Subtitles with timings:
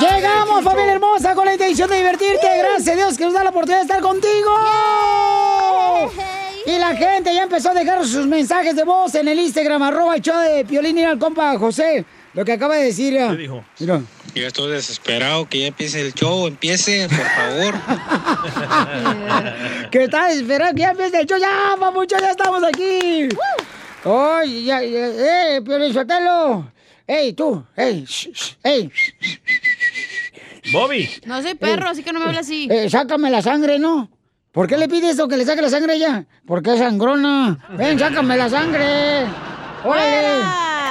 [0.00, 2.46] Llegamos, familia hermosa, con la intención de divertirte.
[2.58, 4.50] Gracias a Dios que nos da la oportunidad de estar contigo.
[6.64, 10.14] Y la gente ya empezó a dejar sus mensajes de voz en el Instagram, arroba
[10.14, 12.04] el show de Piolín y al compa José.
[12.34, 13.14] Lo que acaba de decir.
[13.14, 13.64] ¿Qué dijo?
[13.80, 14.00] Mira.
[14.34, 17.74] Yo estoy desesperado que ya empiece el show, empiece, por favor.
[19.90, 21.38] que está desesperado, que ya empiece el show.
[21.38, 23.28] Ya, papucho, ya estamos aquí.
[24.04, 26.72] Oye, ya, ya, eh, Piolín, suéltalo.
[27.12, 28.06] Ey, tú, ey,
[28.62, 28.90] ey.
[30.72, 31.10] Bobby.
[31.26, 32.68] No soy perro, así que no me habla así.
[32.70, 34.08] Eh, sácame la sangre, ¿no?
[34.50, 36.24] ¿Por qué le pides eso, que le saque la sangre a ella?
[36.46, 37.58] Porque es sangrona.
[37.76, 39.26] Ven, sácame la sangre.
[39.84, 40.42] ¡Órale!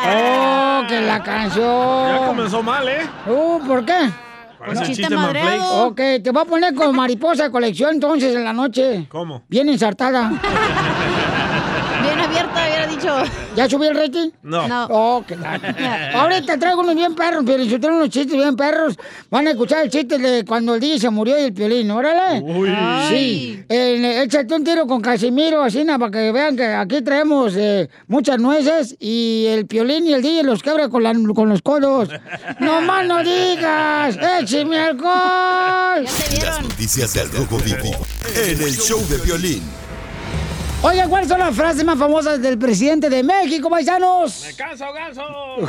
[0.06, 2.16] ¡Oh, que la canción!
[2.16, 3.02] Ya comenzó mal, ¿eh?
[3.26, 4.12] Uh, ¿por qué?
[4.60, 5.88] Parece chiste chiste madreado.
[5.88, 9.08] Ok, te voy a poner con mariposa de colección entonces en la noche.
[9.10, 9.42] ¿Cómo?
[9.48, 10.32] Bien ensartada.
[12.96, 13.16] Dicho.
[13.56, 14.30] ¿Ya subí el rating?
[14.44, 14.68] No.
[14.68, 14.88] No.
[14.90, 18.96] Oh, qué la- Ahorita traigo unos bien perros, pero si tengo unos chistes bien perros,
[19.30, 22.42] van a escuchar el chiste de cuando el DJ se murió y el piolín, órale.
[22.42, 22.70] Uy.
[23.10, 27.90] Sí, eh, échate un tiro con Casimiro, así, para que vean que aquí traemos eh,
[28.08, 32.10] muchas nueces y el piolín y el DJ los quebra con, la- con los codos.
[32.60, 34.18] ¡No más no digas!
[34.42, 36.06] ¡Écheme alcohol!
[36.44, 37.92] Las noticias del Rojo Vivo
[38.36, 39.64] en el show de Piolín.
[40.84, 44.44] Oigan, ¿cuáles son las frases más famosas del presidente de México, paisanos?
[44.48, 45.22] ¡Me canso, ganso!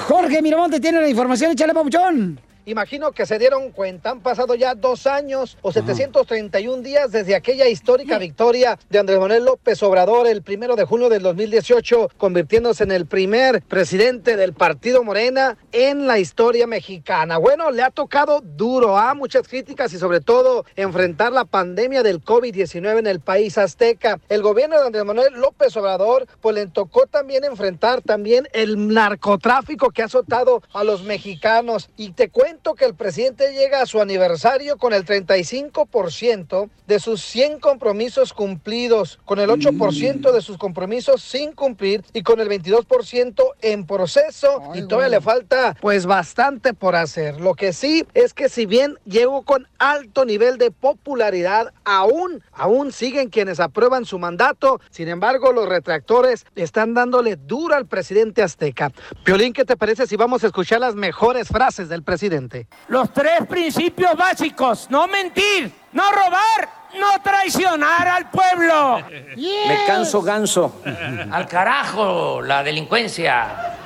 [0.08, 2.40] Jorge Miramonte tiene la información, échale, papuchón.
[2.64, 7.66] Imagino que se dieron cuenta, han pasado ya dos años o 731 días desde aquella
[7.66, 12.92] histórica victoria de Andrés Manuel López Obrador el primero de junio del 2018, convirtiéndose en
[12.92, 17.36] el primer presidente del partido Morena en la historia mexicana.
[17.36, 22.22] Bueno, le ha tocado duro a muchas críticas y sobre todo enfrentar la pandemia del
[22.22, 24.20] COVID-19 en el país azteca.
[24.28, 29.90] El gobierno de Andrés Manuel López Obrador, pues le tocó también enfrentar también el narcotráfico
[29.90, 31.90] que ha azotado a los mexicanos.
[31.96, 37.22] Y te cuento que el presidente llega a su aniversario con el 35% de sus
[37.22, 43.42] 100 compromisos cumplidos, con el 8% de sus compromisos sin cumplir y con el 22%
[43.62, 44.62] en proceso.
[44.74, 47.40] y todavía le falta pues bastante por hacer.
[47.40, 52.92] Lo que sí es que si bien llegó con alto nivel de popularidad, aún, aún
[52.92, 54.80] siguen quienes aprueban su mandato.
[54.90, 58.92] Sin embargo, los retractores están dándole duro al presidente azteca.
[59.24, 62.41] Piolín, ¿qué te parece si vamos a escuchar las mejores frases del presidente?
[62.88, 69.02] Los tres principios básicos, no mentir, no robar, no traicionar al pueblo.
[69.36, 70.82] Me canso ganso.
[71.30, 73.76] Al carajo, la delincuencia.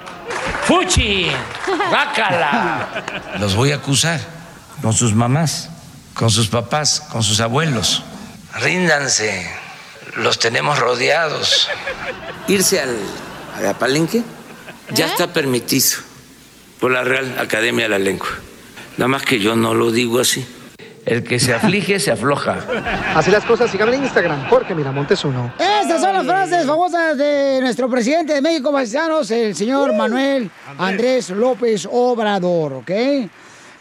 [0.64, 1.30] Fuchi,
[1.92, 3.04] bácala.
[3.38, 4.20] Los voy a acusar
[4.82, 5.70] con sus mamás,
[6.14, 8.02] con sus papás, con sus abuelos.
[8.54, 9.48] Ríndanse,
[10.16, 11.68] los tenemos rodeados.
[12.48, 12.96] Irse al,
[13.56, 14.22] a la palenque
[14.92, 15.98] ya está permitido
[16.80, 18.28] por la Real Academia de la Lengua.
[18.96, 20.46] Nada más que yo no lo digo así.
[21.04, 22.58] El que se aflige se afloja.
[23.14, 25.52] Así las cosas, síganme en Instagram, Jorge Miramontes uno.
[25.56, 31.30] Estas son las frases famosas de nuestro presidente de México, paisanos, el señor Manuel Andrés
[31.30, 32.90] López Obrador, ¿ok?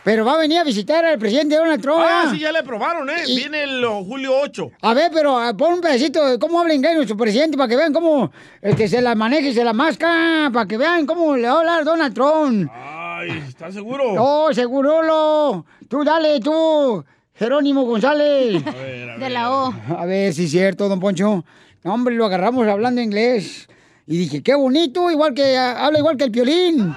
[0.05, 1.97] Pero va a venir a visitar al presidente Donald Trump.
[1.99, 3.23] Ah, sí, ya le probaron, ¿eh?
[3.25, 4.71] Y- Viene el julio 8.
[4.83, 7.75] A ver, pero ah, pon un pedacito de cómo habla inglés nuestro presidente para que
[7.75, 8.31] vean cómo
[8.61, 11.57] este, se la maneja y se la masca, para que vean cómo le va a
[11.59, 12.69] hablar Donald Trump.
[12.71, 14.03] Ay, ¿estás seguro?
[14.19, 15.65] Oh, seguro lo.
[15.89, 17.03] Tú dale, tú.
[17.33, 18.63] Jerónimo González.
[19.19, 19.73] De la O.
[19.97, 21.43] A ver si es cierto, don Poncho.
[21.83, 23.67] No, hombre, lo agarramos hablando inglés.
[24.07, 26.93] Y dije, qué bonito, igual que habla igual que el piolín.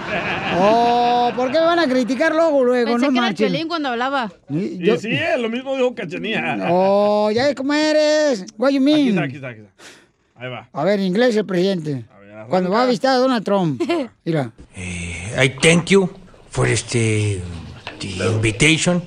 [0.58, 2.92] oh, ¿por qué me van a criticar luego, luego?
[2.92, 3.34] Pensé no que era el.
[3.34, 4.32] Piolín cuando hablaba.
[4.48, 6.66] Y Y yo- sí, eh, lo mismo dijo Cachanía.
[6.70, 8.46] Oh, ya ves cómo eres.
[8.56, 9.08] What you Aquí mean?
[9.08, 9.72] está, aquí está, aquí está.
[10.36, 10.68] Ahí va.
[10.72, 12.04] A ver, en inglés el presidente.
[12.48, 13.82] Cuando va a visitar a Donald Trump.
[14.24, 14.52] Mira.
[14.76, 16.08] I thank you
[16.50, 17.40] for este
[18.00, 19.02] the invitation.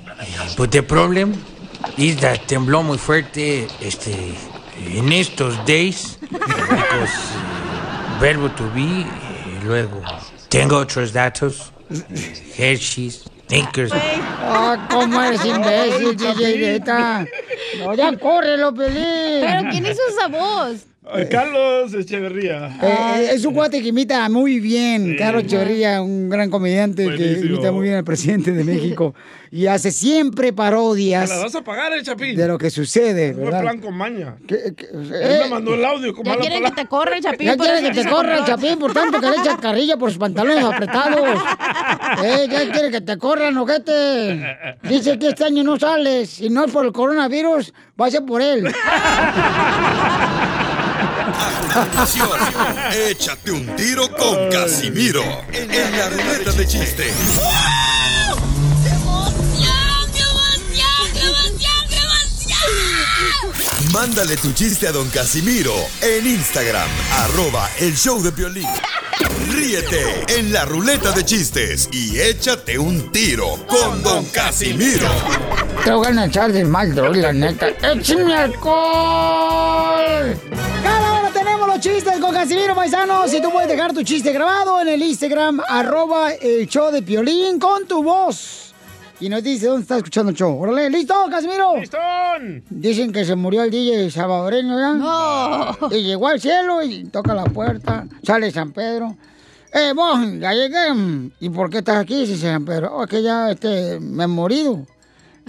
[0.58, 1.34] But the problem
[1.98, 4.12] is that tembló muy fuerte este
[4.88, 10.02] en estos days because eh, verbo to be y luego
[10.50, 11.72] tengo otros datos
[12.58, 13.92] Hershey's Snickers
[14.42, 17.26] Ah, cómo eres imbécil, DJ Neta.
[17.80, 19.42] No, ya córrelo, Pelín.
[19.42, 20.86] ¿Pero quién hizo esa voz?
[21.30, 22.78] Carlos Echeverría.
[22.82, 27.46] Eh, es un cuate que imita muy bien, Carlos Chorría, un gran comediante que Buenísimo.
[27.56, 29.14] imita muy bien al presidente de México
[29.52, 32.36] y hace siempre ¿Me parodias la vas a pagar, el Chapín?
[32.36, 33.62] de lo que sucede, Fue ¿verdad?
[33.62, 34.36] plan con maña.
[34.48, 36.84] Que- que- Él eh, me mandó el audio con Ya mala quieren que palabra.
[36.84, 37.48] te corra el Chapín.
[37.48, 39.98] ya por quiere eso que te corra el chapín por tanto que le echa carrilla
[39.98, 41.20] por sus pantalones apretados.
[42.24, 44.42] Eh, ya quiere que te corran, ojete.
[44.84, 46.30] Dice que este año no sales.
[46.30, 48.66] Si no es por el coronavirus, va a ser por él.
[51.74, 52.30] Continuación,
[52.94, 57.14] échate un tiro con Casimiro en la ruleta de chiste.
[63.94, 66.88] Mándale tu chiste a don Casimiro en Instagram,
[67.18, 68.68] arroba el show de Piolín.
[69.52, 75.10] Ríete en la ruleta de chistes y échate un tiro con don Casimiro.
[75.84, 77.68] Te voy a echar de mal, la neta.
[77.82, 79.60] ¡Échame alcohol!
[81.70, 83.32] Los chistes con Casimiro Paisanos.
[83.32, 87.60] Y tú puedes dejar tu chiste grabado en el Instagram, arroba el show de Piolín
[87.60, 88.74] con tu voz.
[89.20, 90.60] Y nos dice dónde está escuchando el show.
[90.60, 90.90] ¡Órale!
[90.90, 91.78] ¿Listo, Casimiro?
[91.78, 92.64] ¡Listón!
[92.72, 94.94] Dicen que se murió el DJ salvadoreño, ¿ya?
[94.94, 95.92] No.
[95.92, 98.08] Y llegó al cielo y toca la puerta.
[98.24, 99.16] Sale San Pedro.
[99.72, 101.30] Eh, vos, ya llegué.
[101.40, 102.26] ¿Y por qué estás aquí?
[102.26, 102.96] Dice San Pedro.
[102.96, 104.88] Oh, es que ya este, me he morido.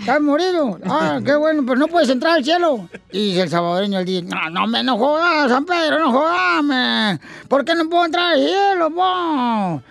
[0.00, 0.78] ¿Estás morido?
[0.84, 2.88] Ah, qué bueno, pero no puedes entrar al cielo.
[3.12, 6.64] Y dice el salvadoreño el DJ, no, no me no jodas, San Pedro, no jodas,
[6.64, 7.18] me.
[7.48, 9.82] ¿Por qué no puedo entrar al cielo, vos?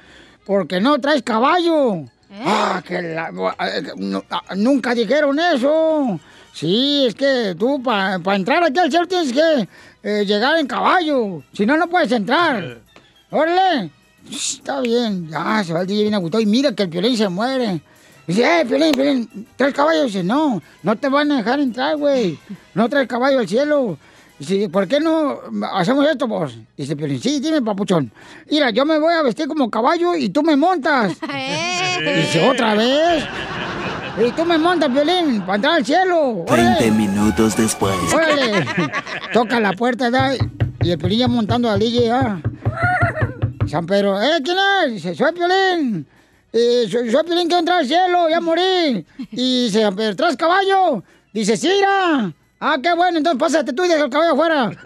[0.45, 2.06] Porque no traes caballo.
[2.45, 6.19] Ah, que la- eh, no, ah, nunca dijeron eso.
[6.53, 9.67] Sí, es que tú para entrar aquí al cielo tienes que
[10.03, 11.44] eh, llegar en caballo.
[11.53, 12.79] Si no, no puedes entrar.
[13.29, 13.91] Órale.
[14.29, 15.27] Está bien.
[15.29, 16.41] Ya, se va el DJ bien agotado.
[16.41, 17.81] Y mira que el Piolín se muere.
[18.30, 20.04] Dice, eh, Piolín, Piolín, ¿traes caballo?
[20.04, 22.38] Dice, no, no te van a dejar entrar, güey.
[22.76, 23.98] No traes caballo al cielo.
[24.38, 25.40] Dice, ¿por qué no
[25.74, 26.56] hacemos esto, vos?
[26.78, 28.12] Dice Piolín, sí, dime, papuchón.
[28.52, 31.18] Mira, yo me voy a vestir como caballo y tú me montas.
[32.00, 33.24] Dice, ¿otra vez?
[34.24, 36.46] Y tú me montas, Piolín, para entrar al cielo.
[36.48, 36.81] Órale.
[36.81, 37.96] 20 minutos después.
[38.14, 38.64] ¡Órale!
[39.34, 40.36] Toca la puerta, ¿da?
[40.84, 42.40] Y el Piolín ya montando al DJ, ¿ah?
[43.66, 44.40] San Pedro, ¿eh?
[44.44, 44.94] ¿Quién es?
[44.94, 46.06] Dice, soy Piolín.
[46.51, 49.06] Eh, soy, soy Piolín, quiero entrar al cielo, ya morí.
[49.31, 51.04] Y dice, ¿traes caballo?
[51.31, 52.31] Dice, sí, ira.
[52.60, 54.72] Ah, qué bueno, entonces pásate tú y deja el caballo afuera.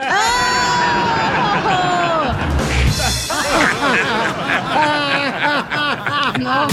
[6.39, 6.67] No.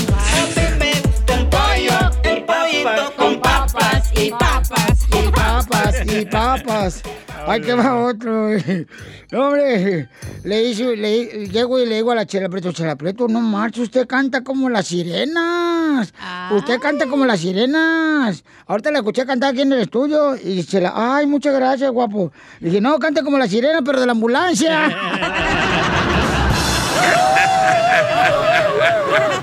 [1.26, 5.59] El pollo, el pollito con papas y papas y papas
[6.06, 7.02] y papas.
[7.46, 8.48] Ay, que va otro.
[9.32, 10.08] hombre,
[10.44, 13.80] le hice, le, llego y le digo a la Chela Preto, Chela Preto, no marche,
[13.82, 16.12] usted canta como las sirenas.
[16.50, 18.44] Usted canta como las sirenas.
[18.66, 22.32] Ahorita la escuché cantar aquí en el estudio y Chela, ay, muchas gracias, guapo.
[22.60, 24.96] Le dije, no, canta como la sirena, pero de la ambulancia.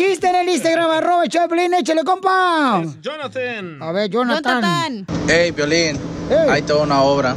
[0.00, 2.82] chiste en el Instagram, arroba Choplin, échale, compa.
[3.02, 3.82] Jonathan.
[3.82, 5.04] A ver, Jonathan.
[5.28, 5.98] Hey, Violín,
[6.48, 7.36] hay toda una obra.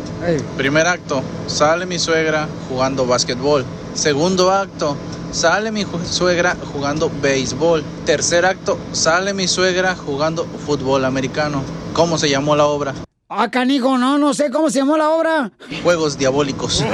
[0.55, 3.65] Primer acto, sale mi suegra jugando básquetbol.
[3.93, 4.96] Segundo acto,
[5.34, 7.84] sale mi suegra jugando béisbol.
[8.05, 11.62] Tercer acto, sale mi suegra jugando fútbol americano.
[11.91, 12.93] ¿Cómo se llamó la obra?
[13.27, 15.51] Ah, canijo, no, no sé cómo se llamó la obra.
[15.84, 16.82] Juegos diabólicos.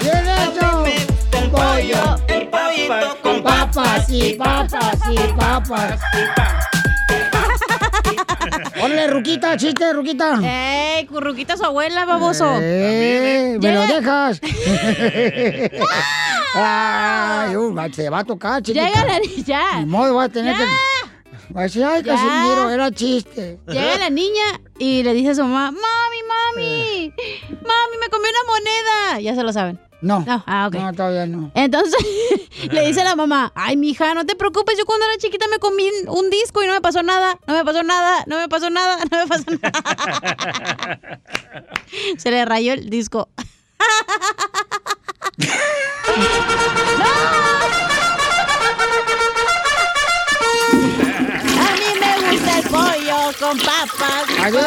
[0.00, 0.84] Bien hecho.
[1.50, 2.07] Pollo,
[2.88, 6.00] pollito con papas y papas y papas.
[8.82, 10.38] Órale, Ruquita, chiste, Ruquita.
[10.42, 12.46] ¡Ey, curruquita su abuela, baboso!
[12.60, 14.40] Eh, ¿Me lo dejas?
[16.54, 18.86] Ay, uh, va- se va a tocar, chiquita.
[18.86, 19.80] Llega la niña.
[19.80, 20.64] Ni modo, va a tener Ya.
[20.64, 20.70] que...
[21.54, 22.14] Va a decir, ay, Ya.
[22.14, 23.58] Casimiro, era chiste.
[23.66, 27.12] Llega la niña y le dice a su mamá, mami, mami,
[27.50, 29.20] mami, me comí una moneda.
[29.20, 29.78] Ya se lo saben.
[30.00, 30.20] No.
[30.20, 30.74] No, ah, ok.
[30.74, 31.50] No, todavía no.
[31.54, 32.00] Entonces
[32.70, 35.58] le dice a la mamá, ay, mija, no te preocupes, yo cuando era chiquita me
[35.58, 38.70] comí un disco y no me pasó nada, no me pasó nada, no me pasó
[38.70, 41.20] nada, no me pasó nada.
[42.18, 43.28] Se le rayó el disco.
[47.00, 47.97] A
[53.36, 54.24] con papas.
[54.42, 54.62] ¡Adiós!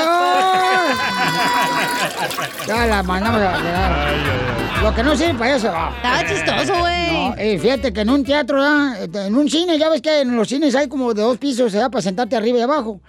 [2.68, 4.82] Ya la mandamos a quedar.
[4.82, 5.68] Lo que no sirve para eso.
[5.68, 7.12] Estaba chistoso, güey.
[7.12, 8.64] No, eh, fíjate que en un teatro.
[8.94, 11.72] Este, en un cine, ya ves que en los cines hay como de dos pisos,
[11.72, 11.92] ¿verdad?
[11.92, 13.00] Para sentarte arriba y abajo.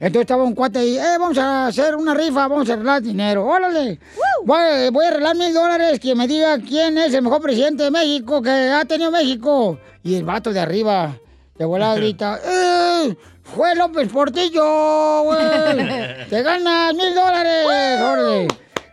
[0.00, 3.46] Entonces estaba un cuate ahí, eh, vamos a hacer una rifa, vamos a arreglar dinero.
[3.46, 3.98] ¡Órale!
[4.44, 7.90] Voy, voy a arreglar mil dólares, que me diga quién es el mejor presidente de
[7.90, 9.78] México que ha tenido México.
[10.02, 11.16] Y el vato de arriba,
[11.56, 13.16] de volada grita, ¡eh!
[13.54, 15.38] Fue López Portillo, güey.
[16.30, 17.66] Te ganas mil dólares,
[18.00, 18.48] órale.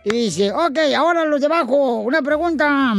[0.05, 2.93] Y dice, ok, ahora los de abajo, una pregunta.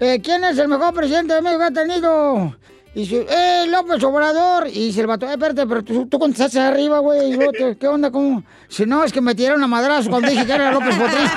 [0.00, 2.56] Eh, ¿Quién es el mejor presidente de México que ha tenido?
[2.94, 4.68] Y dice, eh, López Obrador.
[4.68, 7.36] Y dice el vato, eh, espérate, pero tú, tú contestaste arriba, güey.
[7.80, 8.10] ¿Qué onda?
[8.10, 8.44] ¿Cómo?
[8.68, 11.20] Si no, es que me tiraron a madrazo cuando dije que era López Portillo.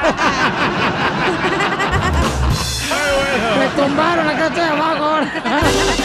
[3.59, 5.31] me tumbaron acá estoy abajo ahora.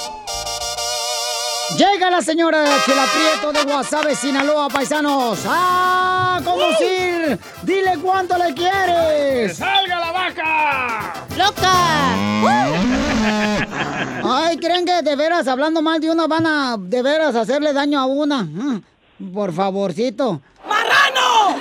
[1.77, 5.39] Llega la señora Chela Prieto de Guasave, Sinaloa, paisanos.
[5.47, 6.39] ¡Ah!
[6.43, 7.39] ¿Cómo ir?
[7.63, 9.57] Dile cuánto le quieres.
[9.57, 11.13] ¡Salga la vaca!
[11.37, 11.71] ¡Loca!
[14.23, 17.99] Ay, ¿creen que de veras, hablando mal de una, van a de veras hacerle daño
[17.99, 18.43] a una?
[18.43, 18.81] Mm,
[19.33, 20.41] Por favorcito.
[20.67, 21.55] ¡Marrano!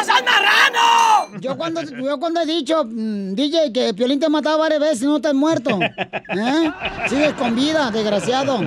[0.00, 1.38] ¡Es el marrano!
[1.40, 5.02] Yo cuando, yo cuando he dicho, mm, DJ, que Piolín te ha matado varias veces
[5.02, 5.78] y no te has muerto.
[5.80, 6.72] ¿Eh?
[7.08, 8.60] Sigues con vida, desgraciado.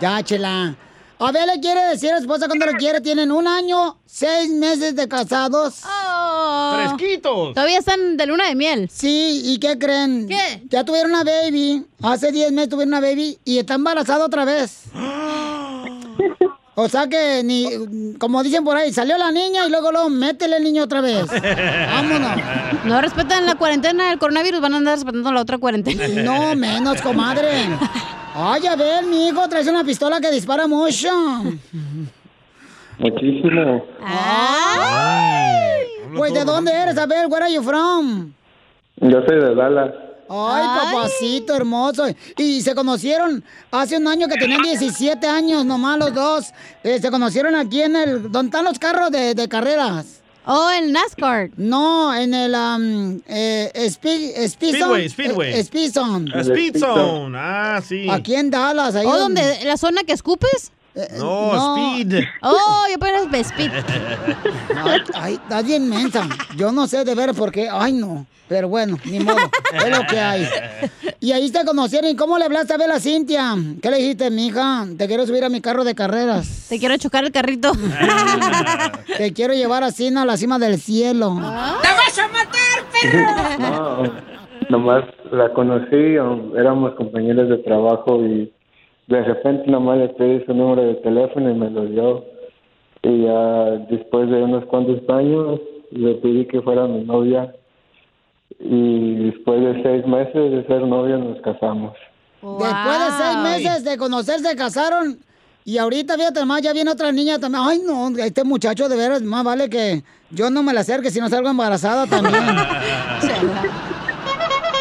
[0.00, 0.76] Ya, chela.
[1.20, 3.00] A ver, le quiere decir a su esposa cuando le quiere.
[3.00, 5.82] Tienen un año, seis meses de casados.
[6.74, 7.54] ¡Fresquitos!
[7.54, 8.88] Todavía están de luna de miel.
[8.88, 10.28] Sí, ¿y qué creen?
[10.28, 10.62] ¿Qué?
[10.68, 11.84] Ya tuvieron una baby.
[12.02, 14.84] Hace 10 meses tuvieron una baby y está embarazada otra vez.
[16.80, 20.58] O sea que ni, como dicen por ahí, salió la niña y luego luego métele
[20.58, 21.26] el niño otra vez.
[21.90, 22.36] Vámonos.
[22.84, 26.06] No respetan la cuarentena del coronavirus, van a andar respetando la otra cuarentena.
[26.22, 27.66] No, menos, comadre.
[28.32, 31.08] Ay, a ver, mi hijo, traes una pistola que dispara mucho.
[32.98, 33.84] Muchísimo.
[36.14, 36.96] Pues, ¿de dónde eres?
[36.96, 38.32] A ver, where are you from?
[39.00, 40.07] Yo soy de Dallas.
[40.30, 42.06] Ay, papacito hermoso.
[42.36, 46.46] Y se conocieron hace un año que tenían 17 años nomás los dos.
[46.84, 48.22] Eh, se conocieron aquí en el...
[48.30, 50.06] ¿Dónde están los carros de, de carreras?
[50.50, 51.50] Oh, el NASCAR.
[51.56, 52.54] No, en el...
[52.54, 55.08] um, eh, Spe- Speedzone.
[55.08, 55.52] Speedway, Speedway.
[55.52, 55.56] Eh.
[55.58, 55.60] Ah,
[56.40, 57.38] Speed Zone.
[57.38, 58.06] Ah, sí.
[58.10, 58.94] Aquí en Dallas.
[58.94, 59.64] Ahí ¿O donde- donde?
[59.66, 60.72] ¿La zona que escupes?
[61.18, 62.24] No, Speed.
[62.42, 63.70] Oh, yo apenas de Speed.
[64.84, 66.28] Ay, ay, está bien mensa.
[66.56, 67.68] Yo no sé de ver por qué.
[67.70, 68.26] Ay, no.
[68.48, 69.36] Pero bueno, ni modo.
[69.72, 70.48] Es lo que hay.
[71.20, 72.10] Y ahí se conocieron.
[72.10, 73.54] ¿Y cómo le hablaste a ver a Cintia?
[73.82, 74.86] ¿Qué le dijiste, mija?
[74.96, 76.66] Te quiero subir a mi carro de carreras.
[76.68, 77.72] Te quiero chocar el carrito.
[79.18, 81.34] Te quiero llevar así a la cima del cielo.
[81.34, 84.02] ¡Te vas a matar, No,
[84.70, 88.50] nomás la conocí, um, éramos compañeros de trabajo y
[89.08, 92.24] de repente nomás le pedí su número de teléfono y me lo dio.
[93.02, 95.60] Y ya después de unos cuantos años
[95.90, 97.54] le pedí que fuera mi novia
[98.60, 101.94] y después de seis meses de ser novios nos casamos.
[102.42, 105.18] Después de seis meses de conocerse, se casaron.
[105.64, 107.64] Y ahorita, fíjate, más ya viene otra niña también.
[107.66, 111.20] Ay, no, este muchacho de veras, más vale que yo no me la acerque si
[111.20, 112.34] no salgo embarazada también.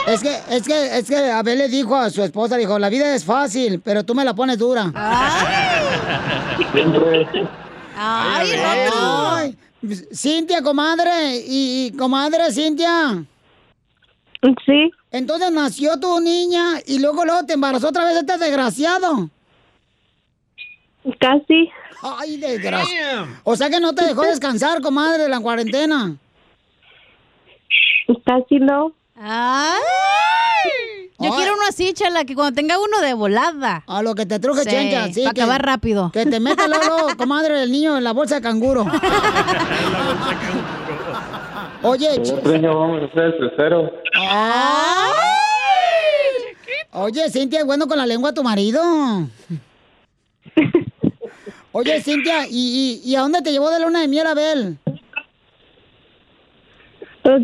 [0.08, 3.14] Es que, es que, es que Abel le dijo a su esposa, dijo, la vida
[3.14, 4.84] es fácil, pero tú me la pones dura.
[6.72, 7.28] Siempre,
[7.98, 8.52] Ay,
[8.94, 9.58] Ay,
[10.14, 13.26] Cintia, comadre, y, y comadre, Cintia.
[14.66, 14.92] Sí.
[15.12, 19.30] Entonces nació tu niña y luego luego te embarazó otra vez este desgraciado.
[21.20, 21.70] Casi.
[22.02, 23.28] Ay, desgraciado.
[23.44, 26.16] O sea que no te dejó descansar, comadre, la cuarentena.
[28.26, 28.94] Casi no.
[29.20, 29.82] Ay.
[31.20, 33.84] Yo quiero uno así, chala, que cuando tenga uno de volada.
[33.88, 35.24] A lo que te truje, chencha, sí.
[35.24, 36.12] Para que- acabar rápido.
[36.12, 38.86] Que te meta luego, comadre, el niño en la bolsa de canguro.
[41.84, 43.92] Oye, el ch- otro año vamos a hacer el tercero.
[46.94, 48.82] Oye, Cintia, ¿es bueno con la lengua tu marido?
[51.72, 54.78] Oye, Cintia, ¿y, y, y a dónde te llevó de luna de miel, Abel?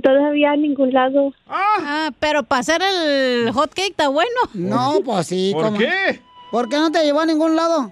[0.01, 1.33] Todavía a ningún lado.
[1.47, 4.29] Ah, pero para hacer el hot cake está bueno.
[4.53, 5.51] No, pues sí.
[5.53, 5.77] ¿Por ¿cómo?
[5.77, 6.21] qué?
[6.51, 7.91] ¿Por qué no te llevó a ningún lado?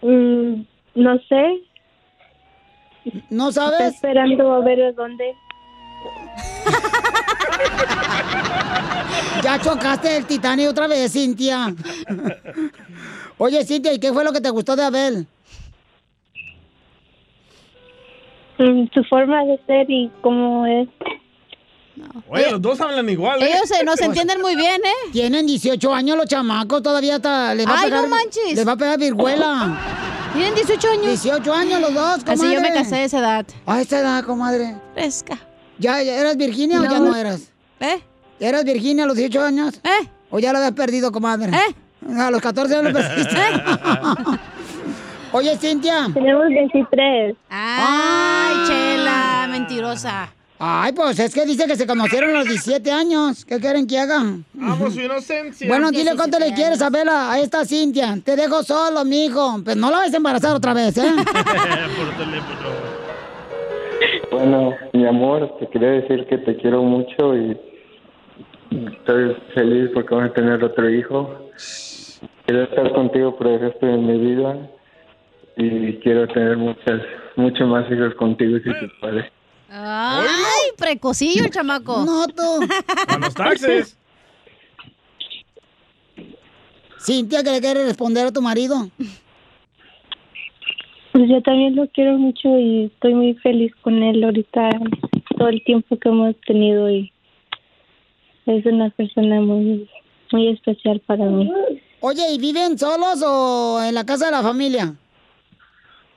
[0.00, 0.62] Mm,
[0.94, 1.60] no sé.
[3.28, 3.94] ¿No Estoy sabes?
[3.94, 5.34] esperando a ver a dónde.
[9.42, 11.74] Ya chocaste el Titanic otra vez, Cintia.
[13.36, 15.26] Oye, Cintia, ¿y qué fue lo que te gustó de Abel?
[18.51, 18.51] Mm,
[18.92, 20.88] su forma de ser y cómo es.
[22.28, 23.48] Oye, los dos hablan igual, ¿eh?
[23.48, 25.10] Ellos se, nos entienden muy bien, ¿eh?
[25.12, 28.02] Tienen 18 años los chamacos, todavía está, les va a Ay, pegar.
[28.02, 28.54] no manches.
[28.54, 29.78] Les va a pegar virguela.
[30.32, 31.06] Tienen 18 años.
[31.22, 32.32] 18 años los dos, comadre.
[32.32, 33.46] Así yo me casé a esa edad.
[33.66, 34.74] A esa edad, comadre.
[34.94, 35.38] Fresca.
[35.78, 37.06] ¿Ya, ya eras Virginia o ya No.
[37.10, 37.52] no eras?
[37.80, 38.00] ¿Eh?
[38.40, 39.74] ¿Eras Virginia a los 18 años?
[39.84, 40.08] ¿Eh?
[40.30, 41.50] ¿O ya lo habías perdido, comadre?
[41.54, 41.74] ¿Eh?
[42.18, 43.36] A los 14 ya lo perdiste.
[45.34, 46.08] Oye, Cintia.
[46.12, 47.34] Tenemos 23.
[47.48, 50.30] Ay, chela, mentirosa.
[50.58, 53.46] Ay, pues es que dice que se conocieron a los 17 años.
[53.46, 54.18] ¿Qué quieren que haga?
[54.20, 55.66] Amo su inocencia.
[55.66, 58.18] Bueno, dile cuánto le quieres a Bela, a esta Cintia.
[58.22, 59.62] Te dejo solo, mijo.
[59.64, 61.10] Pero no la vas a embarazar otra vez, ¿eh?
[61.16, 62.68] Por teléfono.
[64.30, 67.58] Bueno, mi amor, te quería decir que te quiero mucho y
[68.70, 71.48] estoy feliz porque vas a tener otro hijo.
[72.44, 74.58] Quiero estar contigo por el resto de mi vida
[75.56, 77.02] y quiero tener muchas,
[77.36, 79.30] muchos más hijos contigo si se puede.
[79.70, 82.04] Ay, precocillo el chamaco.
[82.04, 82.66] No, tú.
[83.08, 83.98] A los taxes.
[87.00, 88.88] Cintia, ¿qué le quieres responder a tu marido?
[91.12, 94.70] Pues yo también lo quiero mucho y estoy muy feliz con él ahorita,
[95.36, 97.12] todo el tiempo que hemos tenido y
[98.46, 99.88] es una persona muy,
[100.32, 101.52] muy especial para mí.
[102.00, 104.94] Oye, ¿y viven solos o en la casa de la familia?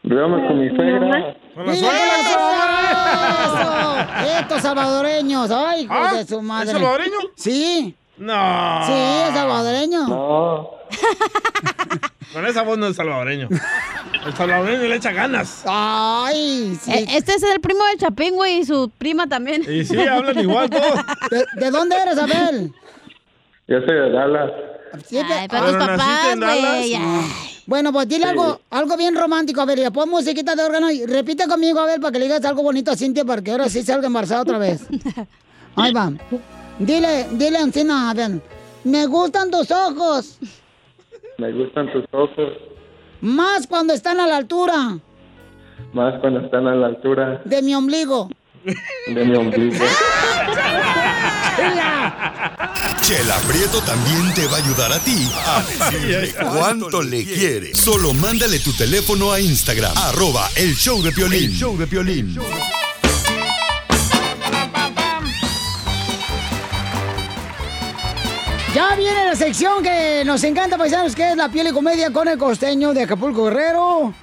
[0.07, 1.35] Vivamos con mi suegra.
[1.55, 4.39] Con la ¡Vive con suegra.
[4.39, 6.13] Estos salvadoreños, ay, ¿Ah?
[6.15, 6.67] de su madre.
[6.67, 7.17] ¿Es salvadoreño?
[7.35, 8.81] Sí, No.
[8.85, 10.07] sí, es salvadoreño.
[10.07, 10.69] No,
[12.33, 13.47] Con esa voz no es salvadoreño.
[14.25, 15.63] El salvadoreño le echa ganas.
[15.65, 16.91] Ay, sí.
[16.91, 19.63] Eh, Este es el primo del Chapín, güey, y su prima también.
[19.67, 20.99] Y sí, hablan igual todos.
[21.31, 22.73] ¿De, de dónde eres, Abel?
[23.67, 24.51] yo soy de Dallas.
[25.07, 26.95] Sí, Ay, pero ¿Pero tus papás, güey.
[27.67, 28.29] Bueno, pues dile Sí.
[28.29, 31.85] algo, algo bien romántico, a ver, le pon musiquita de órgano y repite conmigo, a
[31.87, 34.41] ver, para que le digas algo bonito a Cintia, para que ahora sí salga embarazada
[34.43, 34.85] otra vez.
[35.75, 36.11] Ahí va.
[36.77, 38.39] Dile, dile, Encina, a ver,
[38.83, 40.37] me gustan tus ojos,
[41.37, 42.53] Me gustan tus ojos,
[43.21, 44.99] más cuando están a la altura
[45.93, 48.29] más cuando están a la altura de mi ombligo.
[49.07, 49.83] de mi ombligo.
[53.01, 57.75] Chela Prieto también te va a ayudar a ti a decirle cuánto le quiere.
[57.75, 61.51] Solo mándale tu teléfono a Instagram, arroba el show de Piolín.
[61.51, 62.35] El show de Piolín.
[68.73, 72.27] Ya viene la sección que nos encanta, paisanos, que es la piel y comedia con
[72.27, 74.13] el costeño de Acapulco Guerrero.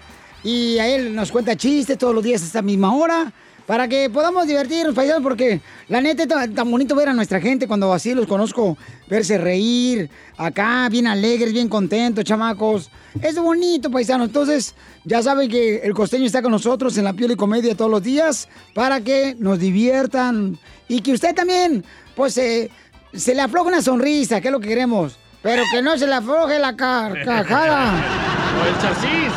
[0.45, 3.33] Y a él nos cuenta chistes todos los días a esta misma hora.
[3.67, 7.69] Para que podamos divertirnos, paisanos, porque la neta es tan, bonito ver a nuestra gente
[7.69, 8.77] cuando así los conozco,
[9.09, 12.91] verse reír, acá, bien alegres, bien contentos, chamacos.
[13.21, 14.29] Es bonito, paisanos.
[14.29, 17.91] Entonces, ya saben que el costeño está con nosotros en la piel y comedia todos
[17.91, 21.85] los días para que nos diviertan y que usted también,
[22.17, 22.71] pues, eh,
[23.15, 25.19] se le afloje una sonrisa, que es lo que queremos.
[25.43, 28.29] Pero que no se le afloje la carcajada.
[28.53, 29.33] O el chasis.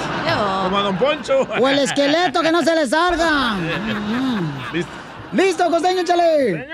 [0.63, 1.47] Como a Don Poncho.
[1.59, 3.55] O el esqueleto que no se le salga.
[4.73, 4.91] Listo.
[5.31, 6.67] ¡Listo, costeño, échale!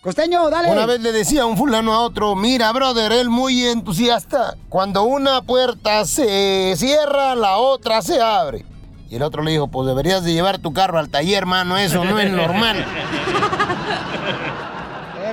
[0.00, 0.70] Costeño, dale.
[0.70, 4.54] Una vez le decía un fulano a otro, mira, brother, él muy entusiasta.
[4.68, 8.64] Cuando una puerta se cierra, la otra se abre.
[9.10, 12.04] Y el otro le dijo, pues deberías de llevar tu carro al taller, hermano, eso
[12.04, 12.84] no es normal.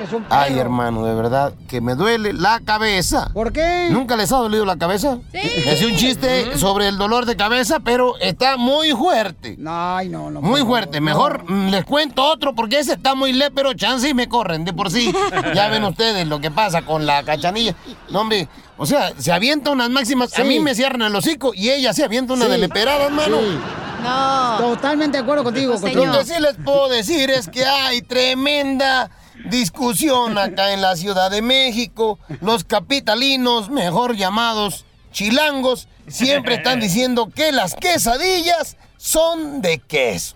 [0.05, 3.29] Eres un Ay, hermano, de verdad, que me duele la cabeza.
[3.33, 3.87] ¿Por qué?
[3.89, 5.17] ¿Nunca les ha dolido la cabeza?
[5.31, 5.39] Sí.
[5.69, 9.57] Hacía un chiste sobre el dolor de cabeza, pero está muy fuerte.
[9.67, 10.41] Ay, no, no.
[10.41, 11.01] Muy fuerte.
[11.01, 14.63] Mejor mm, les cuento otro porque ese está muy leve, pero chance y me corren
[14.63, 15.11] de por sí.
[15.55, 17.75] Ya ven ustedes lo que pasa con la cachanilla.
[18.09, 20.31] No, hombre, o sea, se avienta unas máximas.
[20.33, 20.47] A Sí.
[20.47, 22.51] mí me cierran el hocico y ella se avienta una Sí.
[22.51, 23.37] de leperada, hermano.
[23.39, 23.57] Sí.
[24.03, 24.57] No.
[24.59, 25.73] Totalmente de acuerdo contigo.
[25.73, 29.09] Lo que sí les puedo decir es que hay tremenda
[29.49, 32.19] discusión acá en la Ciudad de México.
[32.41, 40.35] Los capitalinos, mejor llamados chilangos, siempre están diciendo que las quesadillas son de queso.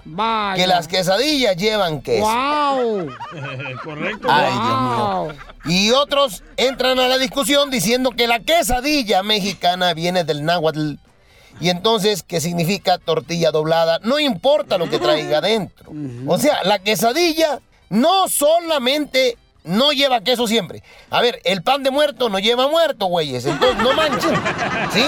[0.56, 2.26] Que las quesadillas llevan queso.
[2.26, 3.08] ¡Wow!
[3.84, 4.28] Correcto.
[4.30, 5.50] Ay, Dios mío.
[5.66, 10.94] Y otros entran a la discusión diciendo que la quesadilla mexicana viene del náhuatl.
[11.62, 14.00] Y entonces, ¿qué significa tortilla doblada?
[14.04, 15.92] No importa lo que traiga adentro.
[16.28, 20.84] O sea, la quesadilla no solamente no lleva queso siempre.
[21.10, 23.46] A ver, el pan de muerto no lleva muerto, güeyes.
[23.46, 24.36] Entonces, no manchen.
[24.92, 25.04] ¿Sí?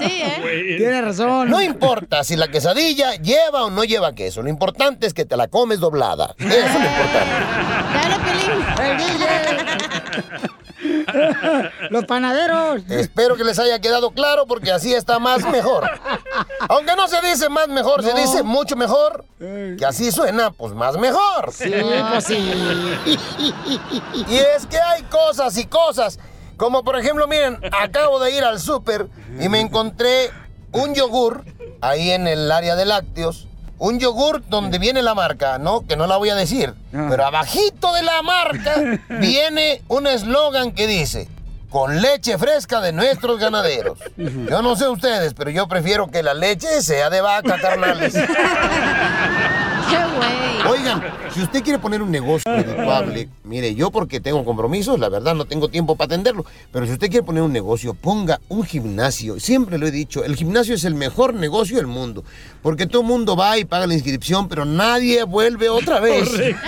[0.00, 0.74] sí, ¿eh?
[0.78, 1.50] Tiene razón.
[1.50, 4.42] No importa si la quesadilla lleva o no lleva queso.
[4.42, 6.34] Lo importante es que te la comes doblada.
[6.38, 7.32] Eso es lo importante.
[8.82, 10.50] ¡El DJ!
[11.90, 12.82] Los panaderos.
[12.88, 15.88] Espero que les haya quedado claro porque así está más mejor.
[16.68, 19.24] Aunque no se dice más mejor, se dice mucho mejor.
[19.38, 21.52] Que así suena, pues más mejor.
[21.52, 21.72] Sí,
[22.10, 22.52] pues sí.
[24.28, 26.18] Y es que hay cosas y cosas.
[26.56, 29.06] Como por ejemplo, miren, acabo de ir al súper
[29.40, 30.30] y me encontré
[30.72, 31.44] un yogur
[31.80, 33.46] ahí en el área de lácteos.
[33.80, 35.86] Un yogur donde viene la marca, ¿no?
[35.86, 36.74] Que no la voy a decir.
[36.92, 38.74] Pero abajito de la marca
[39.08, 41.28] viene un eslogan que dice,
[41.70, 43.98] con leche fresca de nuestros ganaderos.
[44.16, 48.14] Yo no sé ustedes, pero yo prefiero que la leche sea de vaca, carnales.
[50.94, 55.34] Oigan, si usted quiere poner un negocio redituable, mire, yo porque tengo compromisos, la verdad
[55.34, 59.38] no tengo tiempo para atenderlo, pero si usted quiere poner un negocio, ponga un gimnasio.
[59.40, 62.24] Siempre lo he dicho, el gimnasio es el mejor negocio del mundo,
[62.62, 66.28] porque todo el mundo va y paga la inscripción, pero nadie vuelve otra vez.
[66.28, 66.60] Correcto.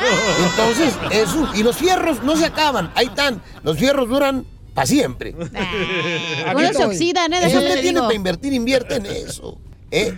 [0.45, 5.35] Entonces, eso, y los fierros no se acaban, ahí están, los fierros duran para siempre.
[5.35, 7.51] Uno se oxidan, ¿eh?
[7.51, 9.59] Si usted te tiene para invertir, invierte en eso.
[9.91, 10.15] ¿eh?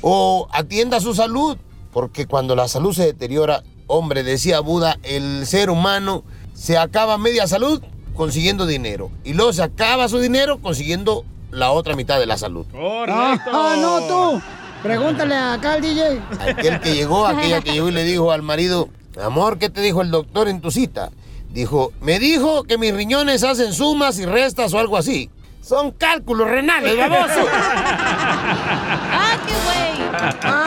[0.00, 1.56] O atienda su salud,
[1.94, 7.46] porque cuando la salud se deteriora, hombre, decía Buda, el ser humano se acaba media
[7.46, 7.80] salud
[8.14, 9.12] consiguiendo dinero.
[9.22, 12.66] Y luego se acaba su dinero consiguiendo la otra mitad de la salud.
[12.74, 14.42] Ah, ah, no, tú.
[14.82, 16.20] Pregúntale acá al DJ.
[16.40, 18.88] Aquel que llegó, aquella que llegó y le dijo al marido,
[19.22, 21.10] amor, ¿qué te dijo el doctor en tu cita?
[21.50, 25.30] Dijo, me dijo que mis riñones hacen sumas y restas o algo así.
[25.62, 27.46] Son cálculos renales, baboso.
[27.52, 30.54] ¡Ah, qué güey!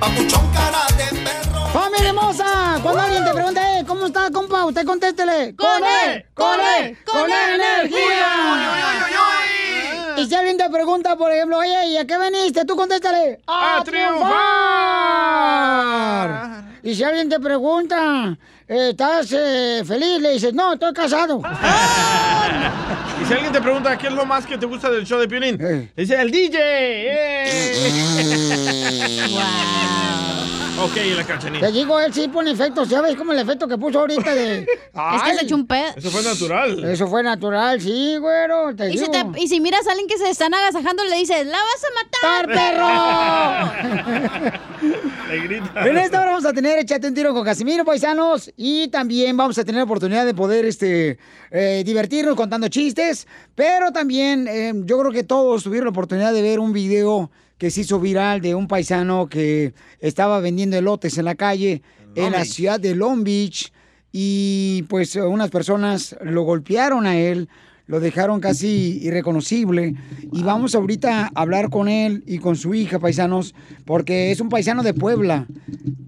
[0.00, 1.66] papuchón cara de perro.
[1.72, 2.78] ¡Familia hermosa!
[2.82, 4.64] Cuando alguien te pregunta, eh, ¿cómo está, compa?
[4.64, 5.54] Usted contéstele.
[5.56, 6.24] ¡Con él!
[6.34, 6.98] ¡Con él!
[7.04, 8.26] ¡Con él energía!
[10.18, 12.64] Y si alguien te pregunta, por ejemplo, oye, ¿y a qué veniste?
[12.64, 13.40] Tú contéstale.
[13.46, 14.36] ¡A, triunfar!
[16.82, 20.20] Y si alguien te pregunta, ¿estás eh, feliz?
[20.20, 21.42] Le dices, no, estoy casado.
[23.18, 25.26] Y si alguien te pregunta qué es lo más que te gusta del show de
[25.26, 26.58] Piolín, dice el DJ.
[26.60, 27.46] ¡eh!
[30.78, 31.66] Ok, la cachanilla.
[31.66, 32.88] Te digo, él sí pone efectos.
[32.88, 34.60] ¿Ya ves como el efecto que puso ahorita de...
[35.16, 35.86] Es que se echó un pedo.
[35.96, 36.84] Eso fue natural.
[36.84, 38.74] Eso fue natural, sí, güero.
[38.76, 39.32] Te Y, si digo.
[39.32, 42.44] te- y si miras a alguien que se están agasajando, le dices, ¡la vas a
[42.44, 42.46] matar,
[45.30, 45.88] Le grita.
[45.88, 48.50] En esta hora vamos a tener Échate un tiro con Casimiro, paisanos.
[48.56, 51.18] Y también vamos a tener la oportunidad de poder este,
[51.50, 53.26] eh, divertirnos contando chistes.
[53.54, 57.70] Pero también eh, yo creo que todos tuvieron la oportunidad de ver un video que
[57.70, 61.82] se hizo viral de un paisano que estaba vendiendo elotes en la calle
[62.14, 63.72] en la ciudad de Long Beach.
[64.12, 67.48] Y pues unas personas lo golpearon a él.
[67.86, 69.94] Lo dejaron casi irreconocible.
[70.32, 74.48] Y vamos ahorita a hablar con él y con su hija, paisanos, porque es un
[74.48, 75.46] paisano de Puebla.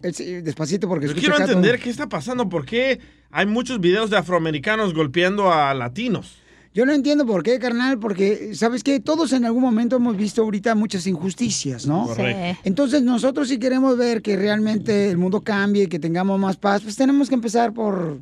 [0.03, 2.99] Es- despacito, porque Yo quiero entender qué está pasando, por qué
[3.31, 6.39] hay muchos videos de afroamericanos golpeando a latinos.
[6.79, 9.01] Yo no entiendo por qué, carnal, porque, ¿sabes qué?
[9.01, 12.07] Todos en algún momento hemos visto ahorita muchas injusticias, ¿no?
[12.07, 12.61] Correcto.
[12.63, 16.83] Entonces, nosotros si queremos ver que realmente el mundo cambie y que tengamos más paz,
[16.83, 18.21] pues tenemos que empezar por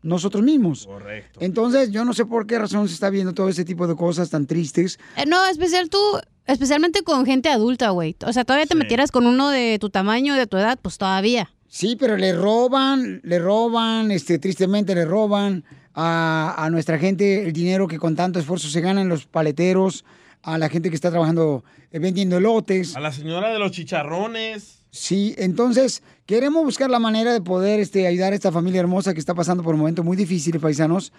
[0.00, 0.86] nosotros mismos.
[0.86, 1.40] Correcto.
[1.42, 4.30] Entonces, yo no sé por qué razón se está viendo todo ese tipo de cosas
[4.30, 4.98] tan tristes.
[5.18, 6.00] Eh, no, especial tú,
[6.46, 8.16] especialmente con gente adulta, güey.
[8.24, 11.50] O sea, todavía te metieras con uno de tu tamaño, de tu edad, pues todavía.
[11.68, 15.62] Sí, pero le roban, le roban, este, tristemente le roban
[16.00, 20.04] a, a nuestra gente el dinero que con tanto esfuerzo se ganan los paleteros,
[20.42, 22.96] a la gente que está trabajando eh, vendiendo elotes.
[22.96, 24.82] A la señora de los chicharrones.
[24.90, 29.20] Sí, entonces queremos buscar la manera de poder este, ayudar a esta familia hermosa que
[29.20, 31.12] está pasando por momentos muy difíciles, paisanos.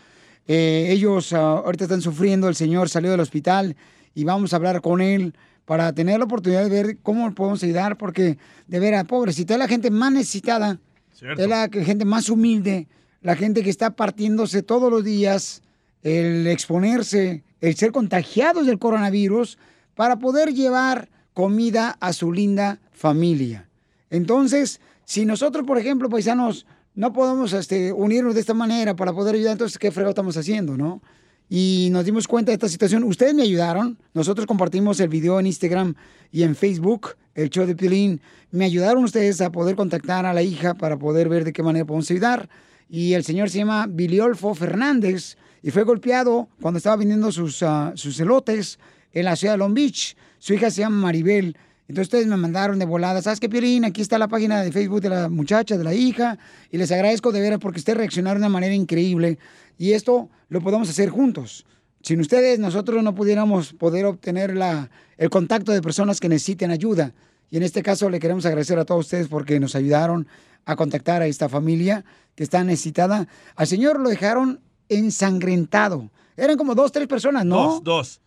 [0.48, 3.76] Eh, ellos ah, ahorita están sufriendo, el señor salió del hospital
[4.16, 7.98] y vamos a hablar con él para tener la oportunidad de ver cómo podemos ayudar,
[7.98, 10.80] porque de veras, pobrecito, es la gente más necesitada,
[11.14, 11.44] Cierto.
[11.44, 12.88] es la gente más humilde,
[13.22, 15.62] la gente que está partiéndose todos los días,
[16.04, 19.58] el exponerse, el ser contagiados del coronavirus
[19.96, 23.70] para poder llevar comida a su linda familia.
[24.10, 29.36] Entonces, si nosotros, por ejemplo, paisanos, no podemos este, unirnos de esta manera para poder
[29.36, 31.02] ayudar, entonces, ¿qué frego estamos haciendo, no?
[31.50, 33.04] Y nos dimos cuenta de esta situación.
[33.04, 33.98] Ustedes me ayudaron.
[34.14, 35.96] Nosotros compartimos el video en Instagram
[36.32, 38.22] y en Facebook, el show de Piolín.
[38.52, 41.86] Me ayudaron ustedes a poder contactar a la hija para poder ver de qué manera
[41.86, 42.50] podemos ayudar.
[42.90, 47.92] Y el señor se llama Biliolfo Fernández y fue golpeado cuando estaba vendiendo sus, ah,
[47.96, 48.80] sus elotes
[49.14, 50.18] en la ciudad de Long Beach.
[50.40, 51.56] Su hija se llama Maribel.
[51.88, 53.86] Entonces ustedes me mandaron de volada, ¿sabes qué, Piolín?
[53.86, 56.38] Aquí está la página de Facebook de la muchacha, de la hija,
[56.70, 59.40] y les agradezco de veras porque ustedes reaccionaron de una manera increíble.
[59.78, 61.66] Y esto lo podemos hacer juntos.
[62.02, 67.14] Sin ustedes, nosotros no pudiéramos poder obtener la, el contacto de personas que necesiten ayuda.
[67.50, 70.28] Y en este caso le queremos agradecer a todos ustedes porque nos ayudaron
[70.66, 72.04] a contactar a esta familia
[72.36, 73.28] que está necesitada.
[73.56, 76.10] Al señor lo dejaron ensangrentado.
[76.38, 77.80] Eran como dos, tres personas, ¿no?
[77.82, 78.22] Dos, dos.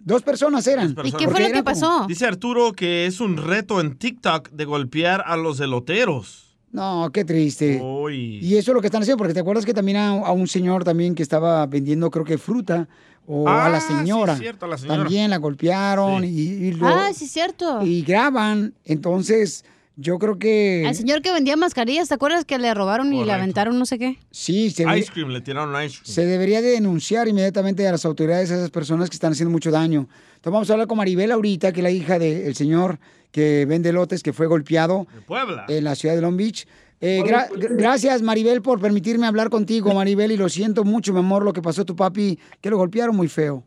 [0.00, 0.94] Dos personas eran.
[0.94, 1.22] personas.
[1.24, 5.60] Porque eran como- Dice Arturo que es un reto en TikTok de golpear a los
[5.60, 6.56] eloteros.
[6.70, 7.80] No, qué triste.
[7.82, 8.38] Uy.
[8.42, 10.46] Y eso es lo que están haciendo, porque te acuerdas que también a, a un
[10.46, 12.88] señor también que estaba vendiendo, creo que fruta,
[13.26, 14.36] o a la Ah, sí, señora.
[14.36, 14.98] cierto, a la señora.
[15.02, 17.82] También la golpearon y, y lo- Ah, sí, es cierto.
[17.82, 18.74] y graban.
[18.84, 19.64] Entonces,
[20.00, 20.84] yo creo que...
[20.86, 23.98] Al señor que vendía mascarillas, ¿te acuerdas que le robaron y le aventaron no sé
[23.98, 24.16] qué?
[24.30, 26.04] Sí, se, Ice cream, le tiraron ice cream.
[26.14, 29.72] se debería de denunciar inmediatamente a las autoridades a esas personas que están haciendo mucho
[29.72, 30.08] daño.
[30.36, 33.00] Entonces vamos a hablar con Maribel ahorita, que es la hija del señor
[33.32, 35.66] que vende lotes, que fue golpeado Puebla.
[35.68, 36.66] en la ciudad de Long Beach.
[37.00, 41.44] Eh, gra- gracias, Maribel, por permitirme hablar contigo, Maribel, y lo siento mucho, mi amor,
[41.44, 43.64] lo que pasó a tu papi, que lo golpearon muy feo.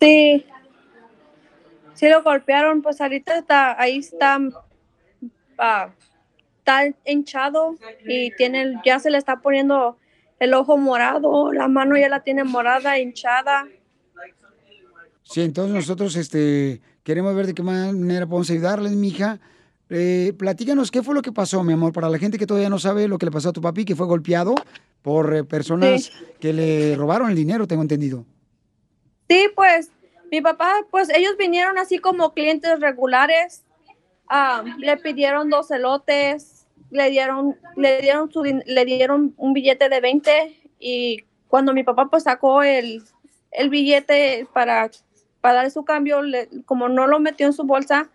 [0.00, 0.44] Sí.
[1.94, 4.38] Sí lo golpearon, pues ahorita está, ahí está,
[5.58, 5.90] ah,
[6.58, 9.98] está hinchado y tiene, ya se le está poniendo
[10.38, 13.66] el ojo morado, la mano ya la tiene morada, hinchada.
[15.22, 19.40] Sí, entonces nosotros este, queremos ver de qué manera podemos ayudarles, mija.
[19.90, 22.78] Eh, platícanos qué fue lo que pasó, mi amor, para la gente que todavía no
[22.78, 24.54] sabe lo que le pasó a tu papi, que fue golpeado
[25.02, 28.24] por eh, personas que le robaron el dinero, tengo entendido.
[29.28, 29.90] Sí, pues
[30.30, 33.64] mi papá, pues ellos vinieron así como clientes regulares,
[34.30, 40.00] ah, le pidieron dos elotes, le dieron, le dieron su, le dieron un billete de
[40.00, 43.02] 20 y cuando mi papá pues sacó el,
[43.50, 44.90] el billete para,
[45.40, 48.10] para dar su cambio, le- como no lo metió en su bolsa,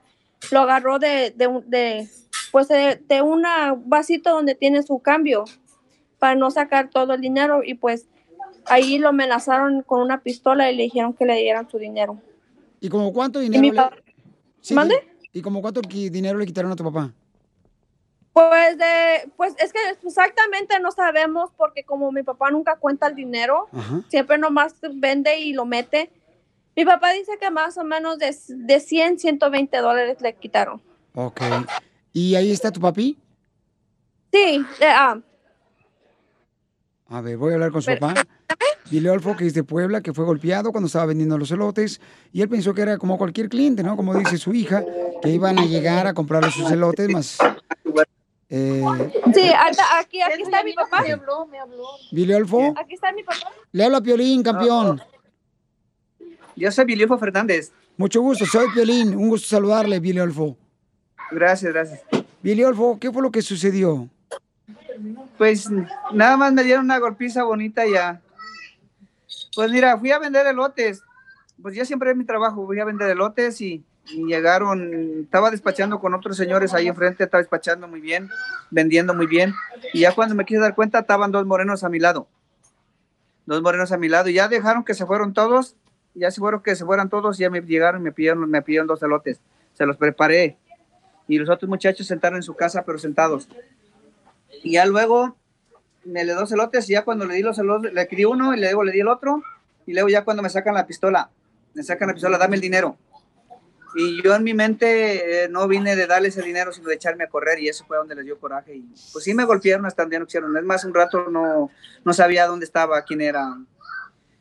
[0.52, 2.08] lo agarró de, de, un- de,
[2.52, 5.46] pues de, de una vasito donde tiene su cambio
[6.20, 8.08] para no sacar todo el dinero y pues
[8.66, 12.20] ahí lo amenazaron con una pistola y le dijeron que le dieran su dinero.
[12.80, 13.74] ¿Y como cuánto dinero?
[13.76, 14.14] pa- le...
[14.62, 14.96] Sí, ¿Mande?
[15.34, 17.12] ¿Y como cuánto dinero le quitaron a tu papá?
[18.34, 23.16] Pues de, pues es que exactamente no sabemos porque como mi papá nunca cuenta el
[23.16, 24.02] dinero, Ajá.
[24.10, 26.12] siempre nomás vende y lo mete.
[26.76, 30.82] Mi papá dice que más o menos de, de 100, 120 dólares le quitaron.
[31.14, 31.42] Ok.
[32.12, 33.18] ¿Y ahí está tu papi?
[34.32, 35.20] Sí, eh, ah,
[37.08, 38.16] A ver, voy a hablar con su papá.
[38.94, 42.00] Dile Olfo que es de Puebla, que fue golpeado cuando estaba vendiendo los elotes.
[42.32, 43.96] Y él pensó que era como cualquier cliente, ¿no?
[43.96, 44.86] Como dice su hija,
[45.20, 47.40] que iban a llegar a comprarle sus elotes más.
[48.50, 48.84] Eh,
[49.34, 49.50] sí,
[50.00, 51.02] aquí, aquí está mi papá.
[51.02, 52.76] Me habló, me habló.
[52.78, 53.52] Aquí está mi papá.
[53.72, 55.02] le habla a Piolín, campeón.
[56.56, 57.72] Yo soy Viliofo Fernández.
[57.98, 59.16] Mucho gusto, soy Piolín.
[59.16, 60.56] Un gusto saludarle, Billy Olfo.
[61.32, 62.02] Gracias, gracias.
[62.44, 64.08] Billy Olfo, ¿qué fue lo que sucedió?
[65.40, 65.68] Pues
[66.14, 68.22] nada más me dieron una golpiza bonita y ya.
[69.56, 71.04] Pues mira, fui a vender elotes.
[71.62, 76.00] Pues yo siempre es mi trabajo, fui a vender elotes y, y llegaron, estaba despachando
[76.00, 78.30] con otros señores ahí enfrente, estaba despachando muy bien,
[78.72, 79.54] vendiendo muy bien.
[79.94, 82.28] Y ya cuando me quise dar cuenta, estaban dos morenos a mi lado.
[83.46, 85.76] Dos morenos a mi lado y ya dejaron que se fueron todos.
[86.16, 88.88] Ya se fueron que se fueran todos, ya me llegaron y me pidieron, me pidieron
[88.88, 89.40] dos elotes.
[89.74, 90.58] Se los preparé.
[91.28, 93.48] Y los otros muchachos sentaron en su casa, pero sentados.
[94.64, 95.36] Y ya luego
[96.06, 98.60] me le dos elotes y ya cuando le di los elotes, le di uno y
[98.60, 99.44] luego le di el otro.
[99.86, 101.30] Y luego ya cuando me sacan la pistola,
[101.74, 102.98] me sacan la pistola, dame el dinero.
[103.96, 107.26] Y yo en mi mente eh, no vine de darle ese dinero, sino de echarme
[107.26, 108.76] a correr y eso fue donde les dio coraje.
[108.76, 110.56] Y pues sí me golpearon hasta donde no quisieron.
[110.58, 111.70] Es más, un rato no,
[112.04, 113.56] no sabía dónde estaba, quién era.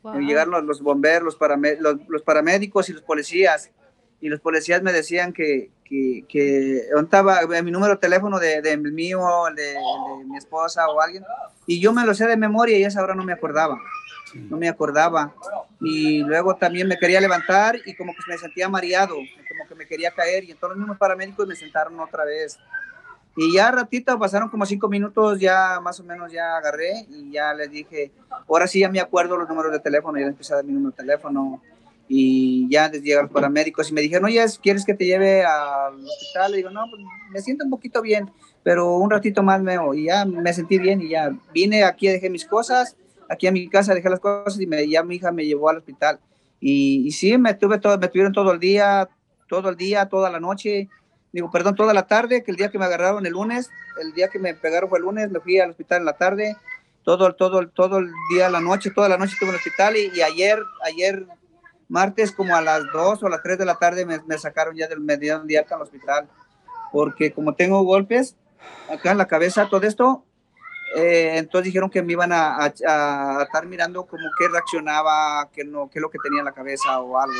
[0.01, 0.19] Wow.
[0.19, 1.37] Llegaron los, los bomberos,
[1.79, 3.69] los, los paramédicos y los policías.
[4.21, 8.61] Y los policías me decían que, que, que ¿dónde estaba mi número de teléfono de,
[8.61, 11.23] de mío, el de, de mi esposa o alguien.
[11.65, 13.77] Y yo me lo sé de memoria y a esa hora no me acordaba.
[14.33, 15.33] No me acordaba.
[15.79, 19.85] Y luego también me quería levantar y como que me sentía mareado, como que me
[19.85, 20.43] quería caer.
[20.43, 22.57] Y entonces los mismos paramédicos me sentaron otra vez.
[23.35, 27.53] Y ya ratito, pasaron como cinco minutos, ya más o menos ya agarré y ya
[27.53, 28.11] les dije,
[28.47, 30.71] ahora sí ya me acuerdo los números de teléfono, ya les empecé a dar mi
[30.71, 31.61] número de teléfono.
[32.15, 36.51] Y ya llegaron los paramédicos y me dijeron, oye, ¿quieres que te lleve al hospital?
[36.51, 40.05] Le digo, no, pues me siento un poquito bien, pero un ratito más me y
[40.05, 42.95] ya me sentí bien y ya vine aquí, dejé mis cosas,
[43.29, 45.77] aquí a mi casa dejé las cosas y me, ya mi hija me llevó al
[45.77, 46.19] hospital.
[46.59, 49.09] Y, y sí, me, tuve todo, me tuvieron todo el día,
[49.49, 50.89] todo el día, toda la noche,
[51.31, 54.27] digo, perdón, toda la tarde, que el día que me agarraron el lunes, el día
[54.27, 56.57] que me pegaron fue el lunes, me fui al hospital en la tarde,
[57.01, 60.11] todo, todo, todo el día, la noche, toda la noche estuve en el hospital y,
[60.15, 61.25] y ayer, ayer
[61.89, 64.75] martes como a las 2 o a las 3 de la tarde me, me sacaron
[64.75, 66.27] ya del mediodía día al hospital,
[66.91, 68.35] porque como tengo golpes
[68.91, 70.23] acá en la cabeza, todo esto,
[70.95, 75.63] eh, entonces dijeron que me iban a, a- a estar mirando como que reaccionaba, que
[75.63, 77.35] no, qué es lo que tenía en la cabeza o algo.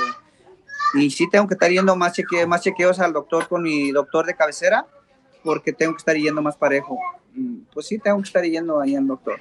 [0.96, 4.26] Y sí tengo que estar yendo más, cheque, más chequeos al doctor con mi doctor
[4.26, 4.86] de cabecera,
[5.44, 6.98] porque tengo que estar yendo más parejo.
[7.74, 9.40] Pues sí, tengo que estar yendo ahí al doctor.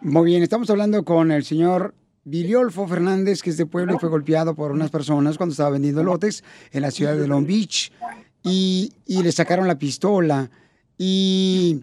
[0.00, 1.94] Muy bien, estamos hablando con el señor
[2.30, 6.02] Viliolfo Fernández, que es de Puebla y fue golpeado por unas personas cuando estaba vendiendo
[6.04, 7.92] lotes en la ciudad de Long Beach
[8.42, 10.50] y, y le sacaron la pistola.
[10.96, 11.82] ¿Y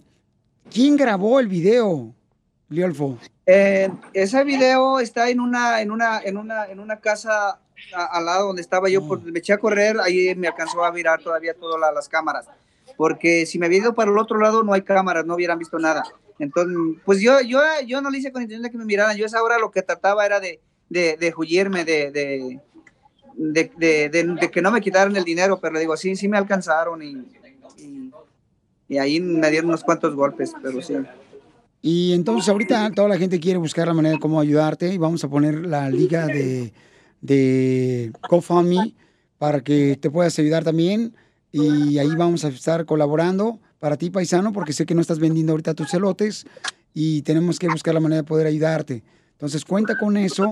[0.72, 2.14] quién grabó el video,
[2.70, 3.18] Viliolfo?
[3.46, 7.60] Eh, ese video está en una, en una, en una, en una casa
[8.12, 11.22] al lado donde estaba yo, porque me eché a correr, ahí me alcanzó a mirar
[11.22, 12.48] todavía todas la- las cámaras,
[12.98, 15.78] porque si me hubiera ido para el otro lado no hay cámaras, no hubieran visto
[15.78, 16.04] nada.
[16.40, 19.26] Entonces, pues yo, yo, yo no lo hice con intención de que me miraran, yo
[19.26, 22.60] esa hora lo que trataba era de, de, de huirme, de, de,
[23.38, 27.26] de, que no me quitaran el dinero, pero digo, sí, sí me alcanzaron y,
[27.78, 28.12] y,
[28.88, 30.96] y ahí me dieron unos cuantos golpes, pero sí.
[31.82, 35.24] Y entonces ahorita toda la gente quiere buscar la manera de cómo ayudarte y vamos
[35.24, 36.74] a poner la liga de,
[37.22, 38.96] de GoFundMe
[39.38, 41.16] para que te puedas ayudar también
[41.52, 45.52] y ahí vamos a estar colaborando para ti, paisano, porque sé que no estás vendiendo
[45.54, 46.48] ahorita tus celotes
[46.96, 49.04] y tenemos que buscar la manera de poder ayudarte.
[49.34, 50.50] Entonces cuenta con eso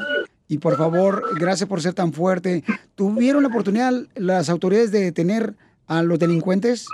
[0.47, 2.63] y por favor, gracias por ser tan fuerte.
[2.93, 5.55] ¿Tuvieron la oportunidad las autoridades de detener
[5.87, 6.85] a los delincuentes?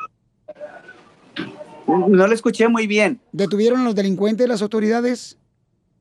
[1.86, 3.20] No lo escuché muy bien.
[3.34, 5.38] ¿Detuvieron a los delincuentes las autoridades?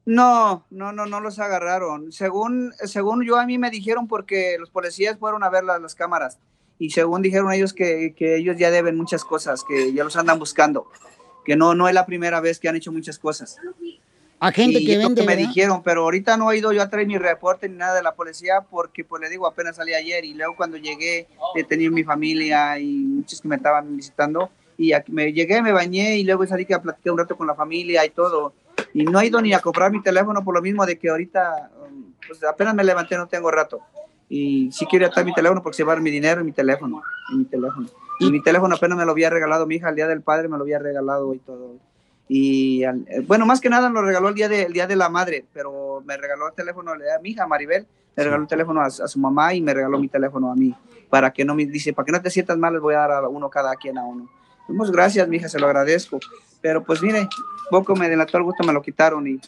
[0.06, 2.12] No, no, no, no los agarraron.
[2.12, 5.96] Según, según yo a mí me dijeron porque los policías fueron a ver la- las
[5.96, 6.38] cámaras
[6.78, 10.38] y según dijeron ellos que, que ellos ya deben muchas cosas, que ya los andan
[10.38, 10.86] buscando,
[11.44, 13.56] que no, no es la primera vez que han hecho muchas cosas.
[14.40, 15.48] A gente y que vende, que me ¿verdad?
[15.48, 18.14] dijeron, pero ahorita no he ido yo a traer mi reporte ni nada de la
[18.14, 22.04] policía porque, pues le digo, apenas salí ayer y luego cuando llegué he tenido mi
[22.04, 26.46] familia y muchos que me estaban visitando y aquí me llegué, me bañé y luego
[26.46, 28.52] salí que a platicar un rato con la familia y todo
[28.94, 31.70] y no he ido ni a comprar mi teléfono por lo mismo de que ahorita,
[32.28, 33.80] pues apenas me levanté, no tengo rato
[34.28, 37.36] y sí quiero estar mi teléfono porque se va mi dinero y mi teléfono, y
[37.36, 37.88] mi teléfono.
[38.20, 40.56] Y mi teléfono apenas me lo había regalado mi hija el día del padre, me
[40.56, 41.76] lo había regalado y todo.
[42.28, 45.08] Y eh, bueno, más que nada lo regaló el día, de, el día de la
[45.08, 47.86] madre, pero me regaló el teléfono a mi hija Maribel,
[48.16, 50.74] le regaló el teléfono a, a su mamá y me regaló mi teléfono a mí,
[51.08, 53.24] para que no me dice, para que no te sientas mal, les voy a dar
[53.24, 54.28] a uno cada quien a uno.
[54.76, 56.18] Pues gracias, mi hija, se lo agradezco.
[56.60, 57.28] Pero pues mire,
[57.70, 59.40] poco me delató el gusto, me lo quitaron y,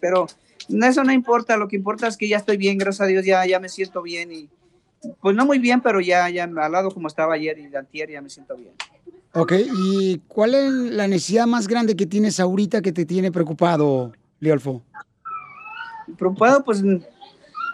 [0.00, 0.26] pero
[0.68, 3.44] eso no importa, lo que importa es que ya estoy bien, gracias a Dios, ya,
[3.46, 4.48] ya me siento bien y,
[5.20, 8.20] pues no muy bien, pero ya, ya al lado como estaba ayer y antier ya
[8.20, 8.72] me siento bien.
[9.32, 14.12] Ok, ¿y cuál es la necesidad más grande que tienes ahorita que te tiene preocupado,
[14.40, 14.82] Leolfo?
[16.16, 16.82] preocupado pues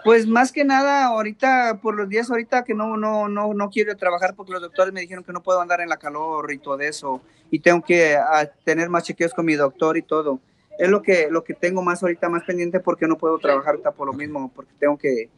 [0.05, 3.97] pues más que nada ahorita por los días ahorita que no no no no quiero
[3.97, 6.81] trabajar porque los doctores me dijeron que no puedo andar en la calor y todo
[6.81, 10.41] eso y tengo que ah, tener más chequeos con mi doctor y todo
[10.79, 13.93] es lo que lo que tengo más ahorita más pendiente porque no puedo trabajar ahorita
[13.93, 15.29] por lo mismo porque tengo que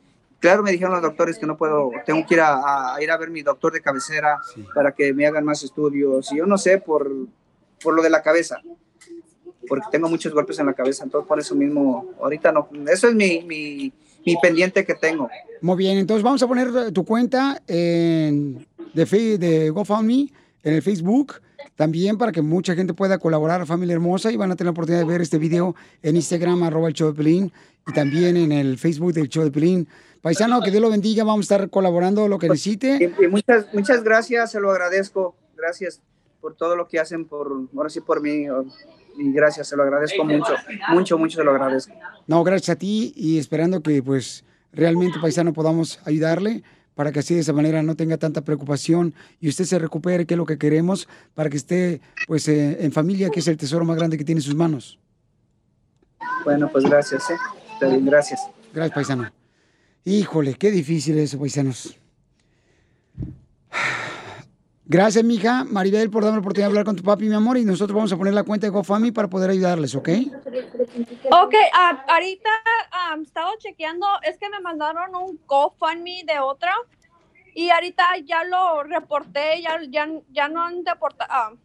[0.40, 3.16] claro me dijeron los doctores que no puedo tengo que ir a, a ir a
[3.16, 4.38] ver mi doctor de cabecera
[4.74, 7.10] para que me hagan más estudios y yo no sé por
[7.82, 8.62] por lo de la cabeza
[9.68, 13.14] porque tengo muchos golpes en la cabeza, entonces por eso mismo, ahorita no, eso es
[13.14, 13.92] mi, mi,
[14.24, 15.28] mi pendiente que tengo.
[15.60, 20.32] Muy bien, entonces vamos a poner tu cuenta en, de, de GoFundMe
[20.64, 21.34] en el Facebook
[21.76, 25.02] también para que mucha gente pueda colaborar, familia hermosa, y van a tener la oportunidad
[25.02, 27.52] de ver este video en Instagram, arroba el show de Pelín,
[27.86, 29.88] y también en el Facebook del show de Pelín.
[30.22, 32.98] Paisano, que Dios lo bendiga, vamos a estar colaborando lo que necesite.
[33.00, 36.00] Y, y muchas, muchas gracias, se lo agradezco, gracias
[36.40, 38.46] por todo lo que hacen, por, ahora sí por mí,
[39.16, 40.54] y gracias, se lo agradezco mucho,
[40.90, 41.94] mucho, mucho se lo agradezco.
[42.26, 46.62] No, gracias a ti y esperando que pues realmente, paisano, podamos ayudarle
[46.94, 50.34] para que así de esa manera no tenga tanta preocupación y usted se recupere, que
[50.34, 53.84] es lo que queremos, para que esté pues eh, en familia, que es el tesoro
[53.84, 54.98] más grande que tiene en sus manos.
[56.44, 57.36] Bueno, pues gracias, ¿eh?
[57.74, 58.40] Está bien, gracias.
[58.72, 59.30] Gracias, paisano.
[60.04, 61.96] Híjole, qué difícil eso, paisanos.
[64.86, 67.64] Gracias, mija, Maribel, por darme la oportunidad de hablar con tu papi, mi amor, y
[67.64, 70.08] nosotros vamos a poner la cuenta de GoFundMe para poder ayudarles, ¿ok?
[71.30, 72.50] Ok, ah, ahorita
[72.92, 76.72] ah, estaba chequeando, es que me mandaron un GoFundMe de otra
[77.54, 81.56] y ahorita ya lo reporté, ya, ya, ya no han deportado,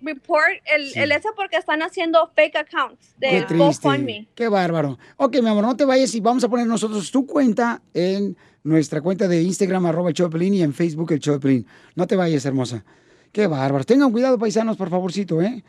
[0.00, 3.44] report el, el ese porque están haciendo fake accounts de.
[3.50, 4.28] GoFundMe.
[4.34, 4.98] Qué bárbaro.
[5.16, 9.00] Ok, mi amor, no te vayas y vamos a poner nosotros tu cuenta en nuestra
[9.00, 11.66] cuenta de Instagram, arroba el show de Piolín, y en Facebook, el show de Piolín.
[11.94, 12.84] No te vayas, hermosa.
[13.32, 13.84] Qué bárbaro.
[13.84, 15.62] Tengan cuidado, paisanos, por favorcito, ¿eh?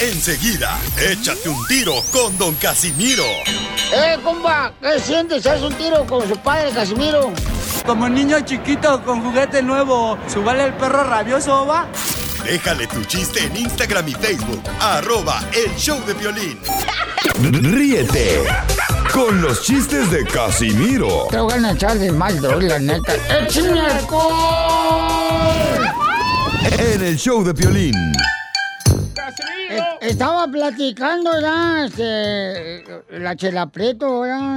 [0.00, 0.76] Enseguida,
[1.08, 3.24] échate un tiro con Don Casimiro.
[3.94, 4.74] ¡Eh, compa!
[4.80, 5.46] ¿Qué sientes?
[5.46, 7.32] ¿Haz un tiro con su padre, Casimiro?
[7.86, 11.86] Como niño chiquito con juguete nuevo, ¿subale el perro rabioso, va?
[12.44, 16.58] Déjale tu chiste en Instagram y Facebook, arroba el show de violín.
[17.72, 18.42] Ríete
[19.14, 22.36] con los chistes de Casimiro Te voy a echar de mal,
[22.66, 23.14] la neta.
[23.42, 23.80] ¡Échame
[26.78, 27.94] en el show de violín.
[29.70, 32.84] Eh, Estaba platicando ya, este,
[33.20, 33.70] la Chela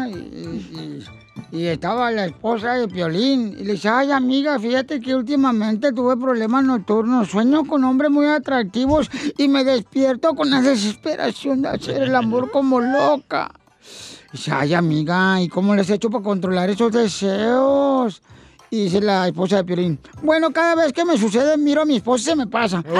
[0.07, 1.05] y, y-
[1.51, 3.55] y estaba la esposa de Piolín.
[3.57, 7.29] Y le dice, ay, amiga, fíjate que últimamente tuve problemas nocturnos.
[7.29, 12.51] Sueño con hombres muy atractivos y me despierto con la desesperación de hacer el amor
[12.51, 13.51] como loca.
[14.31, 18.21] Dice, ay, amiga, ¿y cómo les he hecho para controlar esos deseos?
[18.69, 21.95] Y dice la esposa de Piolín, bueno, cada vez que me sucede, miro a mi
[21.97, 22.83] esposa y se me pasa.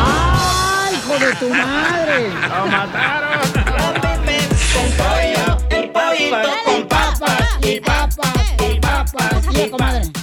[0.00, 2.28] ¡Ay, hijo de tu madre!
[2.28, 3.40] ¡Lo mataron!
[4.74, 10.17] Con pollo, el pollito con papas y papas y papas y comadre.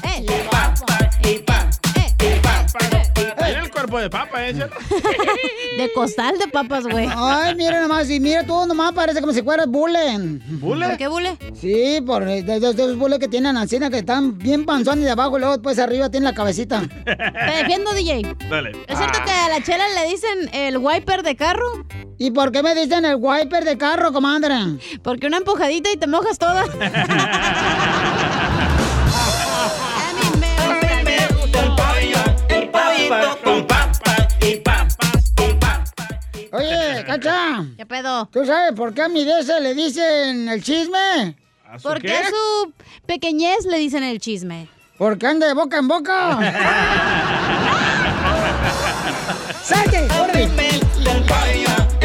[3.96, 4.54] El cuerpo de papa, ¿eh?
[4.54, 4.76] ¿cierto?
[5.78, 7.08] De costal de papas, güey.
[7.14, 10.40] Ay, mira nomás, y mira tú nomás parece como si fueras bule.
[10.48, 10.88] ¿Bule?
[10.88, 11.38] ¿Por qué bule?
[11.54, 15.12] Sí, por de, de- de esos bules que tienen ancina que están bien panzones de
[15.12, 16.82] abajo y luego después arriba tienen la cabecita.
[17.06, 18.36] Te defiendo, DJ.
[18.50, 18.72] Dale.
[18.88, 21.86] ¿Es cierto que a la chela le dicen el wiper de carro?
[22.18, 24.56] ¿Y por qué me dicen el wiper de carro, comadre?
[25.04, 26.64] Porque una empujadita y te mojas toda.
[32.50, 33.65] El pollito con papas
[36.56, 37.66] Oye, Cacha.
[37.78, 38.28] ¿Qué pedo?
[38.32, 41.36] ¿Tú sabes por qué a mi DS le dicen el chisme?
[41.82, 42.74] Porque a su
[43.06, 44.70] pequeñez le dicen el chisme.
[44.98, 46.40] Porque anda de boca en boca.
[49.62, 50.08] ¡Salte!
[50.22, 50.44] ¡Órale!
[50.44, 50.50] El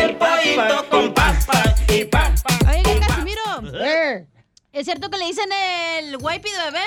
[0.02, 2.58] el pollito con papas y papas.
[2.68, 3.42] Oye, Casimiro.
[3.74, 4.26] ¿Eh?
[4.72, 5.48] ¿Es cierto que le dicen
[5.98, 6.84] el wipe de bebé?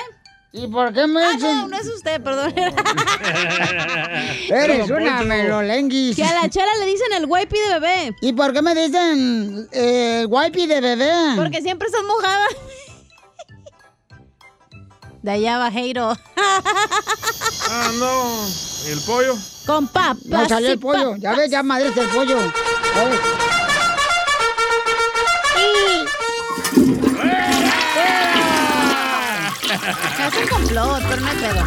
[0.56, 1.56] ¿Y por qué me Ah, dicen?
[1.58, 2.54] no, no es usted, perdón.
[4.48, 6.14] Eres una melolenguis.
[6.14, 8.16] Que a la chela le dicen el wipe de bebé.
[8.20, 11.12] ¿Y por qué me dicen eh, el wipe de bebé?
[11.34, 12.46] Porque siempre estás mojada.
[15.22, 16.12] De allá va Jairo.
[16.36, 18.46] Ah, no.
[18.86, 19.34] ¿Y el pollo?
[19.66, 20.18] Con papas.
[20.24, 21.04] No salió el pollo.
[21.06, 21.20] papas.
[21.20, 22.38] Ya ves, ya madre el pollo.
[22.38, 23.20] A ver.
[29.74, 31.64] Es un complot, pero no hay pedo.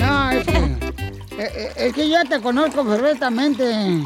[0.00, 0.68] No, es que, eh,
[1.38, 3.64] eh, es que yo ya te conozco perfectamente.
[3.70, 4.02] ¿Eh?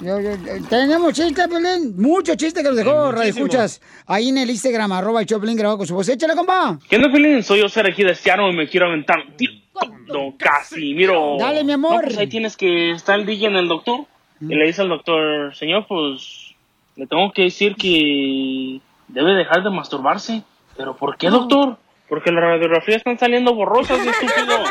[0.00, 1.94] Yo- yo- eh, tenemos chistes, Pelín.
[2.00, 5.78] Muchos chistes que nos dejó Radio Escuchas ahí en el Instagram, arroba el Choplin grabado
[5.78, 6.08] con su voz.
[6.08, 6.78] Échale, compa.
[6.88, 7.42] ¿Qué onda, Pelín?
[7.42, 7.82] Soy José
[8.14, 11.36] Seattle y me quiero aventar un tiro con Don Casimiro.
[11.38, 11.96] Dale, mi amor.
[11.96, 14.06] No, pues ahí tienes que estar el DJ en el doctor.
[14.40, 16.52] Y le dice al doctor, señor, pues
[16.96, 20.42] le tengo que decir que debe dejar de masturbarse.
[20.82, 21.78] ¿Pero por qué, doctor?
[22.08, 24.64] Porque las radiografías están saliendo borrosas, estúpido.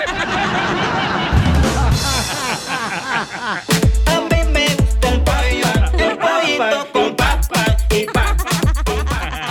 [5.97, 6.13] El
[6.91, 7.05] con
[7.95, 8.07] y.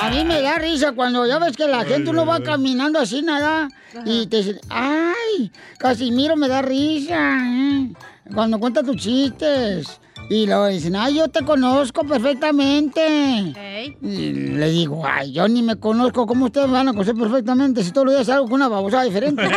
[0.02, 3.22] A mí me da risa cuando ya ves que la gente uno va caminando así,
[3.22, 3.70] nada,
[4.04, 5.50] y te dicen, ¡ay!
[5.78, 7.90] Casimiro me da risa, ¿eh?
[8.34, 9.98] Cuando cuenta tus chistes.
[10.30, 13.52] Y luego dicen, ¡ay, yo te conozco perfectamente!
[14.00, 16.24] Y le digo, ¡ay, yo ni me conozco!
[16.24, 19.02] ¿Cómo ustedes me van a conocer perfectamente si todos los días salgo con una babosada
[19.02, 19.42] diferente?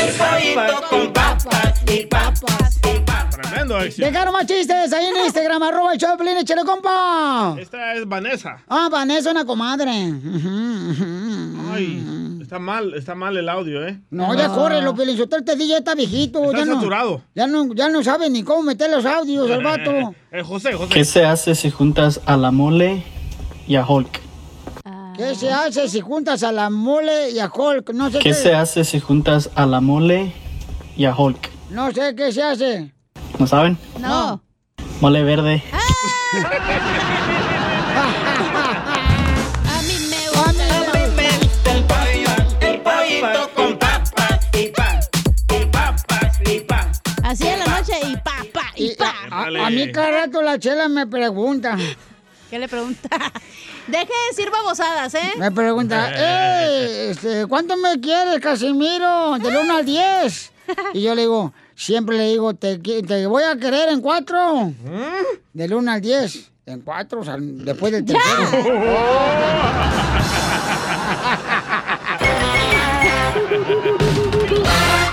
[0.00, 3.30] El pollito con papas y papas y papas.
[3.30, 4.06] Tremendo éxito.
[4.06, 7.54] Dejaron más chistes ahí en Instagram, arroba el Choplin, échale compa.
[7.56, 8.58] Esta es Vanessa.
[8.68, 9.90] Ah, Vanessa, una comadre.
[11.72, 14.00] Ay, está mal, está mal el audio, ¿eh?
[14.10, 16.42] No, ya corre, lo Pelizotel te dije, ya está viejito.
[16.46, 17.22] Está ya no, saturado.
[17.32, 19.92] Ya no, ya no sabe ni cómo meter los audios el vato.
[20.32, 20.94] Eh, José, José.
[20.94, 23.02] ¿Qué se hace si juntas a la mole
[23.66, 24.20] y a Hulk?
[25.16, 27.92] ¿Qué se hace si juntas a la mole y a Hulk?
[27.92, 28.24] No sé qué.
[28.24, 30.32] ¿Qué se hace si juntas a la mole
[30.96, 31.50] y a Hulk?
[31.70, 32.92] No sé qué se hace.
[33.40, 33.76] ¿No saben?
[34.00, 34.40] No.
[35.00, 35.62] Mole verde.
[49.30, 51.76] A mí cada rato la chela me pregunta.
[52.50, 53.08] ¿Qué le pregunta?
[53.86, 55.32] Deje de decir babosadas, ¿eh?
[55.38, 59.38] Me pregunta, eh, este, ¿cuánto me quieres, Casimiro?
[59.38, 60.52] Del 1 al 10.
[60.94, 64.72] Y yo le digo, siempre le digo, te, te voy a querer en 4.
[65.52, 66.50] Del 1 al 10.
[66.66, 68.50] En 4, o sea, después del tercero.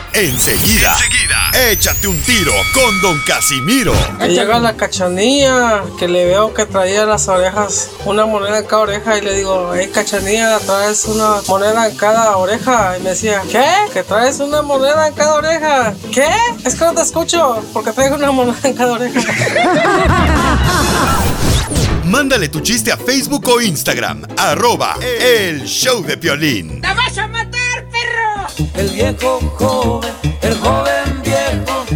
[0.13, 0.95] Enseguida,
[1.57, 3.93] échate un tiro con Don Casimiro.
[4.19, 8.83] Que llega la cachanilla, que le veo que traía las orejas, una moneda en cada
[8.83, 12.97] oreja, y le digo, hey cachanilla, traes una moneda en cada oreja.
[12.97, 13.65] Y me decía, ¿qué?
[13.93, 15.93] ¿Que traes una moneda en cada oreja?
[16.13, 16.29] ¿Qué?
[16.63, 19.19] Es que no te escucho, porque traigo una moneda en cada oreja.
[22.07, 26.81] Mándale tu chiste a Facebook o Instagram, arroba el show de Piolín.
[26.81, 28.47] ¡Te vas a matar, perro!
[28.75, 31.46] El viejo joven, el joven viejo,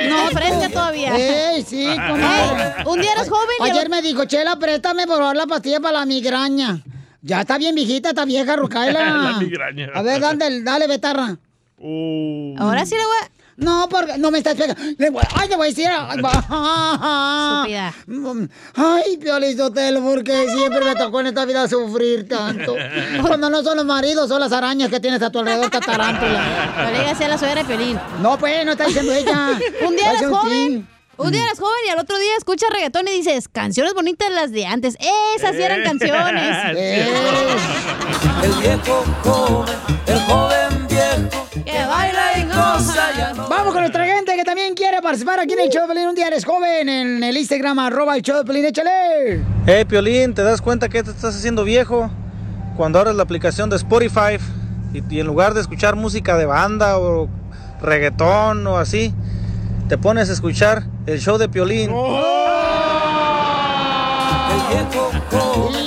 [0.09, 1.15] No, fresca todavía.
[1.15, 2.73] Ey, sí, comadre.
[2.79, 5.79] Ey, un día eres joven el Ayer me dijo, Chela, préstame por favor la pastilla
[5.79, 6.81] para la migraña.
[7.21, 9.03] Ya está bien viejita, está vieja, Rucaila.
[9.03, 9.89] La migraña.
[9.93, 11.37] A ver, dale, dale, betarra.
[12.57, 13.36] Ahora sí le voy a...
[13.57, 14.79] No, porque no me estás pegando.
[14.97, 15.87] Le voy- Ay, te voy a decir.
[17.65, 17.93] Estúpida.
[18.75, 22.75] Ay, Piolizotelo, porque siempre me tocó en esta vida sufrir tanto.
[23.21, 26.75] Cuando no son los maridos, son las arañas que tienes a tu alrededor, esta tarántula.
[26.83, 27.99] No le digas a la suegra de Piolín.
[28.21, 29.59] No, pues, no está diciendo ella.
[29.87, 30.87] Un día eres joven.
[31.19, 34.51] Un día eres joven y al otro día escuchas reggaetón y dices, canciones bonitas las
[34.51, 34.95] de antes.
[35.35, 36.77] Esas sí eran canciones.
[38.43, 42.26] El viejo joven, el joven viejo, que baila
[42.57, 46.09] ya Vamos con nuestra gente que también quiere participar aquí en el show de Pelín.
[46.09, 48.65] Un día eres joven en el Instagram, arroba el show de Pelín.
[48.65, 49.41] Échale.
[49.65, 52.09] Hey, Piolín, ¿te das cuenta que te estás haciendo viejo?
[52.75, 54.37] Cuando abres la aplicación de Spotify
[54.93, 57.29] y, y en lugar de escuchar música de banda o
[57.81, 59.13] reggaetón o así,
[59.87, 61.91] te pones a escuchar el show de Piolín.
[64.69, 65.86] Híjole.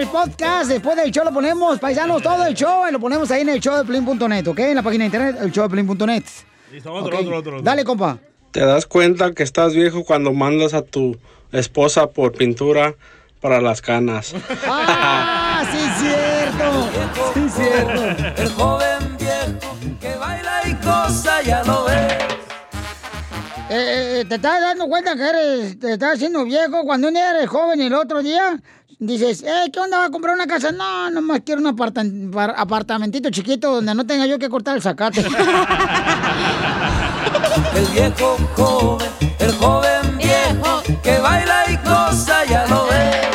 [0.00, 3.42] El podcast, después del show lo ponemos, paisanos, todo el show, y lo ponemos ahí
[3.42, 4.58] en el show de Pelín.net, ¿ok?
[4.60, 6.24] En la página de internet, el show de Pelín.net.
[6.72, 7.22] Listo, otro, Ok.
[7.22, 7.62] otro, otro, otro.
[7.62, 8.16] Dale, compa.
[8.50, 11.18] ¿Te das cuenta que estás viejo cuando mandas a tu
[11.52, 12.94] esposa por pintura
[13.42, 14.34] para las canas?
[14.66, 16.88] Ah, sí, cierto.
[17.34, 18.40] Sí, cierto.
[18.42, 22.14] El joven viejo, que baila y goza, ya lo ves.
[23.72, 27.30] Eh, eh, ¿Te estás dando cuenta que eres, te estás haciendo viejo cuando un día
[27.30, 28.58] eres joven y el otro día
[29.00, 29.98] dices, eh, ¿qué onda?
[29.98, 30.70] ¿Va a comprar una casa?
[30.72, 34.82] No, nomás quiero un aparta- par- apartamentito chiquito donde no tenga yo que cortar el
[34.82, 35.24] zacate.
[37.74, 43.26] El viejo joven, el joven viejo, que baila y goza, ya lo ves.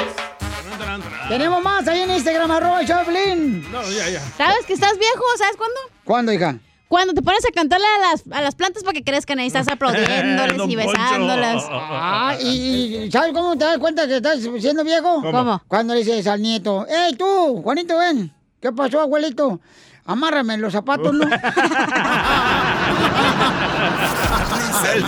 [1.30, 3.72] Tenemos más ahí en Instagram, arroba el Choplin.
[3.72, 4.22] No, ya, ya.
[4.38, 5.24] ¿Sabes que estás viejo?
[5.38, 5.76] ¿Sabes cuándo?
[6.04, 6.58] ¿Cuándo, hija?
[6.88, 9.68] Cuando te pones a cantarle a las, a las plantas para que crezcan, ahí estás
[9.68, 11.64] aplaudiéndoles y besándolas.
[11.70, 15.16] Ah, y, y ¿sabes cómo te das cuenta que estás siendo viejo?
[15.16, 15.32] ¿Cómo?
[15.32, 15.62] ¿Cómo?
[15.68, 18.32] Cuando le dices al nieto, ¡Ey, tú, Juanito, ven!
[18.62, 19.60] ¿Qué pasó, abuelito?
[20.06, 21.26] Amárrame los zapatos, ¿no?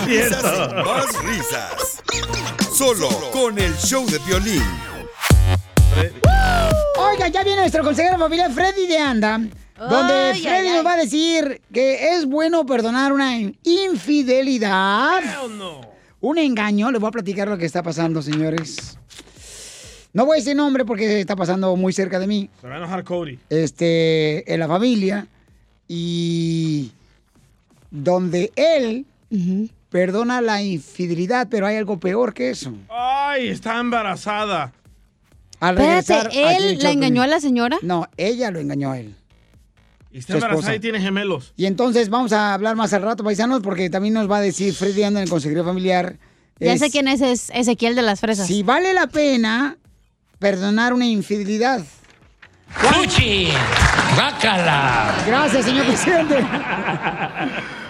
[0.04, 0.42] Risas,
[0.84, 2.02] más risas.
[2.74, 4.62] Solo con el show de violín.
[6.98, 9.40] Oiga, ya viene nuestro consejero familiar Freddy de Anda,
[9.78, 15.20] donde Ay, Freddy ay, nos va a decir que es bueno perdonar una infidelidad.
[16.20, 16.90] Un engaño.
[16.90, 18.98] Les voy a platicar lo que está pasando, señores.
[20.12, 22.50] No voy a decir nombre porque está pasando muy cerca de mí.
[22.60, 23.38] Se va a enojar Cody.
[23.50, 25.26] este, en la familia
[25.86, 26.90] y
[27.90, 29.06] donde él
[29.90, 32.72] perdona la infidelidad, pero hay algo peor que eso.
[32.88, 34.72] Ay, está embarazada.
[35.60, 37.78] Al Espérate, regresar ¿él la engañó a la señora?
[37.82, 39.14] No, ella lo engañó a él.
[40.10, 41.52] Y está Su embarazada y tiene gemelos.
[41.56, 44.72] Y entonces vamos a hablar más al rato, paisanos, porque también nos va a decir
[44.74, 46.16] Freddy anda en el consejería familiar
[46.60, 48.46] Ya Es- sé quién es, es Ezequiel de las fresas.
[48.46, 49.76] Si vale la pena
[50.38, 51.82] perdonar una infidelidad.
[52.68, 53.48] ¡Fuchi!
[54.16, 55.14] ¡Bácala!
[55.26, 56.36] Gracias, señor presidente.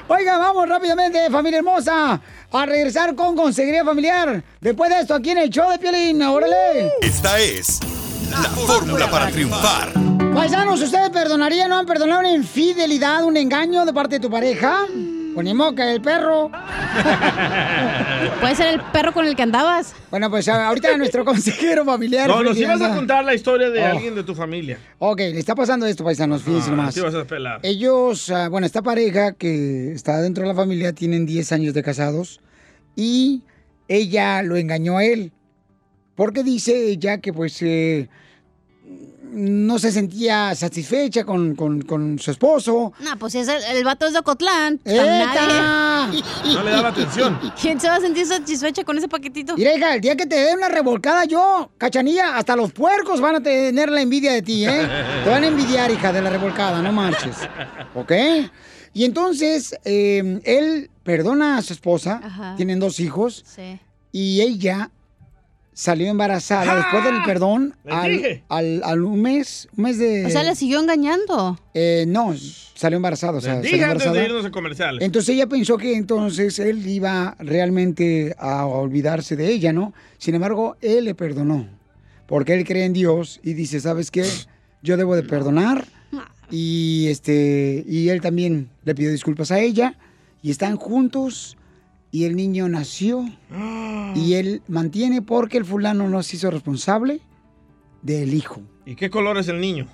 [0.08, 2.20] Oiga, vamos rápidamente, familia hermosa,
[2.52, 4.42] a regresar con Consejería Familiar.
[4.60, 6.90] Después de esto, aquí en el show de Piolín, órale.
[7.02, 7.80] Esta es
[8.30, 10.07] la fórmula para triunfar.
[10.38, 14.86] Paisanos, ¿ustedes perdonarían o han perdonado una infidelidad, un engaño de parte de tu pareja?
[15.34, 16.50] Pues ni moca, el perro.
[18.40, 19.94] Puede ser el perro con el que andabas.
[20.10, 22.28] Bueno, pues ahorita nuestro consejero familiar.
[22.28, 23.86] No, nos ibas a contar la historia de Oh.
[23.86, 24.78] alguien de tu familia.
[25.00, 26.94] Ok, le está pasando esto, paisanos, fíjense Ah, nomás.
[26.94, 27.58] te ibas a pelar.
[27.64, 31.82] Ellos, ah, bueno, esta pareja que está dentro de la familia tienen 10 años de
[31.82, 32.40] casados
[32.94, 33.42] y
[33.88, 35.32] ella lo engañó a él.
[36.14, 38.08] Porque dice ella que pues eh,
[39.30, 42.92] no se sentía satisfecha con, con- con su esposo.
[43.00, 44.80] No, pues si es el, el vato es de Ocotlán.
[44.84, 44.92] No
[46.62, 47.38] le daba atención.
[47.60, 49.56] ¿Quién se va a sentir satisfecha con ese paquetito?
[49.56, 53.36] Mira, hija, el día que te dé una revolcada yo, cachanilla, hasta los puercos van
[53.36, 54.88] a tener la envidia de ti, ¿eh?
[55.24, 57.36] Te van a envidiar, hija, de la revolcada, no marches.
[57.94, 58.12] ¿Ok?
[58.94, 62.54] Y entonces, eh, él perdona a su esposa, Ajá.
[62.56, 63.78] tienen dos hijos, Sí.
[64.12, 64.90] y ella
[65.80, 70.26] salió embarazada después del perdón Les al, al- al un mes, un mes de...
[70.26, 71.56] O sea, le siguió engañando.
[71.72, 72.34] Eh, no,
[72.74, 74.28] salió embarazada, o sea, Les salió dije antes de embarazada.
[74.28, 75.04] irnos a comerciales.
[75.04, 79.94] Entonces ella pensó que entonces él iba realmente a olvidarse de ella, ¿no?
[80.18, 81.68] Sin embargo, él le perdonó,
[82.26, 84.24] porque él cree en Dios y dice, ¿sabes qué?
[84.82, 85.86] Yo debo de perdonar
[86.50, 89.96] y este y él también le pidió disculpas a ella
[90.42, 91.57] y están juntos
[92.10, 93.24] y el niño nació
[94.14, 97.20] y él mantiene porque el fulano no se hizo responsable
[98.02, 98.62] del hijo.
[98.86, 99.86] ¿Y qué color es el niño?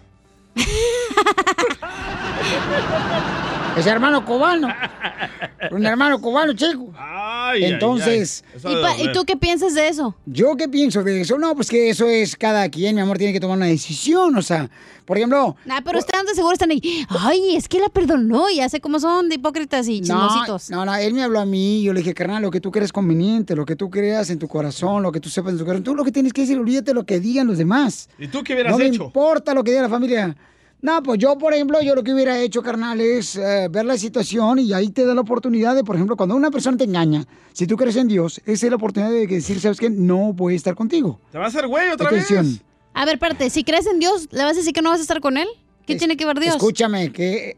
[3.76, 4.68] Es hermano cubano.
[5.70, 6.92] Un hermano cubano, chico.
[6.98, 8.76] ay, Entonces, ay.
[9.00, 9.08] ¿Y.
[9.08, 10.14] ¿Y tú qué piensas de eso?
[10.26, 11.38] ¿Yo qué pienso de eso?
[11.38, 14.36] No, pues que eso es cada quien, mi amor, tiene que tomar una decisión.
[14.36, 14.68] O sea,
[15.06, 15.56] por ejemplo.
[15.64, 17.06] Nah, pero ustedes de seguro están ahí.
[17.08, 18.50] Ay, es que la perdonó.
[18.50, 20.70] Ya sé cómo son de hipócritas y No, chismositos.
[20.70, 22.92] no, no, él me habló a mí, yo le dije, carnal, lo que tú crees
[22.92, 25.82] conveniente, lo que tú creas en tu corazón, lo que tú sepas en tu corazón,
[25.84, 28.08] tú lo que tienes que decir, olvídate lo que digan los demás.
[28.18, 29.04] ¿Y tú qué hubieras no me hecho?
[29.04, 30.36] importa lo que diga la familia.
[30.84, 33.96] No, pues yo, por ejemplo, yo lo que hubiera hecho, carnal, es eh, ver la
[33.96, 37.24] situación y ahí te da la oportunidad de, por ejemplo, cuando una persona te engaña,
[37.54, 39.88] si tú crees en Dios, esa es la oportunidad de decir, ¿sabes qué?
[39.88, 41.18] No voy a estar contigo.
[41.32, 42.44] ¿Te va a hacer güey otra Atención.
[42.44, 42.62] vez?
[42.92, 43.48] A ver, espérate.
[43.48, 45.48] Si crees en Dios, ¿le vas a decir que no vas a estar con él?
[45.86, 46.56] ¿Qué tiene que ver Dios?
[46.56, 47.56] Escúchame, que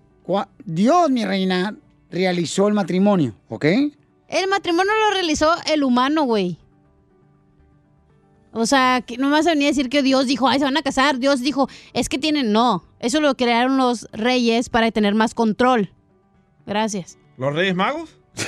[0.65, 1.75] Dios, mi reina,
[2.13, 3.65] realizó el matrimonio, ¿ok?
[4.29, 6.59] El matrimonio lo realizó el humano, güey.
[8.53, 10.65] O sea, que no me vas a venir a decir que Dios dijo, ay, se
[10.65, 11.19] van a casar.
[11.19, 12.53] Dios dijo, es que tienen.
[12.53, 15.91] No, eso lo crearon los reyes para tener más control.
[16.67, 17.19] Gracias.
[17.39, 18.17] ¿Los Reyes Magos?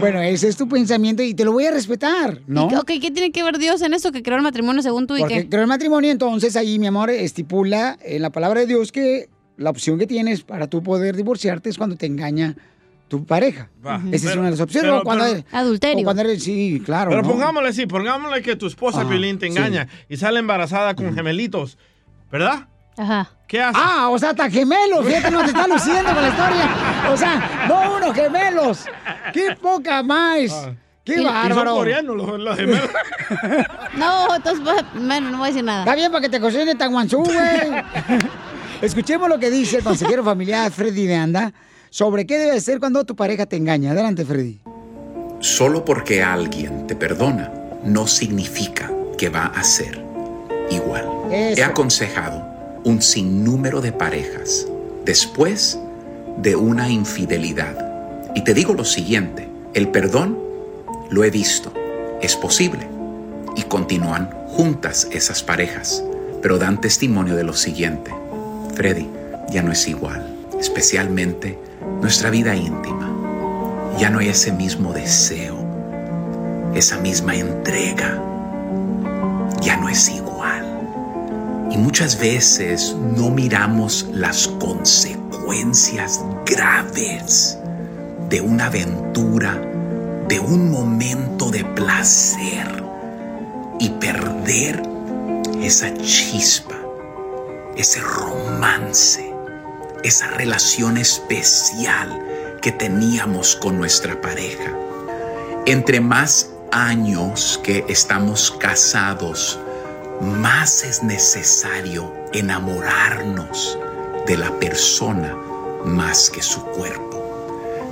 [0.00, 2.66] Bueno, ese es tu pensamiento y te lo voy a respetar, ¿no?
[2.66, 5.06] ¿Y qué- ok, ¿qué tiene que ver Dios en eso que creó el matrimonio según
[5.06, 5.48] tú y Porque qué?
[5.48, 9.68] creo el matrimonio, entonces ahí, mi amor, estipula en la palabra de Dios que la
[9.70, 12.56] opción que tienes para tú poder divorciarte es cuando te engaña
[13.08, 13.68] tu pareja.
[13.84, 14.00] Va.
[14.12, 14.90] Esa es una de las opciones.
[14.90, 17.10] pero- o cuando pero- eres- o cuando eres- sí, claro.
[17.10, 17.28] Pero ¿no?
[17.28, 19.56] pongámosle así, pongámosle que tu esposa Ajá, Piolín te sí.
[19.56, 21.78] engaña y sale embarazada con gemelitos,
[22.30, 22.68] ¿verdad?
[22.96, 23.30] Ajá.
[23.46, 23.80] ¿Qué haces?
[23.82, 26.68] Ah, o sea, hasta gemelos, fíjate, no te están luciendo con la historia.
[27.10, 28.84] O sea, no unos gemelos.
[29.32, 30.68] ¡Qué poca más!
[31.04, 31.74] ¡Qué Y- y son bárbaro!
[31.76, 32.90] coreanos los, los gemelos.
[33.96, 34.62] No, entonces,
[34.94, 35.80] bueno, no voy a decir nada.
[35.80, 37.38] Está bien para que te cocine tan guanzú, güey.
[38.82, 41.52] Escuchemos lo que dice el consejero familiar Freddy de Anda
[41.98, 43.90] sobre qué debe hacer cuando tu pareja te engaña.
[43.90, 44.60] Adelante, Freddy.
[45.40, 48.88] Solo porque alguien te perdona no significa
[49.18, 50.00] que va a ser
[50.70, 51.04] igual.
[51.32, 51.60] Eso.
[51.60, 52.46] He aconsejado
[52.84, 54.68] un sinnúmero de parejas
[55.04, 55.76] después
[56.36, 58.30] de una infidelidad.
[58.32, 60.38] Y te digo lo siguiente, el perdón
[61.10, 61.72] lo he visto,
[62.22, 62.86] es posible.
[63.56, 66.04] Y continúan juntas esas parejas,
[66.42, 68.14] pero dan testimonio de lo siguiente.
[68.76, 69.08] Freddy,
[69.50, 71.58] ya no es igual, especialmente
[72.00, 73.08] nuestra vida íntima.
[73.98, 75.56] Ya no hay ese mismo deseo,
[76.74, 78.22] esa misma entrega.
[79.60, 80.64] Ya no es igual.
[81.70, 87.58] Y muchas veces no miramos las consecuencias graves
[88.28, 89.54] de una aventura,
[90.28, 92.84] de un momento de placer
[93.80, 94.82] y perder
[95.62, 96.76] esa chispa,
[97.76, 99.32] ese romance,
[100.04, 102.22] esa relación especial
[102.60, 104.72] que teníamos con nuestra pareja.
[105.66, 109.58] Entre más años que estamos casados,
[110.20, 113.78] más es necesario enamorarnos
[114.26, 115.36] de la persona
[115.84, 117.08] más que su cuerpo.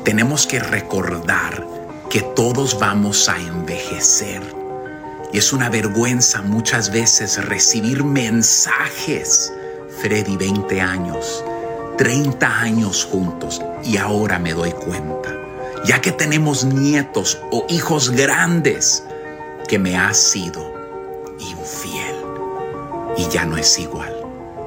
[0.04, 1.66] tenemos que recordar
[2.08, 4.40] que todos vamos a envejecer.
[5.32, 9.52] Y es una vergüenza muchas veces recibir mensajes.
[10.00, 11.44] Freddy, 20 años,
[11.96, 15.34] 30 años juntos y ahora me doy cuenta,
[15.86, 19.02] ya que tenemos nietos o hijos grandes,
[19.66, 20.74] que me has sido
[21.38, 22.16] infiel
[23.16, 24.14] y ya no es igual.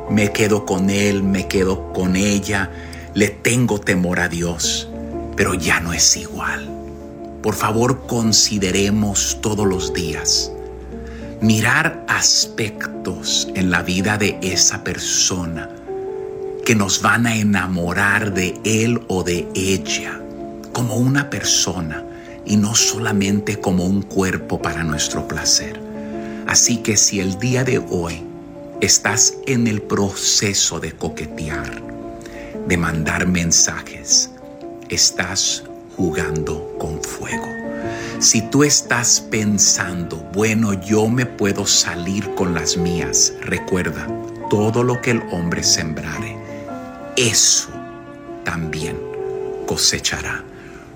[0.09, 2.71] Me quedo con él, me quedo con ella,
[3.13, 4.89] le tengo temor a Dios,
[5.35, 6.67] pero ya no es igual.
[7.43, 10.51] Por favor, consideremos todos los días
[11.41, 15.69] mirar aspectos en la vida de esa persona
[16.69, 20.21] que nos van a enamorar de él o de ella
[20.71, 22.05] como una persona
[22.45, 25.81] y no solamente como un cuerpo para nuestro placer.
[26.45, 28.23] Así que si el día de hoy
[28.81, 31.81] estás en el proceso de coquetear,
[32.67, 34.29] de mandar mensajes,
[34.89, 35.63] estás
[35.97, 37.47] jugando con fuego.
[38.19, 44.07] Si tú estás pensando, bueno, yo me puedo salir con las mías, recuerda,
[44.51, 46.38] todo lo que el hombre sembrare,
[47.19, 47.67] eso
[48.45, 48.97] también
[49.67, 50.41] cosechará.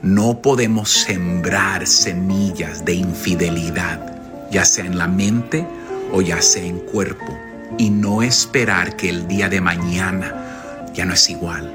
[0.01, 5.67] No podemos sembrar semillas de infidelidad, ya sea en la mente
[6.13, 7.38] o ya sea en cuerpo,
[7.78, 11.74] y no esperar que el día de mañana ya no es igual.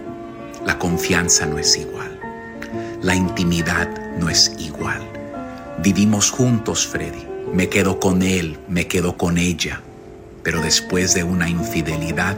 [0.64, 2.18] La confianza no es igual.
[3.02, 3.88] La intimidad
[4.18, 5.02] no es igual.
[5.82, 7.26] Vivimos juntos, Freddy.
[7.52, 9.82] Me quedo con él, me quedo con ella.
[10.42, 12.36] Pero después de una infidelidad,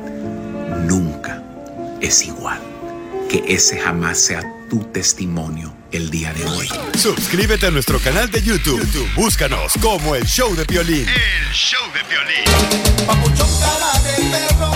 [0.89, 1.39] nunca
[2.01, 2.61] es igual.
[3.29, 6.69] Que ese jamás sea tu testimonio el día de hoy.
[6.99, 8.81] Suscríbete a nuestro canal de YouTube.
[8.81, 11.07] YouTube, Búscanos como el show de violín.
[11.09, 13.07] El show de violín.
[13.07, 14.73] Papuchón cara de perro,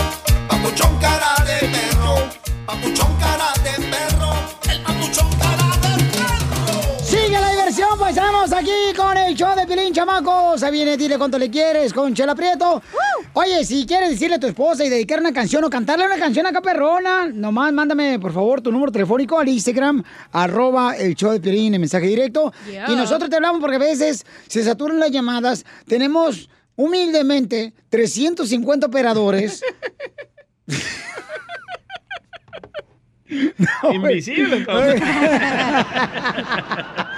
[0.49, 2.29] papuchón cara de perro,
[2.66, 4.35] papuchón cara de perro,
[4.70, 7.05] el papuchón cara de perro.
[7.05, 8.70] Sigue la diversión, paisanos, aquí
[10.05, 10.61] chamacos.
[10.61, 12.82] Se viene, dile cuánto le quieres con Chela Prieto.
[13.32, 16.46] Oye, si quieres decirle a tu esposa y dedicar una canción o cantarle una canción
[16.46, 21.40] acá perrona, nomás mándame, por favor, tu número telefónico al Instagram, arroba el show de
[21.40, 22.52] Pilín, en mensaje directo.
[22.70, 22.90] Yeah.
[22.90, 25.64] Y nosotros te hablamos porque a veces se saturan las llamadas.
[25.86, 29.62] Tenemos, humildemente, 350 operadores.
[33.93, 35.03] Invisible, entonces.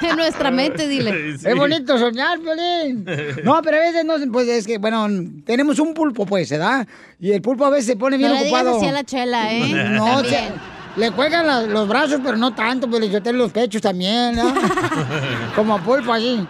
[0.02, 1.30] En nuestra mente, dile.
[1.34, 3.04] Es bonito soñar, Violín.
[3.44, 5.06] No, pero a veces no, pues es que, bueno,
[5.44, 6.86] tenemos un pulpo, pues, ¿verdad?
[7.18, 8.80] Y el pulpo a veces se pone bien No ocupado.
[8.88, 9.72] a la chela, ¿eh?
[9.92, 10.50] No, che-
[10.96, 14.52] le cuelgan la- los brazos, pero no tanto, pero yo tengo los pechos también, ¿no?
[15.54, 16.46] Como pulpo así.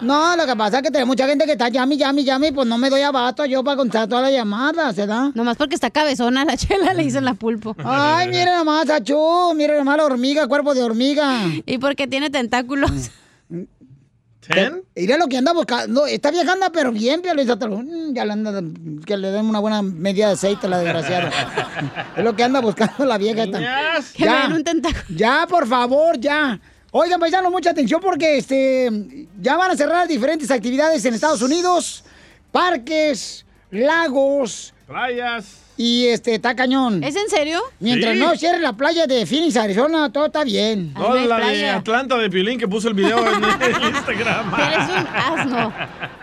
[0.00, 2.66] No, lo que pasa es que tenemos mucha gente que está llame, llame, llame, pues
[2.66, 5.30] no me doy abasto yo para contar todas las llamadas, ¿verdad?
[5.34, 7.74] Nomás porque está cabezona la chela le dicen la pulpo.
[7.84, 11.42] Ay, mira nomás, Achú, mira nomás la hormiga, cuerpo de hormiga.
[11.66, 12.90] Y porque tiene tentáculos.
[14.40, 14.82] ¿Ten?
[14.96, 16.06] Mira lo que anda buscando.
[16.06, 17.20] Esta vieja anda, pero bien.
[17.20, 18.62] Mm, Ya le anda,
[19.04, 21.30] que le den una buena medida de aceite a la desgraciada.
[22.16, 23.58] es lo que anda buscando la vieja esta.
[23.58, 24.12] Niñas.
[24.12, 25.04] Que le den un tentáculo.
[25.08, 26.58] Ya, por favor, ya.
[26.90, 32.04] Oigan, paisanos, mucha atención porque este ya van a cerrar diferentes actividades en Estados Unidos.
[32.50, 34.72] Parques, lagos.
[34.86, 35.58] Playas.
[35.76, 37.04] Y este, está cañón.
[37.04, 37.60] ¿Es en serio?
[37.78, 38.18] Mientras Sí.
[38.20, 40.92] no cierre la playa de Phoenix, Arizona, todo está bien.
[40.94, 43.44] No, la de Atlanta de Piolín que puso el video en
[43.94, 44.54] Instagram.
[44.54, 45.72] Eres un asno.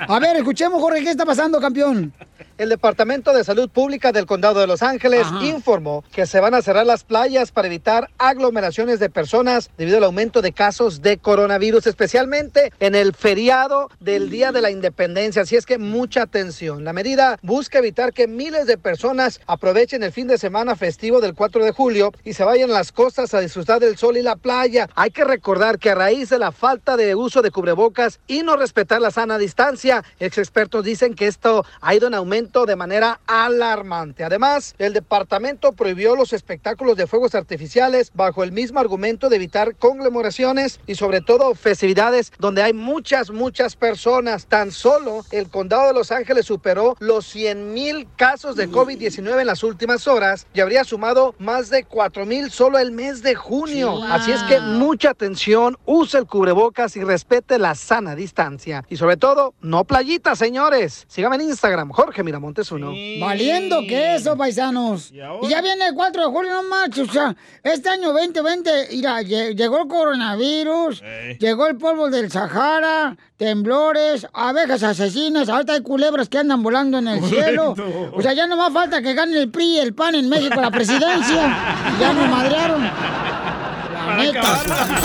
[0.09, 2.11] A ver, escuchemos, Jorge, ¿qué está pasando, campeón?
[2.57, 6.61] El Departamento de Salud Pública del Condado de Los Ángeles informó que se van a
[6.61, 11.85] cerrar las playas para evitar aglomeraciones de personas debido al aumento de casos de coronavirus,
[11.85, 15.41] especialmente en el feriado del Día de la Independencia.
[15.41, 16.85] Así es que mucha atención.
[16.85, 21.35] La medida busca evitar que miles de personas aprovechen el fin de semana festivo del
[21.35, 24.37] 4 de julio y se vayan a las costas a disfrutar del sol y la
[24.37, 24.87] playa.
[24.95, 28.55] Hay que recordar que a raíz de la falta de uso de cubrebocas y no
[28.55, 33.19] respetar la sana distancia, ex expertos dicen que esto ha ido en aumento de manera
[33.25, 34.23] alarmante.
[34.23, 39.75] Además, el departamento prohibió los espectáculos de fuegos artificiales bajo el mismo argumento de evitar
[39.75, 44.45] conglomeraciones y sobre todo festividades donde hay muchas, muchas personas.
[44.45, 49.47] Tan solo el condado de Los Ángeles superó los 100 mil casos de COVID-19 en
[49.47, 54.03] las últimas horas y habría sumado más de 4 mil solo el mes de junio.
[54.03, 58.85] Así es que mucha atención, use el cubrebocas y respete la sana distancia.
[58.87, 61.05] Y sobre todo, no playitas, señores.
[61.07, 62.91] Síganme en Instagram, Jorge Miramontes uno.
[63.21, 65.09] Valiendo que eso, paisanos.
[65.11, 67.07] Y, ya viene el 4 de julio, no manches.
[67.07, 67.33] O sea,
[67.63, 71.01] este año 2020, mira, lle- llegó el coronavirus,
[71.39, 77.07] llegó el polvo del Sahara, temblores, abejas asesinas, ahorita hay culebras que andan volando en
[77.07, 77.73] el cielo.
[78.11, 80.59] O sea, ya no más falta que gane el PRI y el PAN en México
[80.59, 81.57] la presidencia.
[81.99, 82.83] ya nos madrearon.
[82.83, 84.59] La Neta.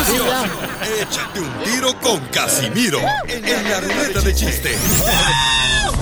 [0.04, 0.16] Sí.
[1.00, 4.70] Échate un tiro con Casimiro en la ruleta de chiste.
[4.70, 5.99] ¡Qué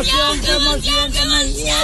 [0.00, 1.76] emoción, qué emoción, qué emoción!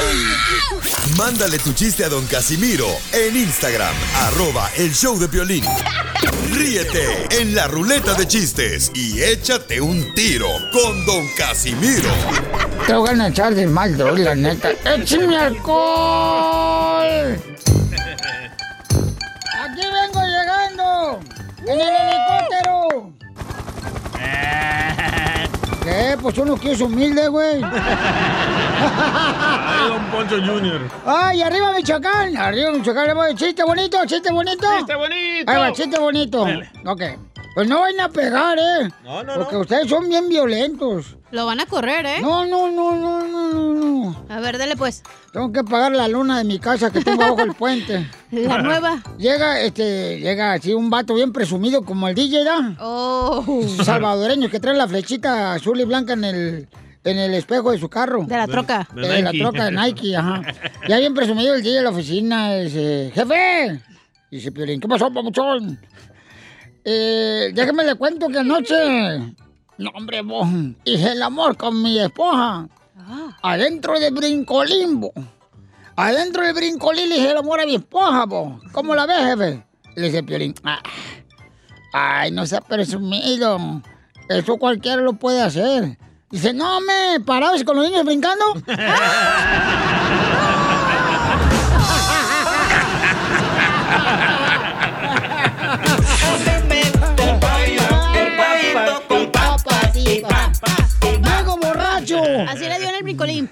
[1.18, 5.64] Mándale tu chiste a don Casimiro en Instagram, arroba el show de violín.
[6.52, 12.08] Ríete en la ruleta de chistes y échate un tiro con don Casimiro.
[12.86, 14.70] Te voy a echar de mal, droga, la neta.
[14.70, 17.38] ¡Échame alcohol!
[19.60, 21.20] ¡Aquí vengo llegando!
[21.66, 23.12] ¡En el helicóptero!
[25.87, 26.18] ¿Qué?
[26.20, 27.62] Pues uno que es humilde, güey.
[28.82, 30.80] Ay, don Poncho Jr.
[31.07, 32.37] ¡Ay, arriba Michoacán!
[32.37, 33.37] Arriba Michoacán, le voy.
[33.37, 34.66] ¡Chiste bonito, chiste bonito!
[34.78, 35.53] ¡Chiste bonito!
[35.53, 36.45] Ahí va, chiste bonito.
[36.45, 36.68] Dale.
[36.84, 37.03] Ok.
[37.57, 38.90] Pues no vayan a pegar, ¿eh?
[39.02, 39.61] No, no, Porque no.
[39.62, 41.16] ustedes son bien violentos.
[41.30, 42.20] Lo van a correr, ¿eh?
[42.20, 44.26] No, no, no, no, no, no, no.
[44.28, 45.02] A ver, dale pues.
[45.32, 48.11] Tengo que pagar la luna de mi casa que tengo abajo el puente.
[48.30, 49.02] La nueva.
[49.16, 52.76] Llega, este, llega así un vato bien presumido como el DJ, ¿da?
[52.78, 53.42] Oh.
[53.82, 56.68] Salvadoreño que trae la flechita azul y blanca en el,
[57.04, 58.26] en el espejo de su carro.
[58.26, 58.86] De la troca.
[58.94, 60.42] De De la troca de Nike, ajá.
[60.90, 63.80] Ya bien presumido el DJ de la oficina, dice, jefe.
[64.30, 65.78] Dice Piolín, ¿qué pasó, papuchón?
[66.89, 69.34] Eh, déjeme le cuento que anoche,
[69.76, 70.47] no hombre, vos,
[70.84, 72.68] hice el amor con mi esposa.
[73.43, 75.12] Adentro de Brincolimbo.
[75.97, 78.62] Adentro de Brincolín le hice el amor a mi esposa, vos.
[78.70, 79.66] ¿Cómo la ves, jefe?
[79.97, 80.80] Le dice Piolín, "Ah,
[81.93, 83.82] ay, no seas presumido.
[84.28, 85.99] Eso cualquiera lo puede hacer.
[86.30, 88.45] Dice, no, me, parados con los niños brincando.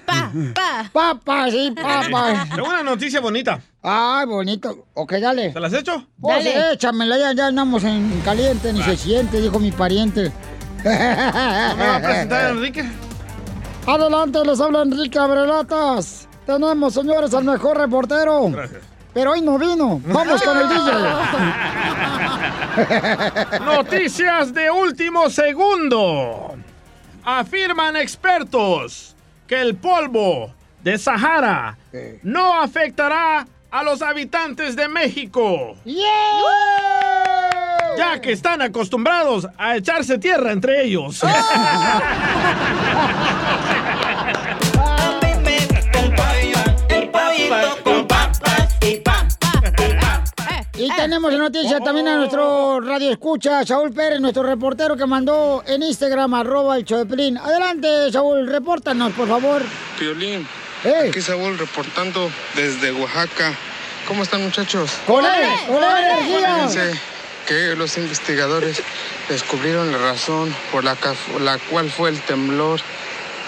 [0.05, 0.89] Pa, pa.
[0.91, 2.49] Papas, sí, papas.
[2.55, 3.59] Tengo una noticia bonita.
[3.81, 4.87] Ay, bonito.
[4.93, 5.49] Ok, dale.
[5.51, 6.07] ¿Te las he hecho?
[6.19, 6.73] Pues Dale.
[6.73, 10.31] échamela, ya, ya andamos en caliente, ni se siente, dijo mi pariente.
[10.83, 12.85] ¿No me va a presentar Enrique?
[13.87, 16.27] Adelante, les habla Enrique Abrelatas.
[16.45, 18.49] Tenemos, señores, al mejor reportero.
[18.49, 18.81] Gracias.
[19.13, 20.01] Pero hoy no vino.
[20.05, 20.91] Vamos con el DJ.
[23.65, 26.55] Noticias de último segundo.
[27.23, 29.14] Afirman expertos
[29.47, 31.77] que el polvo de Sahara
[32.23, 35.75] no afectará a los habitantes de México,
[37.97, 41.21] ya que están acostumbrados a echarse tierra entre ellos.
[50.85, 55.63] Y tenemos en noticia también a nuestro radio escucha, Saúl Pérez, nuestro reportero que mandó
[55.65, 57.39] en Instagram, arroba el Pelín.
[57.39, 59.63] Adelante, Saúl, repórtanos, por favor.
[59.97, 60.47] Piolín,
[60.83, 61.09] ¡Ey!
[61.09, 63.55] aquí Saúl reportando desde Oaxaca.
[64.07, 64.91] ¿Cómo están muchachos?
[65.07, 65.49] ¡Con él!
[65.65, 66.67] ¡Con él, energía!
[66.67, 67.01] Fíjense
[67.47, 68.83] que los investigadores
[69.27, 70.95] descubrieron la razón por la,
[71.41, 72.79] la cual fue el temblor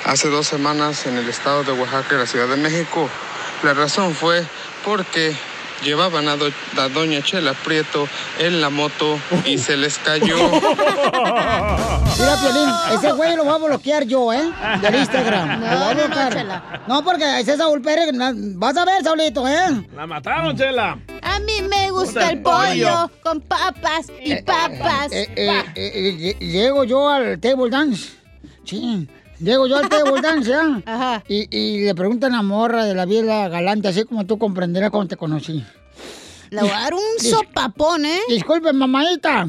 [0.05, 3.07] hace dos semanas en el estado de Oaxaca y la Ciudad de México.
[3.61, 4.43] La razón fue
[4.83, 5.35] porque
[5.83, 8.07] llevaban a, do- a doña Chela Prieto
[8.39, 10.37] en la moto y se les cayó.
[12.19, 14.51] Mira, Piolín, ese güey lo voy a bloquear yo, ¿eh?
[14.81, 15.59] Del Instagram.
[15.59, 16.33] No, Lo voy a no, no, bloquear.
[16.33, 16.83] Chela.
[16.87, 18.09] No, porque ese Saúl Pérez,
[18.55, 19.83] vas a ver, Saulito, ¿eh?
[19.95, 20.97] La mataron, Chela.
[21.21, 25.11] A mí me gusta el pollo con papas y papas.
[25.11, 28.09] Eh, eh, eh, eh, llego yo al table dance.
[28.65, 29.07] Sí.
[29.39, 30.81] Llego yo al table dance, ¿ya?
[30.85, 31.23] Ajá.
[31.27, 35.09] Y, y le preguntan a morra de la vida galante, así como tú comprenderás cuando
[35.09, 35.63] te conocí.
[36.49, 38.19] Le voy a dar un Dis- sopapón, ¿eh?
[38.29, 39.45] Disculpe, mamadita.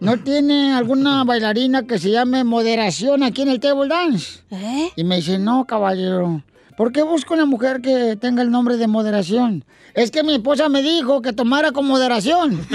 [0.00, 4.40] ¿No tiene alguna bailarina que se llame moderación aquí en el table dance?
[4.50, 4.90] ¿Eh?
[4.96, 6.42] Y me dice, no, caballero.
[6.76, 9.64] ¿Por qué busco una mujer que tenga el nombre de moderación?
[9.94, 12.60] Es que mi esposa me dijo que tomara con moderación.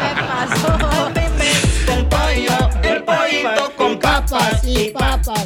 [0.00, 0.89] El
[4.30, 5.44] papas y papas.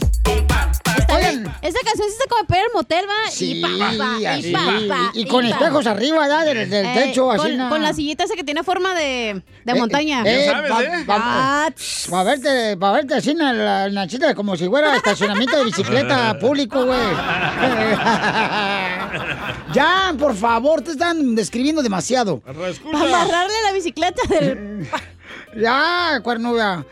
[1.09, 1.45] Oigan.
[1.62, 3.30] Esa canción sí se come para ir al motel, ¿va?
[3.30, 3.93] Sí, y papá,
[4.39, 5.57] y papá, Y con papá.
[5.57, 6.45] espejos arriba, ¿verdad?
[6.47, 7.57] Del, del Eh, techo, así.
[7.57, 10.22] con, con la sillita esa que tiene forma de, de Eh, montaña.
[10.24, 11.05] eh, sabes, ¿eh?
[12.11, 15.64] Para verte, para verte así en la en la chita, como si fuera estacionamiento de
[15.64, 17.01] bicicleta público, güey.
[19.74, 22.41] ya, por favor, te están describiendo demasiado.
[22.41, 24.89] Para amarrarle la bicicleta del...
[25.57, 26.84] Ya, cuernuda.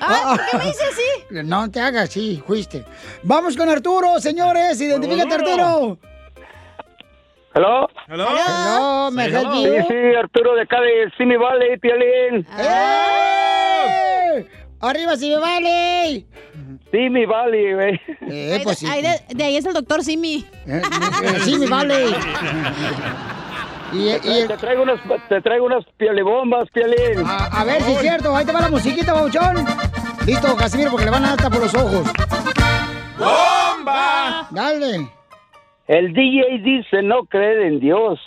[0.00, 1.24] Ay, ¿por qué me dice así?
[1.44, 2.84] No te hagas así, fuiste.
[3.22, 4.80] Vamos con Arturo, señores.
[4.80, 5.98] Identifícate, Arturo.
[7.54, 7.88] ¿Hello?
[8.08, 8.28] ¿Hello?
[8.28, 9.54] Hello, me Sí, hello.
[9.54, 12.46] Sí, sí, Arturo de acá de Simi Valley, Piolín.
[12.58, 14.46] ¡Eh!
[14.80, 16.26] ¡Arriba, si me vale!
[16.90, 18.00] Simi Valley, güey.
[18.22, 18.86] Eh, pues sí.
[18.86, 20.46] De, de ahí es el doctor Simi.
[20.66, 20.82] Eh,
[21.44, 22.06] sí, mi vale.
[23.92, 26.24] Y, y- Te traigo unas, te traigo unas Piolín.
[27.26, 29.64] a, a ver si es cierto, ahí te va la musiquita, Bauchón.
[30.26, 32.12] Listo, Casimiro, porque le van a dar hasta por los ojos.
[33.18, 34.46] ¡Bomba!
[34.50, 35.08] Dale.
[35.88, 38.20] El DJ dice no creer en Dios.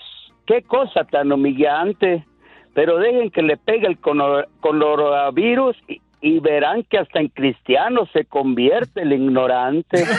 [0.46, 2.26] Qué cosa tan humillante.
[2.74, 8.26] Pero dejen que le pegue el coronavirus y, y verán que hasta en cristiano se
[8.26, 10.06] convierte el ignorante.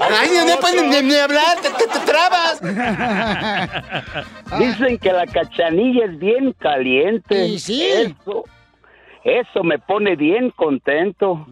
[0.00, 2.60] Ay, no puedes ni, ni hablar, te, te- te trabas.
[4.58, 7.46] Dicen que la cachanilla es bien caliente.
[7.46, 7.82] Y sí.
[7.84, 8.44] Eso,
[9.24, 11.46] eso me pone bien contento.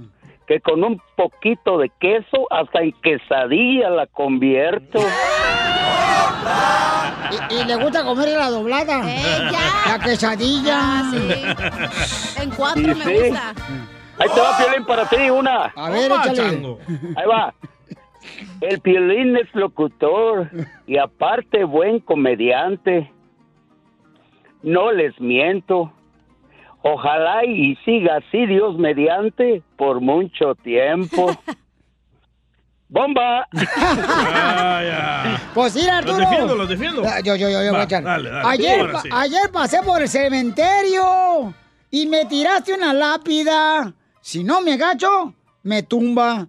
[0.47, 5.01] Que con un poquito de queso hasta en quesadilla la convierto.
[7.51, 9.03] Y, y le gusta comer la doblada.
[9.05, 10.79] La quesadilla.
[10.79, 11.13] Ah,
[12.41, 13.29] En cuatro Sí, me sí.
[13.29, 13.55] gusta.
[14.19, 15.65] Ahí te va, Piolín, para ti una.
[15.75, 16.35] A ver, échale.
[16.37, 16.79] chango.
[17.17, 17.53] Ahí va.
[18.61, 20.51] El Piolín es locutor
[20.87, 23.11] y aparte buen comediante.
[24.63, 25.93] No les miento.
[26.83, 31.31] Ojalá y siga así Dios mediante por mucho tiempo.
[32.89, 33.49] ¡Bomba!
[35.55, 36.19] Pues sí, Arturo.
[36.19, 37.03] defiendo, los defiendo.
[37.05, 38.03] Ah, Yo, yo, yo, yo voy Va, a echar.
[38.05, 38.49] dale, dale.
[38.49, 39.09] Ayer, Ahora pa- sí.
[39.13, 41.53] ayer pasé por el cementerio
[41.91, 43.93] y me tiraste una lápida.
[44.21, 45.35] Si no me agacho,
[45.67, 46.47] me tumba.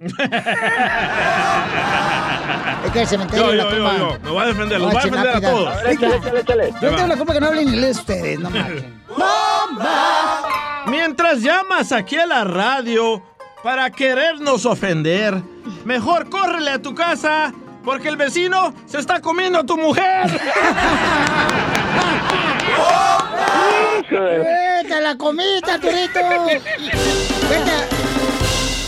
[2.86, 3.97] es que el cementerio Yo, la yo, tumba.
[3.97, 4.20] yo, yo.
[4.24, 5.68] Me voy a defender, los voy a defender a todos.
[5.68, 6.74] A ver, échale, échale, échale.
[6.82, 9.01] Yo tengo la culpa que no hablen inglés ustedes, no marchen.
[10.88, 13.22] Mientras llamas aquí a la radio
[13.63, 15.41] para querernos ofender,
[15.84, 17.51] mejor córrele a tu casa
[17.84, 20.28] porque el vecino se está comiendo a tu mujer.
[24.09, 26.20] ¡Vete a la comiste, Arturito!
[27.49, 27.96] ¡Vete, a-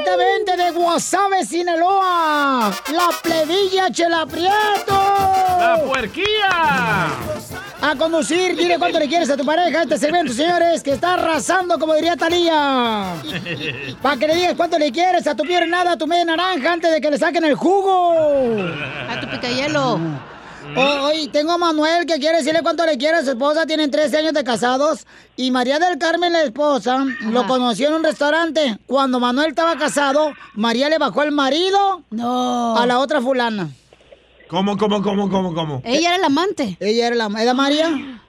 [0.00, 4.92] directamente de Guasave, Sinaloa, la plebilla Chela Prieto.
[4.92, 7.08] ¡La puerquía!
[7.82, 11.78] A conducir, dile cuánto le quieres a tu pareja este segmento, señores, que está arrasando,
[11.78, 13.14] como diría Talía.
[14.02, 16.72] Para que le digas cuánto le quieres a tu pior nada, a tu media naranja,
[16.72, 18.56] antes de que le saquen el jugo.
[19.08, 19.98] A tu picayelo.
[20.76, 23.66] Hoy tengo a Manuel que quiere decirle cuánto le quiere a su esposa.
[23.66, 25.06] Tienen 13 años de casados.
[25.36, 28.78] Y María del Carmen, la esposa, lo conoció en un restaurante.
[28.86, 33.70] Cuando Manuel estaba casado, María le bajó el marido a la otra fulana.
[34.48, 35.82] ¿Cómo, cómo, cómo, cómo, cómo?
[35.84, 36.76] Ella era la amante.
[36.80, 38.20] Ella era la ¿Era María?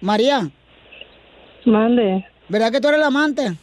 [0.00, 0.50] María.
[1.64, 2.26] Mande.
[2.48, 3.56] ¿Verdad que tú eres la amante?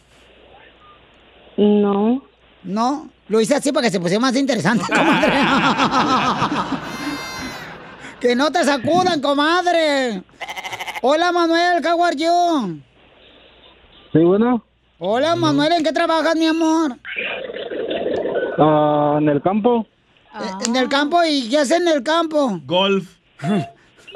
[1.57, 2.28] No.
[2.64, 3.10] No.
[3.28, 5.34] Lo hice así para que se pusiera más interesante, comadre.
[8.20, 10.24] que no te sacudan, comadre.
[11.01, 12.80] Hola, Manuel, are you?
[14.12, 14.64] Sí, bueno,
[15.01, 16.97] Hola, Manuel, ¿en qué trabajas, mi amor?
[18.57, 19.86] ah, en el campo.
[20.36, 22.60] Eh, En el campo, ¿y qué haces en el campo?
[22.66, 23.07] Golf.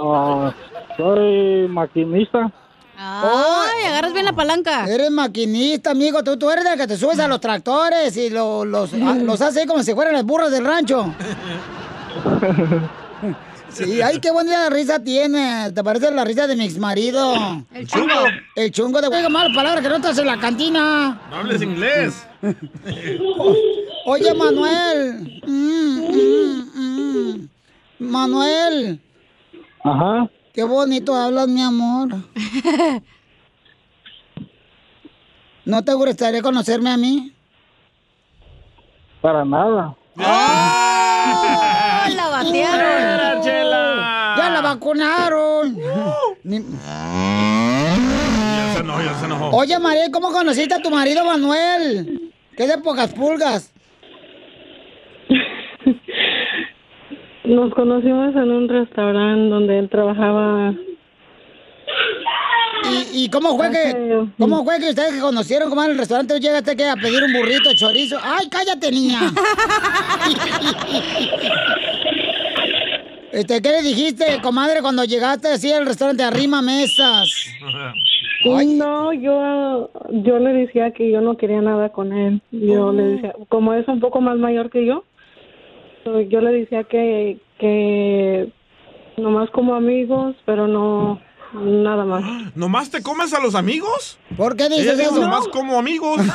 [0.01, 0.53] ah,
[0.97, 2.51] soy maquinista.
[3.05, 4.85] Ay, agarras bien la palanca.
[4.87, 6.23] Eres maquinista, amigo.
[6.23, 9.41] Tú, tú eres el que te subes a los tractores y lo- los, a- los
[9.41, 11.13] haces ahí como si fueran las burras del rancho.
[13.69, 15.73] Sí, ay, qué buena risa tienes.
[15.73, 17.33] ¿Te parece la risa de mi exmarido?
[17.73, 18.13] El chungo.
[18.55, 19.07] El chungo de...
[19.07, 21.19] Oiga, mala palabra que no estás en la cantina.
[21.31, 22.23] No hables inglés.
[24.05, 25.41] Oye, Manuel.
[25.47, 27.49] Mm, mm, mm.
[27.99, 28.99] Manuel.
[29.83, 30.29] Ajá.
[30.53, 32.09] Qué bonito hablas, mi amor.
[35.65, 37.33] ¿No te gustaría conocerme a mí?
[39.21, 39.95] Para nada.
[40.17, 42.07] ¡Ah!
[42.15, 44.35] ¡La Fuera, Chela!
[44.37, 45.75] ¡Ya la vacunaron!
[46.43, 46.65] Ni- Ya
[48.73, 49.49] se enojó, ya se enojó.
[49.57, 52.31] Oye, María, ¿cómo conociste a tu marido Manuel?
[52.55, 53.71] ¿Qué de pocas pulgas?
[57.45, 60.73] Nos conocimos en un restaurante donde él trabajaba.
[63.13, 65.69] ¿Y, y cómo fue que cómo fue que ustedes se conocieron?
[65.69, 68.17] ¿Cómo en el restaurante llegaste que a pedir un burrito de chorizo?
[68.21, 69.19] ¡Ay, cállate, niña!
[73.33, 77.47] Este, ¿qué le dijiste, comadre, cuando llegaste así al restaurante arrima mesas?
[78.45, 82.41] No, yo, yo le decía que yo no quería nada con él.
[82.51, 85.03] Yo le decía, como es un poco más mayor que yo,
[86.29, 88.49] yo le decía que, que
[89.17, 91.19] nomás como amigos, pero no
[91.53, 92.23] nada más.
[92.55, 94.17] ¿Nomás te comes a los amigos?
[94.35, 95.19] ¿Por qué dices eso?
[95.19, 96.17] Nomás como amigos.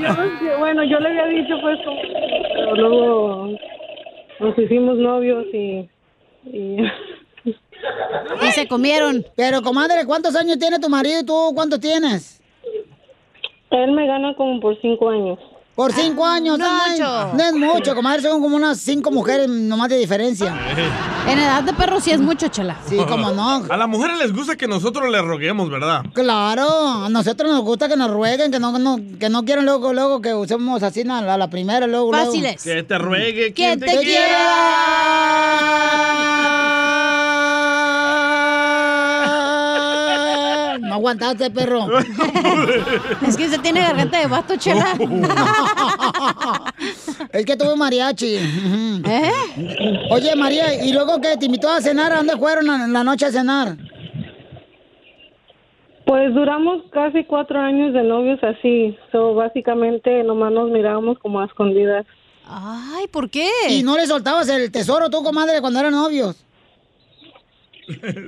[0.00, 1.78] Yo- bueno, yo le había dicho pues,
[2.54, 3.48] pero luego
[4.40, 5.88] nos hicimos novios y...
[6.44, 6.76] y
[8.42, 9.24] Y se comieron.
[9.36, 12.40] Pero, comadre, ¿cuántos años tiene tu marido y tú cuántos tienes?
[13.70, 15.38] Él me gana como por cinco años.
[15.82, 17.30] Por cinco años, no es mucho.
[17.34, 20.54] No es mucho, comadre, son como unas cinco mujeres nomás de diferencia.
[21.26, 22.76] En edad de perro sí es mucho, chela.
[22.88, 23.64] Sí, cómo no.
[23.68, 26.04] A las mujeres les gusta que nosotros les roguemos, ¿verdad?
[26.12, 26.68] Claro,
[27.04, 30.20] a nosotros nos gusta que nos rueguen, que no, no- que no quieren luego, luego
[30.22, 32.32] que usemos así a la, primera, luego, luego.
[32.62, 34.38] Que te ruegue Que quien te quiera.
[40.92, 41.86] No aguantaste, perro.
[43.26, 44.92] Es que se tiene garganta de vato, chela.
[47.32, 48.36] Es que tuve mariachi.
[48.36, 49.32] ¿Eh?
[50.10, 51.38] Oye, María, ¿y luego qué?
[51.38, 52.12] ¿Te invitó a cenar?
[52.12, 53.78] ¿A dónde fueron en la noche a cenar?
[56.04, 58.94] Pues duramos casi cuatro años de novios así.
[59.12, 62.04] So, básicamente nomás nos mirábamos como a escondidas.
[62.46, 63.48] Ay, ¿por qué?
[63.70, 66.44] ¿Y no le soltabas el tesoro tú, comadre, cuando eran novios?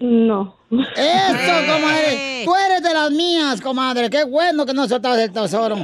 [0.01, 0.57] No.
[0.83, 2.43] Eso, comadre.
[2.45, 4.11] Tú eres de las mías, comadre.
[4.11, 5.77] Qué bueno que no soltabas el tesoro.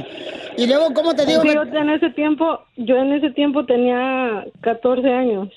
[0.57, 1.43] Y luego, ¿cómo te digo?
[1.43, 5.49] Yo en ese tiempo, yo en ese tiempo tenía 14 años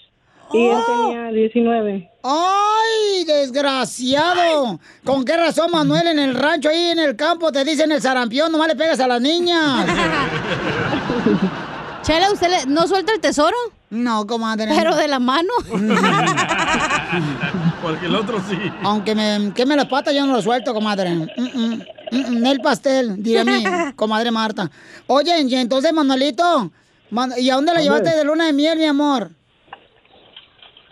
[0.53, 1.09] y él Oh.
[1.11, 2.11] tenía 19.
[2.23, 4.79] ¡Ay, desgraciado!
[5.05, 8.51] ¿Con qué razón, Manuel, en el rancho ahí en el campo te dicen el sarampión,
[8.53, 9.87] nomás le pegas a las niñas?
[12.03, 13.57] Chela, ¿usted le- no suelta el tesoro?
[13.91, 14.69] No, comadre.
[14.77, 15.49] Pero de la mano.
[17.85, 18.57] Porque el otro sí.
[18.83, 21.11] Aunque me queme las patas, yo no lo suelto, comadre.
[21.11, 21.83] Mm, mm,
[22.13, 24.71] mm, mm, el pastel, diré mi comadre Marta.
[25.07, 26.71] Oye, y entonces, Manuelito,
[27.11, 29.31] Man- ¿y a dónde la llevaste de luna de miel, mi amor?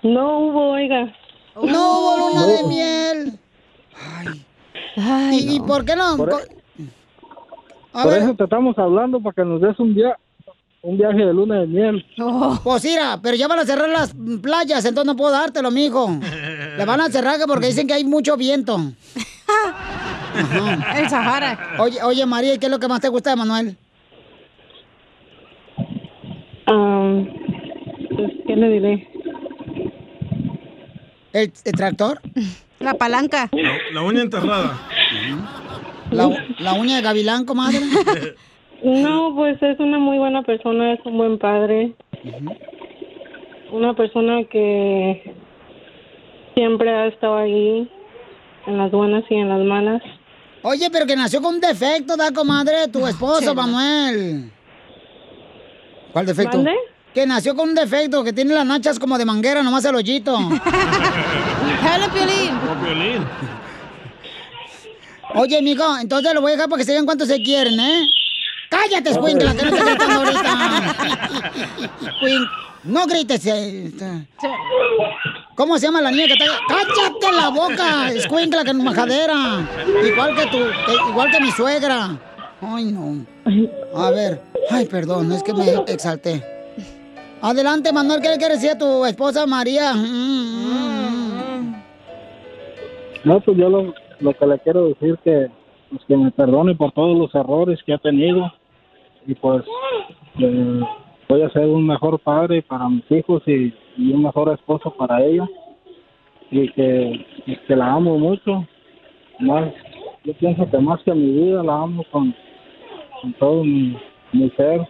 [0.03, 1.17] No hubo, oiga.
[1.55, 3.39] No hubo luna de miel.
[5.33, 6.17] ¿Y, y por qué no?
[6.19, 6.35] Por,
[7.95, 8.23] A por ver.
[8.25, 10.19] eso te estamos hablando, para que nos des un, via
[10.83, 12.05] un viaje de luna de miel.
[12.65, 14.13] Pues mira, pero ya van a cerrar las
[14.43, 16.11] playas, entonces no puedo dártelo, mijo.
[16.77, 18.77] Le van a cerrar que porque dicen que hay mucho viento.
[20.35, 20.99] Ajá.
[20.99, 21.77] El Sahara.
[21.79, 23.77] Oye, oye, María, ¿y qué es lo que más te gusta de Manuel?
[26.67, 27.23] Ah,
[28.17, 29.09] pues, ¿qué le diré?
[31.33, 32.21] ¿El, el tractor?
[32.81, 33.49] La palanca.
[33.53, 34.81] La, la uña enterrada.
[36.11, 36.29] La,
[36.59, 37.79] la uña de gavilán, comadre.
[38.83, 41.95] No, pues es una muy buena persona, es un buen padre.
[43.71, 45.35] Una persona que
[46.55, 47.89] siempre ha estado ahí,
[48.67, 50.03] en las buenas y en las malas.
[50.63, 53.55] Oye, pero que nació con un defecto, da comadre, tu esposo.
[53.55, 54.51] Manuel.
[56.13, 56.57] ¿Cuál defecto?
[56.57, 56.75] ¿Mande?
[57.15, 60.37] Que nació con un defecto, que tiene las nachas como de manguera, nomás el hoyito.
[61.83, 62.59] ¡Jalo, Piolín!
[62.59, 63.25] Como violín.
[65.35, 68.07] Oye, mijo, entonces lo voy a dejar para que se vean cuánto se quieren, ¿eh?
[68.73, 70.51] ¡Cállate, escuincla, que no te gritando ahorita!
[72.85, 73.47] No grites.
[73.47, 73.93] eh,
[75.55, 76.47] ¿Cómo se llama la niña que está...?
[76.69, 79.69] ¡Cállate la boca, escuincla, que majadera!
[80.05, 80.57] Igual que tu...
[80.59, 82.17] que- igual que mi suegra.
[82.63, 83.25] Ay, no.
[83.95, 84.41] A ver.
[84.71, 86.43] Ay, perdón, es que me exalté.
[87.43, 89.93] Adelante, Manuel, ¿qué le quiere decir a tu esposa María?
[89.95, 91.75] Mm,
[93.25, 95.51] No, pues yo lo, lo que le quiero decir que,
[95.91, 98.53] pues, que me perdone por todos los errores que ha tenido
[99.27, 99.65] y pues
[100.39, 100.81] eh,
[101.29, 105.25] voy a ser un mejor padre para mis hijos y, y un mejor esposo para
[105.25, 105.49] ella.
[106.51, 108.67] Y que, y que la amo mucho
[109.41, 109.73] más
[110.25, 112.35] yo pienso que más que mi vida la amo con,
[113.21, 113.97] con todo mi,
[114.33, 114.87] mi ser.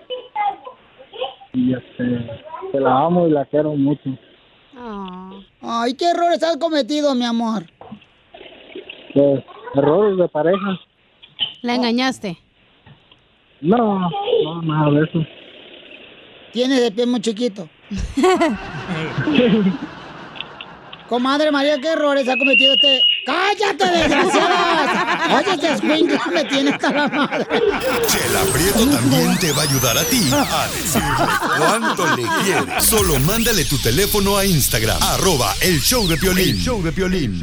[1.54, 4.10] Y este que la amo y la quiero mucho.
[5.60, 7.64] Ay, ¿qué errores has cometido, mi amor?
[9.14, 9.44] pues
[9.74, 10.80] errores de pareja.
[11.62, 12.38] La engañaste.
[13.60, 14.10] no
[14.44, 15.18] no nada de eso
[16.52, 17.66] Tienes de pie muy chiquito.
[21.08, 23.00] Comadre María, ¿qué errores ha cometido este?
[23.26, 25.44] ¡Cállate, desgraciadas!
[25.44, 27.46] Oye, este escuincla me tiene hasta la madre.
[28.06, 31.08] Chela Prieto también te va a ayudar a ti a decirle
[31.58, 32.84] cuánto le quieres.
[32.84, 36.56] Solo mándale tu teléfono a Instagram, arroba el show de Piolín.
[36.56, 37.38] El show de Piolín.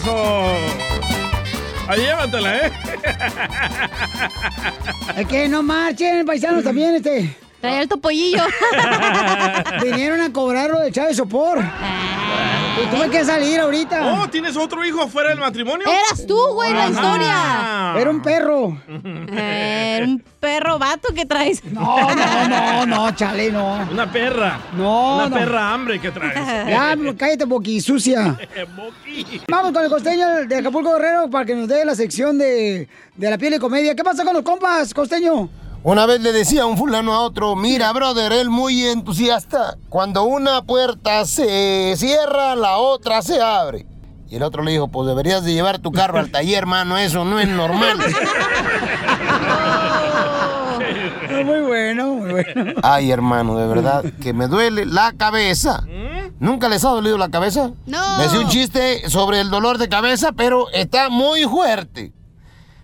[0.00, 0.54] Eso.
[1.88, 2.72] Ahí llévatela, ¿eh?
[5.16, 7.36] Es que no marchen, paisanos, también, este.
[7.60, 8.42] Traía el topollillo.
[9.82, 11.58] Vinieron a cobrarlo de Chávez Sopor.
[12.82, 14.14] Y tuve que salir ahorita.
[14.22, 15.86] Oh, ¿tienes otro hijo fuera del matrimonio?
[15.88, 17.94] Eras tú, güey, la historia.
[17.98, 18.80] Era un perro.
[18.88, 21.62] Eh, un perro vato que traes.
[21.64, 23.86] No, no, no, no, chale, no.
[23.90, 24.58] Una perra.
[24.76, 25.36] No, Una no.
[25.36, 26.34] perra hambre que traes.
[26.68, 28.38] Ya, cállate, boqui sucia.
[29.48, 33.30] Vamos con el costeño de Acapulco Guerrero para que nos dé la sección de, de
[33.30, 33.94] la piel y comedia.
[33.94, 35.48] ¿Qué pasa con los compas, costeño?
[35.82, 39.78] Una vez le decía un fulano a otro, mira, brother, él muy entusiasta.
[39.88, 43.86] Cuando una puerta se cierra, la otra se abre.
[44.28, 47.24] Y el otro le dijo, pues deberías de llevar tu carro al taller, hermano, eso
[47.24, 47.98] no es normal.
[51.44, 52.74] Muy bueno, muy bueno.
[52.82, 55.84] Ay, hermano, de verdad, que me duele la cabeza.
[56.38, 57.70] ¿Nunca les ha dolido la cabeza?
[57.86, 58.18] No.
[58.18, 62.12] Me hacía un chiste sobre el dolor de cabeza, pero está muy fuerte.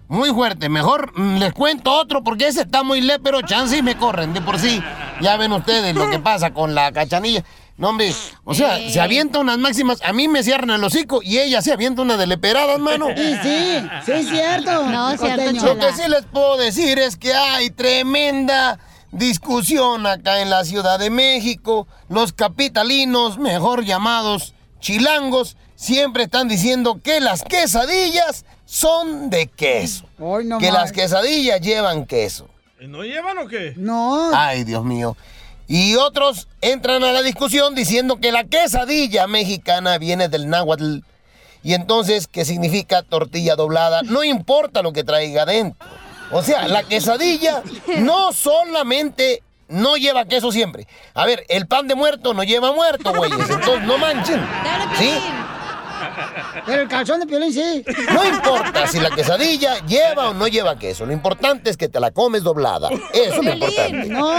[0.09, 0.69] Muy fuerte.
[0.69, 4.33] Mejor mm, les cuento otro porque ese está muy le, pero chance y me corren
[4.33, 4.83] de por sí.
[5.21, 7.45] Ya ven ustedes lo que pasa con la cachanilla.
[7.79, 8.15] No, hombre,
[8.45, 10.01] o sea, se avienta unas máximas.
[10.03, 13.09] A mí me cierran el hocico y ella se avienta una de leperadas, mano.
[13.15, 14.85] Sí, sí, sí es cierto.
[14.85, 15.67] No, es cierto.
[15.67, 18.79] Lo que sí les puedo decir es que hay tremenda
[19.13, 21.87] discusión acá en la Ciudad de México.
[22.09, 30.05] Los capitalinos, mejor llamados chilangos, siempre están diciendo que las quesadillas son de queso.
[30.19, 30.75] Hoy no que más.
[30.75, 32.49] las quesadillas llevan queso.
[32.81, 33.73] ¿No llevan o qué?
[33.77, 34.31] No.
[34.35, 35.17] Ay, Dios mío.
[35.69, 40.99] Y otros entran a la discusión diciendo que la quesadilla mexicana viene del náhuatl.
[41.63, 44.03] Y entonces, ¿qué significa tortilla doblada?
[44.03, 45.89] No importa lo que traiga adentro.
[46.31, 47.63] O sea, la quesadilla
[47.99, 50.87] no solamente no lleva queso siempre.
[51.15, 53.49] A ver, el pan de muerto no lleva muerto, güeyes.
[53.51, 54.41] Entonces, no manchen.
[54.99, 55.11] ¿Sí?
[56.65, 57.85] Pero el calzón de piolín sí.
[58.13, 61.07] No importa si la quesadilla lleva o no lleva queso.
[61.07, 62.89] Lo importante es que te la comes doblada.
[63.13, 64.09] Eso es lo importante.
[64.09, 64.37] No.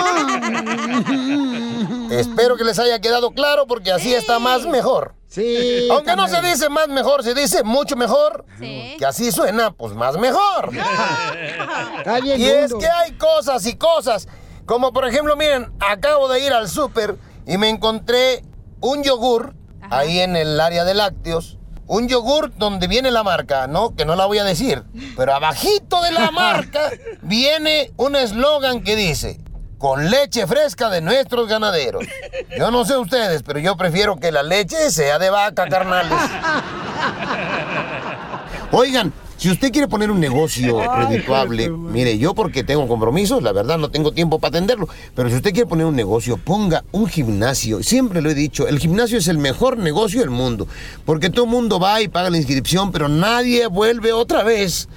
[2.11, 5.15] Espero que les haya quedado claro porque así está más mejor.
[5.27, 5.87] Sí.
[5.91, 8.45] Aunque no se dice más mejor, se dice mucho mejor.
[8.59, 10.71] Que así suena, pues más mejor.
[11.97, 14.27] Está bien Y es que hay cosas y cosas.
[14.65, 18.43] Como por ejemplo, miren, acabo de ir al súper y me encontré
[18.81, 19.53] un yogur
[19.89, 21.57] ahí en el área de lácteos.
[21.87, 23.95] Un yogur donde viene la marca, ¿no?
[23.95, 24.83] Que no la voy a decir.
[25.15, 26.89] Pero abajito de la marca
[27.21, 29.39] viene un eslogan que dice,
[29.77, 32.05] con leche fresca de nuestros ganaderos.
[32.57, 36.19] Yo no sé ustedes, pero yo prefiero que la leche sea de vaca, carnales.
[38.71, 43.77] Oigan, si usted quiere poner un negocio redituable, mire, yo porque tengo compromisos, la verdad
[43.77, 47.83] no tengo tiempo para atenderlo, pero si usted quiere poner un negocio, ponga un gimnasio.
[47.83, 50.67] Siempre lo he dicho, el gimnasio es el mejor negocio del mundo,
[51.05, 54.87] porque todo el mundo va y paga la inscripción, pero nadie vuelve otra vez.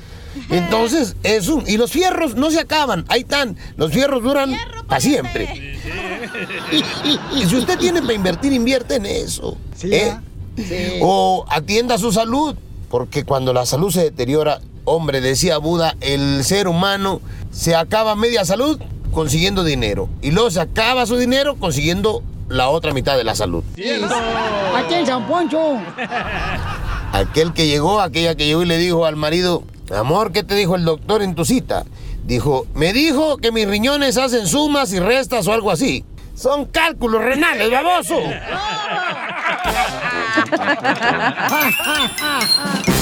[0.49, 1.65] Entonces, es un...
[1.67, 3.57] Y los fierros no se acaban, ahí están.
[3.77, 4.55] Los fierros duran
[4.87, 5.79] para siempre.
[7.35, 9.57] Y si usted tiene para invertir, invierte en eso.
[9.83, 10.17] ¿eh?
[11.03, 12.57] O atienda su salud,
[12.91, 17.21] porque cuando la salud se deteriora, hombre, decía Buda, el ser humano
[17.53, 18.81] se acaba media salud
[19.13, 20.09] consiguiendo dinero.
[20.21, 23.63] Y luego se acaba su dinero consiguiendo la otra mitad de la salud.
[24.77, 25.79] Aquí en San Poncho.
[27.13, 29.65] Aquel que llegó, aquella que llegó y le dijo al marido,
[29.97, 31.85] amor, ¿qué te dijo el doctor en tu cita?
[32.25, 36.05] Dijo, me dijo que mis riñones hacen sumas y restas o algo así.
[36.37, 38.17] Son cálculos renales, baboso.
[41.51, 43.00] ha ha ha ha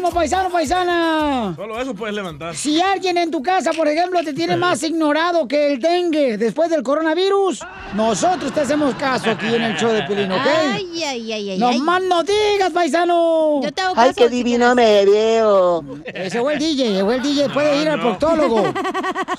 [0.00, 1.52] ánimo, paisano, paisana.
[1.56, 2.56] Solo eso puedes levantar.
[2.56, 6.70] Si alguien en tu casa, por ejemplo, te tiene más ignorado que el dengue después
[6.70, 7.62] del coronavirus,
[7.94, 10.40] nosotros te hacemos caso aquí en el show de Pelín, ¿ok?
[10.72, 11.58] Ay, ay, ay, ay.
[11.58, 11.78] No ay.
[11.80, 13.60] más no digas, paisano.
[13.62, 15.84] Yo te hago Ay, caso qué si divino me veo.
[16.06, 18.72] Ese fue el DJ, llegó el DJ, puede ir al proctólogo.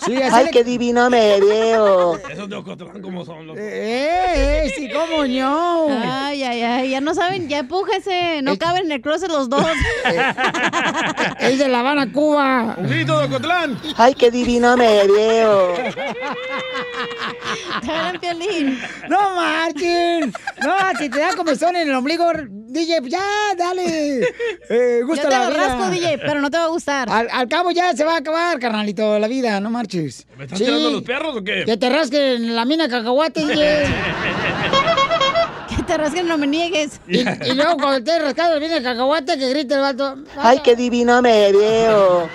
[0.06, 2.18] Sí, Ay, le- qué divino me veo.
[2.30, 3.58] Esos de Ocotlán como son los.
[3.58, 4.74] ¡Eh, eh!
[4.76, 5.88] Sí, cómo no.
[6.04, 9.66] Ay, ay, ay, ya no saben, ya empújese, no caben en el closet los dos.
[11.40, 12.76] Es de La Habana, Cuba.
[12.78, 13.80] Un grito de Ocotlán.
[13.98, 15.74] Ay, qué divino me veo.
[17.82, 18.80] Te hablan, Piolín.
[19.10, 20.34] No marchen.
[20.64, 23.20] No, si te da comezón en el ombligo, DJ, pues ya,
[23.58, 24.22] dale.
[24.70, 25.68] Eh, gusta Yo te la lo vida.
[25.68, 27.10] rasco, DJ, pero no te va a gustar.
[27.10, 30.26] Al, al cabo ya se va a acabar, carnalito, la vida, no marches.
[30.38, 31.64] ¿Me están tirando los perros o qué?
[31.66, 33.86] Que te rasquen la mina de cacahuate, DJ.
[35.92, 37.02] Te rasquen, no me niegues.
[37.10, 40.16] Y, y luego cuando te rascado mina de cacahuate, que grite el vato.
[40.38, 42.30] Ay, qué divino me veo.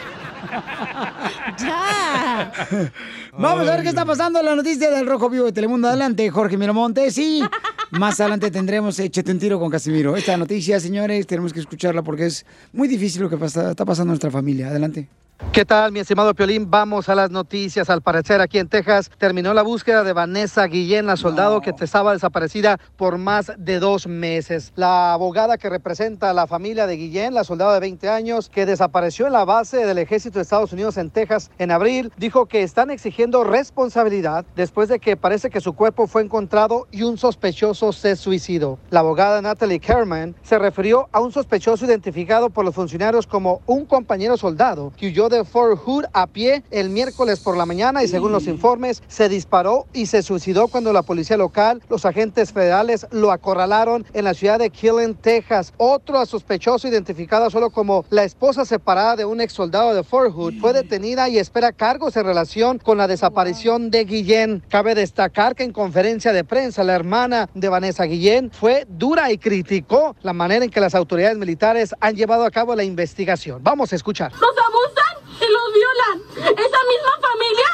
[1.59, 2.53] Ya.
[3.39, 5.89] Vamos a ver qué está pasando en la noticia del Rojo Vivo de Telemundo.
[5.89, 7.15] Adelante, Jorge Miramontes.
[7.15, 7.43] Sí,
[7.91, 10.17] Más adelante tendremos Échate un tiro con Casimiro.
[10.17, 14.05] Esta noticia, señores, tenemos que escucharla porque es muy difícil lo que pasa- está pasando
[14.11, 14.69] en nuestra familia.
[14.69, 15.09] Adelante.
[15.53, 16.71] ¿Qué tal, mi estimado Piolín?
[16.71, 17.91] Vamos a las noticias.
[17.91, 22.15] Al parecer, aquí en Texas terminó la búsqueda de Vanessa Guillén, la soldado que estaba
[22.15, 24.73] desaparecida por más de dos meses.
[24.77, 28.65] La abogada que representa a la familia de Guillén, la soldado de 20 años, que
[28.65, 32.63] desapareció en la base del ejército de Estados Unidos en Texas en abril, dijo que
[32.63, 37.93] están exigiendo responsabilidad después de que parece que su cuerpo fue encontrado y un sospechoso
[37.93, 38.79] se suicidó.
[38.91, 43.87] La abogada Natalie Kerman se refirió a un sospechoso identificado por los funcionarios como un
[43.87, 48.09] compañero soldado que huyó de Fort Hood a pie el miércoles por la mañana y
[48.09, 53.07] según los informes se disparó y se suicidó cuando la policía local, los agentes federales
[53.11, 55.73] lo acorralaron en la ciudad de Killen, Texas.
[55.77, 60.55] Otro sospechoso identificado solo como la esposa separada de un ex soldado de Fort Hood
[60.61, 64.63] fue detenida y espera cargos en relación con la desaparición de Guillén.
[64.69, 69.39] Cabe destacar que en conferencia de prensa la hermana de Vanessa Guillén fue dura y
[69.39, 73.65] criticó la manera en que las autoridades militares han llevado a cabo la investigación.
[73.65, 74.33] Vamos a escuchar.
[74.33, 76.17] Los abusan y los violan.
[76.45, 77.71] Esa misma familia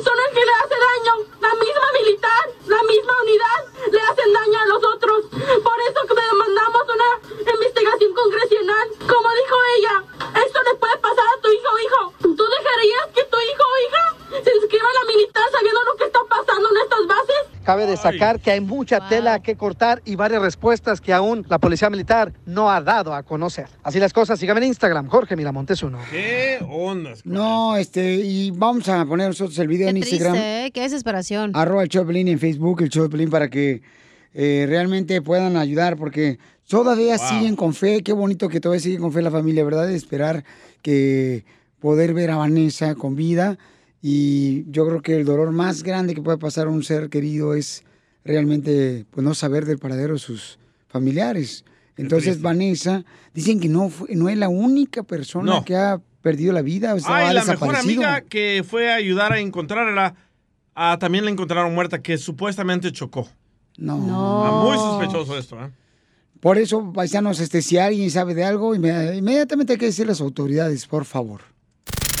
[0.00, 1.12] son los que le hace daño.
[1.44, 3.60] La misma militar, la misma unidad
[3.92, 5.18] le hacen daño a los otros.
[5.60, 7.10] Por eso que demandamos una
[7.52, 8.86] investigación congresional.
[9.04, 9.94] Como dijo ella,
[10.40, 12.00] esto le puede pasar a tu hijo hijo.
[12.32, 16.18] ¿Tú dejarías que tu hijo o hija se inscriba la militar sabiendo lo que está
[16.28, 17.60] pasando en estas bases?
[17.64, 21.90] Cabe destacar que hay mucha tela que cortar y varias respuestas que aún la policía
[21.90, 23.66] militar no ha dado a conocer.
[23.82, 25.98] Así las cosas, síganme en Instagram, Jorge Miramontes uno.
[26.10, 27.26] ¿Qué ondas?
[27.26, 30.32] No, este, y vamos a poner nosotros el video Qué en Instagram.
[30.34, 30.70] triste, ¿eh?
[30.70, 31.50] Qué desesperación.
[31.54, 33.82] Arroba el Choplin en Facebook, el Choplin, para que
[34.32, 36.38] eh, realmente puedan ayudar, porque
[36.68, 37.28] todavía Wow.
[37.28, 38.02] siguen con fe.
[38.04, 39.88] Qué bonito que todavía siguen con fe la familia, ¿verdad?
[39.88, 40.44] De esperar
[40.82, 41.44] que
[41.80, 43.58] poder ver a Vanessa con vida.
[44.02, 47.54] Y yo creo que el dolor más grande que puede pasar a un ser querido
[47.54, 47.82] es
[48.24, 50.58] realmente pues, no saber del paradero de sus
[50.88, 51.64] familiares.
[51.96, 52.42] Entonces.
[52.42, 55.64] Vanessa, dicen que no, fue- no es la única persona No.
[55.64, 56.94] que ha perdido la vida.
[56.94, 60.14] O sea, Ay, ha la mejor amiga que fue a ayudar a encontrarla,
[61.00, 63.28] también la encontraron muerta, que supuestamente chocó.
[63.78, 63.94] No.
[64.10, 65.70] Ah, muy sospechoso esto, ¿eh?
[66.40, 70.08] Por eso, paisanos, este, si alguien sabe de algo, inmedi- inmediatamente hay que decir a
[70.08, 71.40] las autoridades, por favor.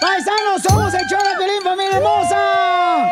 [0.00, 3.04] ¡Paisanos, somos el de Pelín, familia hermosa!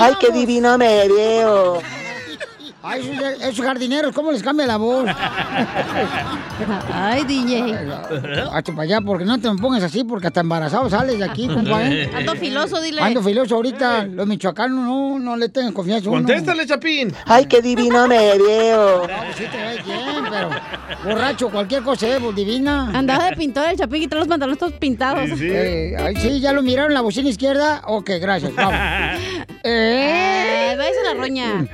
[0.00, 1.82] Ay, qué divino me veo.
[2.84, 5.06] Ay, esos, esos jardineros, ¿cómo les cambia la voz?
[6.92, 7.78] Ay, DJ.
[8.52, 11.46] Hazte para allá, porque no te me pongas así, porque hasta embarazado sales de aquí,
[11.46, 12.10] compa, ¿eh?
[12.14, 13.00] Ando filoso, dile.
[13.00, 14.04] Ando filoso ahorita.
[14.06, 16.08] Los michoacanos no, no le tengan confianza.
[16.08, 16.22] a uno.
[16.22, 17.12] Contéstale, Chapín.
[17.26, 19.02] Ay, qué divino me veo.
[19.02, 20.50] No, pues sí te ves bien, pero
[21.04, 22.90] borracho, cualquier cosa es pues, divina.
[22.92, 25.30] Andaba de pintor el chapín y trae los pantalones todos pintados.
[25.40, 27.82] Eh, ay, sí, ya lo miraron la bocina izquierda.
[27.86, 28.74] Ok, gracias, vamos.
[29.64, 31.66] Eh, váyase a la roña.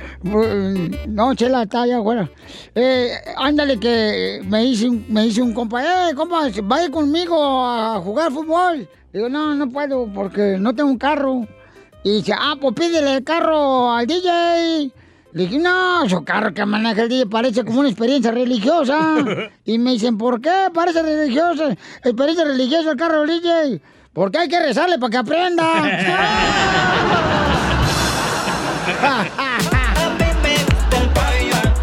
[1.07, 2.29] No, Chela, está allá afuera.
[2.75, 7.99] Eh, ándale, que me dice, un- me dice un compa, eh, compa, vaya conmigo a
[7.99, 8.87] jugar fútbol.
[9.11, 11.47] Digo, no, no puedo porque no tengo un carro.
[12.03, 14.91] Y dice, ah, pues pídele el carro al DJ.
[15.33, 19.15] Le dije, no, su carro que maneja el DJ parece como una experiencia religiosa.
[19.65, 21.75] Y me dicen, ¿por qué parece religiosa?
[22.03, 23.81] Experiencia religiosa el carro del DJ.
[24.13, 25.65] Porque hay que rezarle para que aprenda.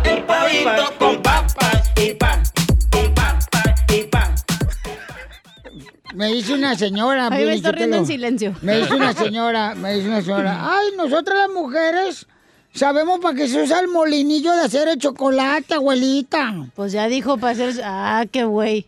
[0.05, 2.43] El pavito con papas y pan,
[2.93, 3.39] y pan,
[3.89, 4.35] y pan.
[6.15, 7.29] Me dice una señora.
[7.31, 8.55] Ay, me estoy riendo en silencio.
[8.61, 10.77] Me dice una señora, me dice una señora.
[10.77, 12.27] Ay, nosotras las mujeres
[12.75, 16.67] sabemos para qué se usa el molinillo de hacer el chocolate, abuelita.
[16.75, 17.81] Pues ya dijo para hacer.
[17.83, 18.87] Ah, qué güey.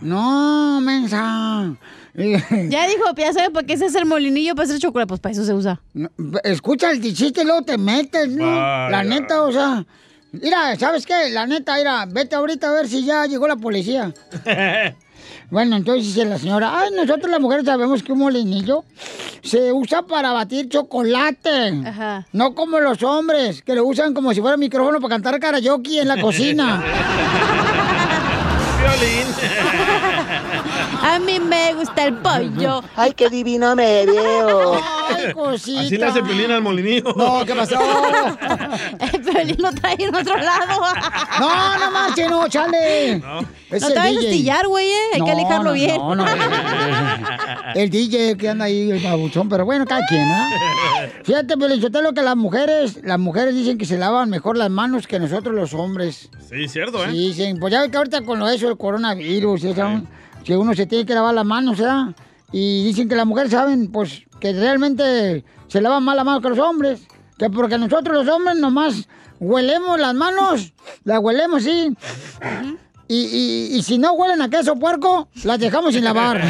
[0.00, 1.76] No, mensa.
[2.68, 5.08] Ya dijo, ya sabe para qué se hace el molinillo para hacer chocolate.
[5.08, 5.80] Pues para eso se usa.
[5.94, 6.10] No,
[6.42, 8.44] Escucha el chiste y luego te metes, ¿no?
[8.44, 8.90] Vaya.
[8.90, 9.86] La neta, o sea.
[10.32, 11.30] Mira, ¿sabes qué?
[11.30, 14.12] La neta, mira, vete ahorita a ver si ya llegó la policía.
[15.50, 18.84] Bueno, entonces dice la señora, ay, nosotros las mujeres sabemos que un molinillo
[19.42, 21.72] se usa para batir chocolate.
[22.32, 26.08] No como los hombres, que lo usan como si fuera micrófono para cantar karaoke en
[26.08, 26.84] la cocina.
[28.78, 29.26] Violín.
[31.18, 32.80] A mí me gusta el pollo.
[32.94, 34.80] Ay, qué divino me veo.
[35.08, 35.80] Ay, cosita.
[35.80, 37.12] Así le hace pelín al molinillo.
[37.16, 37.76] No, ¿qué pasó?
[39.12, 40.80] El pelín lo trae en otro lado.
[41.40, 43.18] No, no marche, no, chale.
[43.18, 43.40] No.
[43.68, 45.14] Es No te vayas a estillar, güey, eh.
[45.14, 45.96] Hay que No, lijarlo no, bien.
[45.96, 46.24] No, no.
[47.74, 50.48] El DJ que anda ahí, el babuchón, pero bueno, cada quien, ¿ah?
[51.24, 55.18] Fíjate, lo que las mujeres, las mujeres dicen que se lavan mejor las manos que
[55.18, 56.30] nosotros los hombres.
[56.48, 57.08] Sí, cierto, ¿eh?
[57.10, 60.00] Sí, dicen, pues ya ves que ahorita con lo de eso, el coronavirus, eso,
[60.48, 62.06] que uno se tiene que lavar las manos, ¿verdad?
[62.52, 66.48] Y dicen que las mujeres saben, pues, que realmente se lavan más las manos que
[66.48, 67.02] los hombres.
[67.36, 69.06] Que porque nosotros los hombres nomás
[69.38, 70.72] huelemos las manos,
[71.04, 71.94] las huelemos, sí.
[73.08, 76.40] Y, y- y si no huelen a queso puerco, las dejamos sin lavar.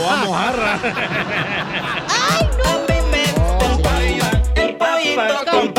[0.00, 0.80] O a mojarra.
[5.04, 5.69] Le mandaron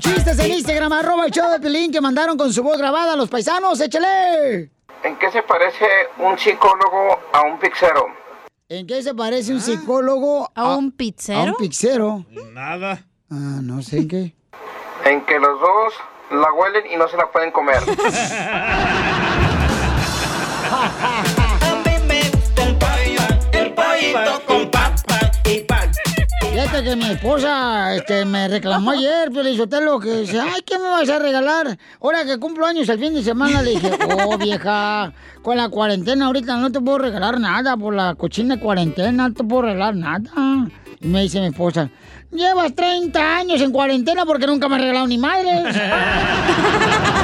[0.00, 3.16] chistes en Instagram, arroba el show de Pelín, que mandaron con su voz grabada a
[3.16, 3.80] los paisanos.
[3.80, 4.70] ¡Échale!
[5.02, 5.86] ¿En qué se parece
[6.18, 8.06] un psicólogo a un pixero?
[8.68, 11.40] ¿En qué se parece un psicólogo a un pizzero?
[11.40, 12.24] A un pizzero.
[12.52, 13.04] Nada.
[13.30, 14.34] Ah, no sé en qué.
[15.04, 15.94] En que los dos
[16.30, 17.80] la huelen y no se la pueden comer.
[26.82, 30.84] Que mi esposa este, me reclamó ayer, pero le lo que dice, ay, ¿qué me
[30.84, 31.76] vas a regalar?
[32.00, 33.90] Ahora que cumplo años el fin de semana, le dije,
[34.24, 35.12] oh, vieja,
[35.42, 39.44] con la cuarentena ahorita no te puedo regalar nada, por la cochina cuarentena no te
[39.44, 40.30] puedo regalar nada.
[41.02, 41.90] Y me dice mi esposa,
[42.32, 45.76] llevas 30 años en cuarentena porque nunca me has regalado ni madres.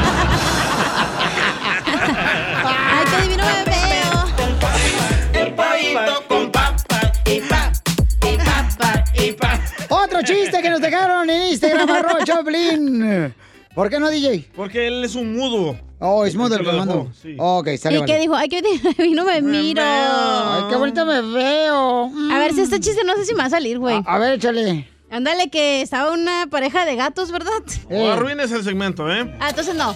[10.19, 13.35] Otro chiste que nos dejaron en Instagram, arroba Choplin.
[13.75, 14.49] ¿Por qué no, DJ?
[14.57, 15.79] Porque él es un mudo.
[15.99, 17.13] Oh, es mudo el lo que dejó, mando.
[17.21, 17.37] sí.
[17.39, 18.13] Ok, sale, ¿Y vale.
[18.13, 18.35] qué dijo?
[18.35, 19.83] Ay, qué divino me miro.
[19.85, 22.11] Ay, qué bonito me veo.
[22.33, 24.01] A ver, si este chiste no sé si me va a salir, güey.
[24.07, 24.89] A ver, échale.
[25.11, 27.53] Ándale, que estaba una pareja de gatos, ¿verdad?
[27.91, 29.31] O arruines el segmento, ¿eh?
[29.39, 29.95] Ah, entonces no.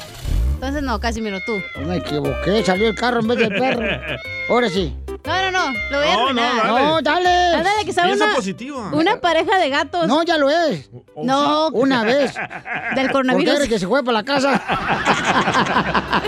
[0.61, 1.59] Entonces no, Casimiro, tú.
[1.87, 3.83] Me equivoqué, salió el carro en vez del perro.
[4.51, 4.95] Ahora sí.
[5.25, 7.57] No, no, no, lo voy a No, no, dale.
[7.57, 7.85] No, dale.
[7.85, 8.91] Que estaba Piensa una, positivo.
[8.93, 10.07] una pareja de gatos.
[10.07, 10.91] No, ya lo es.
[11.17, 11.69] No.
[11.69, 12.35] Una vez.
[12.95, 13.55] Del coronavirus.
[13.55, 14.53] Porque eres que se fue para la casa.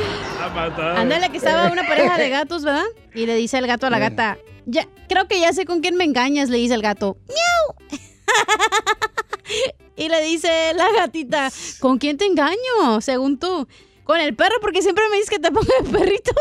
[0.96, 2.84] Ándale, que estaba una pareja de gatos, ¿verdad?
[3.14, 5.96] Y le dice el gato a la gata, ya, creo que ya sé con quién
[5.96, 7.18] me engañas, le dice el gato.
[7.28, 7.98] ¡Miau!
[9.96, 11.50] y le dice la gatita,
[11.80, 13.02] ¿con quién te engaño?
[13.02, 13.68] Según tú.
[14.04, 16.32] Con el perro, porque siempre me dices que te ponga el perrito.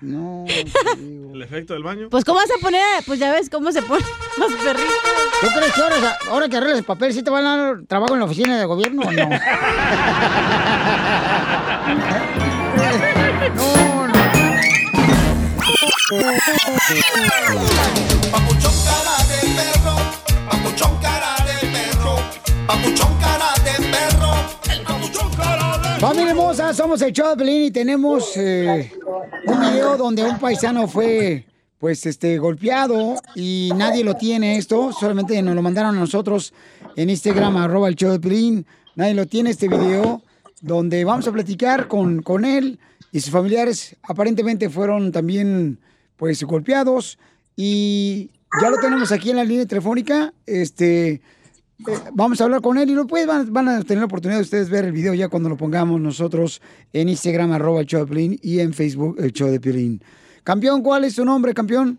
[0.00, 0.44] No.
[0.46, 2.08] El efecto del baño.
[2.08, 3.02] Pues, ¿cómo vas a poner?
[3.04, 4.06] Pues ya ves cómo se ponen
[4.38, 4.94] los perritos.
[5.40, 8.14] ¿Tú crees que ahora, ahora que arregles el papel, sí te van a dar trabajo
[8.14, 9.28] en la oficina de gobierno o no?
[18.30, 19.96] Papuchón cara de perro,
[20.48, 22.16] papuchón cara de perro,
[22.66, 23.77] papuchón cara de
[26.08, 28.90] Familia hermosa, somos el show de y tenemos eh,
[29.44, 31.44] un video donde un paisano fue,
[31.78, 36.54] pues, este, golpeado y nadie lo tiene esto, solamente nos lo mandaron a nosotros
[36.96, 38.18] en Instagram, arroba el show.
[38.96, 40.22] Nadie lo tiene este video
[40.62, 42.78] donde vamos a platicar con, con él
[43.12, 43.94] y sus familiares.
[44.02, 45.78] Aparentemente fueron también,
[46.16, 47.18] pues, golpeados
[47.54, 48.30] y
[48.62, 50.32] ya lo tenemos aquí en la línea telefónica.
[50.46, 51.20] Este,
[52.12, 54.70] vamos a hablar con él y después van, van a tener la oportunidad de ustedes
[54.70, 56.60] ver el video ya cuando lo pongamos nosotros
[56.92, 60.02] en Instagram, arroba el show de Piolín, y en Facebook, el show de Piolín.
[60.42, 61.98] Campeón, ¿cuál es su nombre, campeón?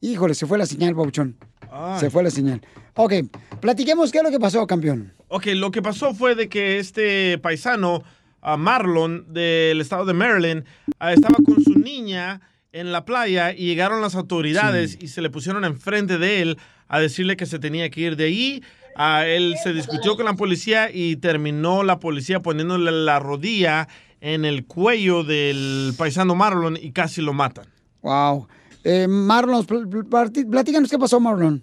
[0.00, 1.36] Híjole, se fue la señal, Pabuchón.
[1.70, 2.00] Ay.
[2.00, 2.60] Se fue la señal.
[2.94, 3.14] Ok,
[3.60, 5.12] platiquemos qué es lo que pasó, campeón.
[5.28, 8.02] Ok, lo que pasó fue de que este paisano,
[8.40, 10.64] a Marlon, del estado de Maryland,
[10.98, 12.40] ah, estaba con su niña
[12.72, 16.58] en la playa y llegaron las autoridades y se le pusieron enfrente de él
[16.90, 18.62] a decirle que se tenía que ir de ahí.
[18.96, 23.88] Ah, él se discutió con la policía y terminó la policía poniéndole la rodilla
[24.20, 27.64] en el cuello del paisano Marlon y casi lo matan.
[28.02, 28.46] Wow.
[28.84, 30.04] Eh, Marlon, pl- pl-
[30.50, 31.62] platícanos qué pasó, Marlon.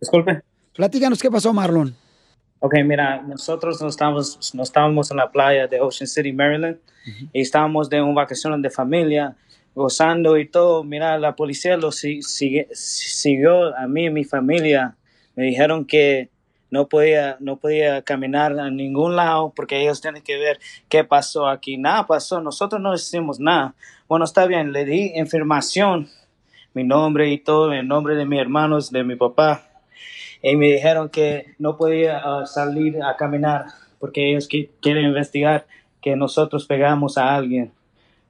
[0.00, 0.40] Disculpe.
[0.74, 1.94] Platícanos qué pasó, Marlon.
[2.60, 6.76] Ok, mira, nosotros no estábamos, no estábamos en la playa de Ocean City, Maryland,
[7.32, 9.34] y estábamos de un vacaciones de familia,
[9.74, 10.84] gozando y todo.
[10.84, 14.96] Mira, la policía lo si- sigue- siguió a mí y mi familia.
[15.36, 16.28] Me dijeron que
[16.70, 21.48] no podía, no podía caminar a ningún lado porque ellos tienen que ver qué pasó
[21.48, 21.76] aquí.
[21.76, 23.74] Nada pasó, nosotros no hicimos nada.
[24.08, 26.08] Bueno, está bien, le di información,
[26.74, 29.66] mi nombre y todo, el nombre de mis hermanos, de mi papá
[30.42, 33.66] y me dijeron que no podía ah, salir a caminar
[33.98, 35.66] porque ellos qui- quieren investigar
[36.00, 37.72] que nosotros pegamos a alguien.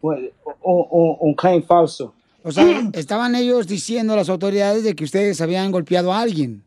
[0.01, 0.31] Pues,
[0.62, 2.14] Un, un- un claim falso.
[2.43, 2.64] O sea,
[2.94, 6.62] estaban ellos diciendo a las autoridades de que ustedes habían golpeado a alguien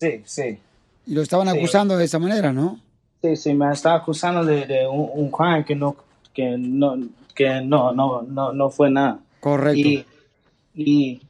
[0.00, 0.58] Sí, sí.
[1.06, 1.58] y lo estaban Sí.
[1.58, 2.80] acusando de esa manera, ¿no?
[3.22, 5.94] Sí, sí, me está acusando de, de un, un crime que no,
[6.34, 6.96] que no,
[7.34, 9.20] que no, no, no, no fue nada.
[9.40, 9.78] Correcto.
[9.78, 10.04] Y,
[10.74, 11.20] y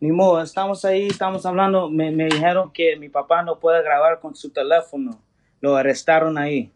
[0.00, 4.18] ni modo, estamos ahí, estamos hablando, me, me dijeron que mi papá no puede grabar
[4.20, 5.18] con su teléfono,
[5.60, 6.70] lo arrestaron ahí.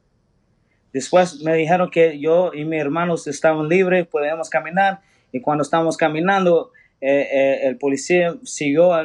[0.95, 5.01] Después me dijeron que yo y mis hermanos estaban libres, podemos caminar,
[5.33, 9.05] y cuando estábamos caminando, eh, eh, el policía siguió a,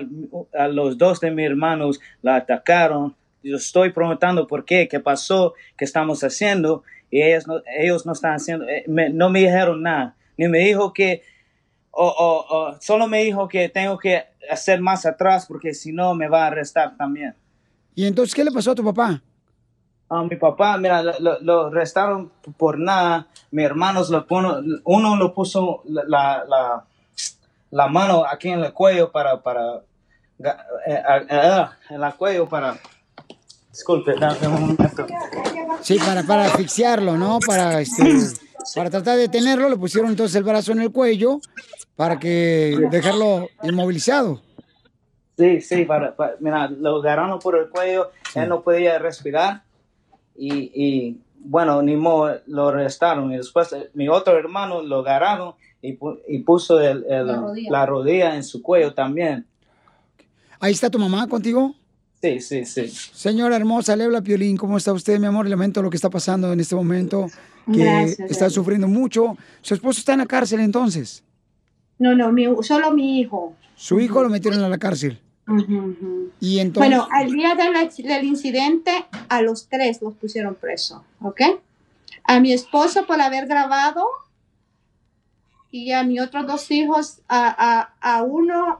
[0.70, 3.16] los dos de mis hermanos, la atacaron.
[3.44, 8.12] Yo estoy preguntando por qué, qué pasó, qué estamos haciendo, y ellos no, ellos no
[8.14, 11.24] están haciendo, eh, me- no me dijeron nada, ni me dijo que,
[11.90, 16.14] o, o- o solo me dijo que tengo que hacer más atrás porque si no
[16.14, 17.34] me va a arrestar también.
[17.96, 19.22] ¿Y entonces qué le pasó a tu papá?
[20.12, 23.28] A mi papá, mira, lo, lo- arrestaron por nada.
[23.52, 26.04] Mi hermano lo puso, uno lo puso la,
[26.48, 26.84] la,
[27.70, 29.82] la, mano aquí en el cuello para, para,
[30.88, 32.76] eh, eh, en el cuello para,
[33.72, 35.06] disculpe, dame un momento.
[35.82, 37.38] Sí, para, para asfixiarlo, ¿no?
[37.46, 38.04] Para, este,
[38.76, 41.40] para tratar de detenerlo, le pusieron entonces el brazo en el cuello
[41.96, 44.42] para que dejarlo inmovilizado.
[45.38, 49.62] Sí, sí, para, para- mira, lo agarraron por el cuello, él no podía respirar
[50.40, 55.54] y, y, bueno, ni modo, lo arrestaron y después eh, mi otro hermano lo agarraron
[55.82, 57.72] y, pu- y puso el- el- La rodilla.
[57.72, 59.46] la rodilla en su cuello también.
[60.60, 61.76] Ahí está tu mamá contigo.
[62.22, 62.88] Sí, sí, sí.
[62.90, 64.58] Señora hermosa, le habla Piolín.
[64.58, 65.48] ¿Cómo está usted, mi amor?
[65.48, 67.28] Lamento lo que está pasando en este momento,
[67.72, 69.38] que Gracias, está sufriendo mucho.
[69.62, 71.24] Su esposo está en la cárcel entonces.
[71.98, 73.54] No, no, mi- solo mi hijo.
[73.76, 75.18] Su hijo lo metieron a la cárcel.
[76.40, 76.90] Y entonces...
[76.90, 81.42] Bueno, al día del, incidente, a los tres los pusieron preso, ¿ok?
[82.24, 84.06] A mi esposo por haber grabado
[85.72, 88.80] y a mis otros dos hijos, a, a, a uno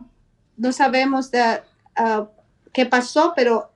[0.58, 1.62] no sabemos de,
[1.96, 2.28] ah,
[2.74, 3.72] qué pasó, pero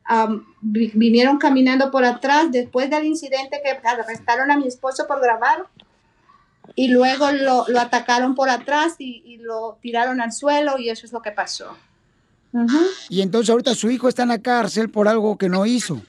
[0.62, 5.66] vi- vinieron caminando por atrás después del incidente que arrestaron a mi esposo por grabar
[6.76, 11.06] y luego lo, lo atacaron por atrás y, y lo tiraron al suelo y eso
[11.06, 11.76] es lo que pasó.
[13.10, 16.02] Y entonces ahorita su hijo está en la cárcel por algo que no hizo,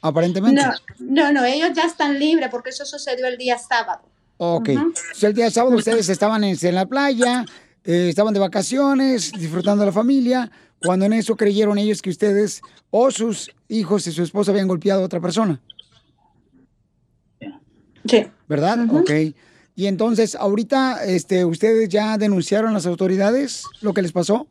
[0.00, 0.62] aparentemente.
[0.62, 4.02] No, no, no, ellos ya están libres porque eso sucedió el día sábado.
[4.36, 4.68] Ok.
[4.68, 7.44] Entonces, el día sábado ustedes estaban en, en la playa,
[7.84, 10.50] eh, estaban de vacaciones, disfrutando de la familia,
[10.80, 15.02] cuando en eso creyeron ellos que ustedes o sus hijos y su esposa habían golpeado
[15.02, 15.60] a otra persona.
[18.04, 18.26] Sí.
[18.48, 18.86] ¿Verdad?
[18.94, 19.10] Ok.
[19.74, 24.46] Y entonces, ahorita, este, ¿ustedes ya denunciaron a las autoridades lo que les pasó?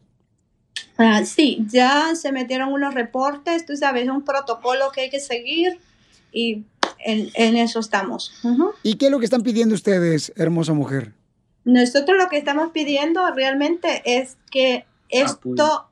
[0.97, 5.79] Ah, sí, ya se metieron unos reportes, tú sabes, un protocolo que hay que seguir
[6.31, 6.63] y
[6.99, 8.33] en, en eso estamos.
[8.83, 11.13] ¿Y qué es lo que están pidiendo ustedes, hermosa mujer?
[11.65, 15.85] Nosotros lo que estamos pidiendo realmente es que esto Apoyo.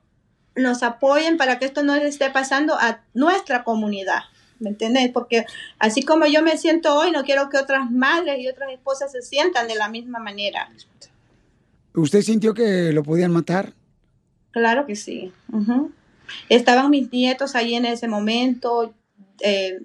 [0.56, 4.20] nos apoyen para que esto no le esté pasando a nuestra comunidad.
[4.58, 5.10] ¿Me entiendes?
[5.12, 5.44] Porque
[5.78, 9.20] así como yo me siento hoy, no quiero que otras madres y otras esposas se
[9.20, 10.70] sientan de la misma manera.
[11.94, 13.74] ¿Usted sintió que lo podían matar?
[14.56, 15.32] Claro que sí.
[16.48, 18.94] Estaban mis nietos ahí en ese momento.
[19.42, 19.80] eh,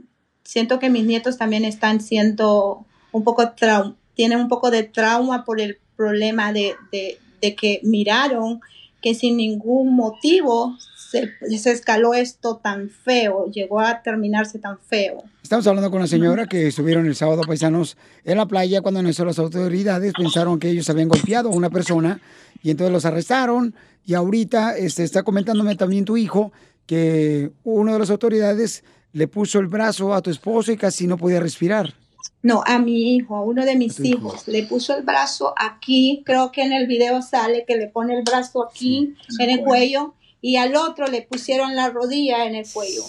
[0.46, 5.44] siento que mis nietos también están siendo un poco trau- tienen un poco de trauma
[5.44, 8.62] por el problema de, de- de que miraron
[9.02, 15.24] que sin ningún motivo se, se escaló esto tan feo, llegó a terminarse tan feo.
[15.44, 19.20] Estamos hablando con una señora que estuvieron el sábado paisanos en la playa cuando las
[19.20, 22.22] autoridades pensaron que ellos habían golpeado a una persona
[22.64, 23.74] y entonces los arrestaron
[24.06, 26.52] y ahorita este, está comentándome también tu hijo
[26.86, 28.84] que uno de las autoridades
[29.14, 31.94] le puso el brazo a tu esposo y casi no podía respirar.
[32.44, 34.18] No, a mi hijo, a uno de mis hijo.
[34.20, 34.48] hijos.
[34.48, 38.24] Le puso el brazo aquí, creo que en el video sale que le pone el
[38.24, 43.04] brazo aquí, en el cuello, y al otro le pusieron la rodilla en el cuello.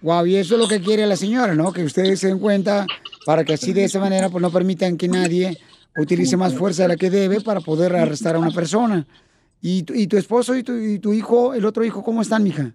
[0.00, 1.72] Wow, y eso es lo que quiere la señora, ¿no?
[1.72, 2.86] Que ustedes se den cuenta
[3.26, 5.58] para que así de esa manera pues no permitan que nadie
[5.96, 9.06] utilice más fuerza de la que debe para poder arrestar a una persona.
[9.62, 12.42] ¿Y tu, y tu esposo y tu, y tu hijo, el otro hijo, cómo están,
[12.42, 12.74] mija?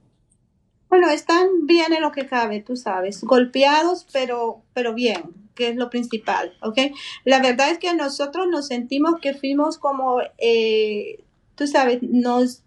[0.90, 5.24] Bueno, están bien en lo que cabe, tú sabes, golpeados, pero, pero bien,
[5.56, 6.78] que es lo principal, ¿ok?
[7.24, 11.24] La verdad es que nosotros nos sentimos que fuimos como, eh,
[11.56, 12.64] tú sabes, nos,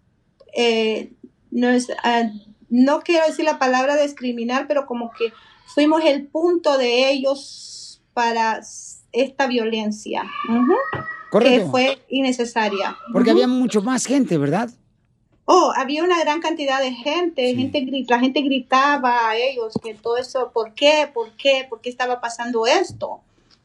[0.53, 1.13] eh,
[2.03, 2.29] ah,
[2.69, 5.31] no quiero decir la palabra discriminar, pero como que
[5.73, 8.59] fuimos el punto de ellos para
[9.11, 10.53] esta violencia, que
[11.29, 11.69] Correcto.
[11.71, 12.97] fue innecesaria.
[13.13, 13.37] Porque Ujú.
[13.39, 14.69] había mucho más gente, ¿verdad?
[15.45, 19.95] Oh, había una gran cantidad de gente, gente gri- la gente gritaba a ellos que
[19.95, 21.09] todo eso, ¿por qué?
[21.11, 21.65] ¿Por qué?
[21.67, 23.21] ¿Por qué estaba pasando esto?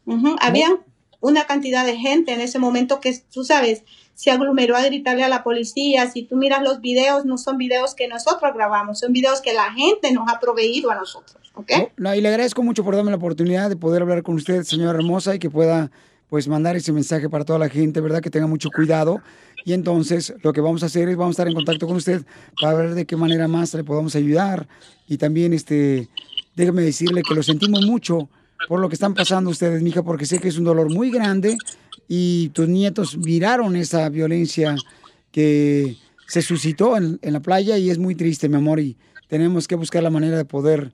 [0.06, 0.78] Ujú, Había
[1.20, 3.82] una cantidad de gente en ese momento que, tú sabes,
[4.14, 6.10] se aglomeró a gritarle a la policía.
[6.10, 9.70] Si tú miras los videos, no son videos que nosotros grabamos, son videos que la
[9.72, 11.70] gente nos ha proveído a nosotros, ¿ok?
[11.98, 14.98] No, y le agradezco mucho por darme la oportunidad de poder hablar con usted, señora
[14.98, 15.90] hermosa, y que pueda
[16.34, 18.20] pues mandar ese mensaje para toda la gente, ¿verdad?
[18.20, 19.22] Que tenga mucho cuidado.
[19.64, 22.26] Y entonces lo que vamos a hacer es vamos a estar en contacto con usted
[22.60, 24.66] para ver de qué manera más le podamos ayudar.
[25.06, 26.08] Y también, este,
[26.56, 28.28] déjeme decirle que lo sentimos mucho
[28.66, 31.56] por lo que están pasando ustedes, mija, porque sé que es un dolor muy grande
[32.08, 34.74] y tus nietos miraron esa violencia
[35.30, 35.96] que
[36.26, 38.96] se suscitó en, en la playa y es muy triste, mi amor, y
[39.28, 40.90] tenemos que buscar la manera de poder,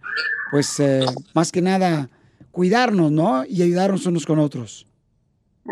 [0.51, 1.01] pues, eh,
[1.33, 2.11] más que nada,
[2.51, 3.47] cuidarnos, ¿no?
[3.47, 4.85] Y ayudarnos unos con otros.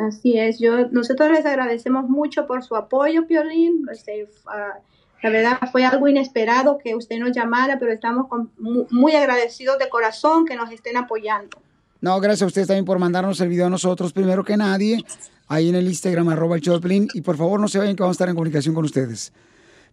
[0.06, 3.86] Así es, yo, nosotros les agradecemos mucho por su apoyo, Piolín.
[3.90, 4.78] Este, ah,
[5.22, 9.78] la verdad fue algo inesperado que usted nos llamara, pero estamos con- mu- muy agradecidos
[9.78, 11.56] de corazón que nos estén apoyando.
[12.00, 15.02] No, gracias a ustedes también por mandarnos el video a nosotros, primero que nadie,
[15.48, 18.14] ahí en el Instagram, arroba el Piolín, y por favor no se vayan que vamos
[18.14, 19.32] a estar en comunicación con ustedes.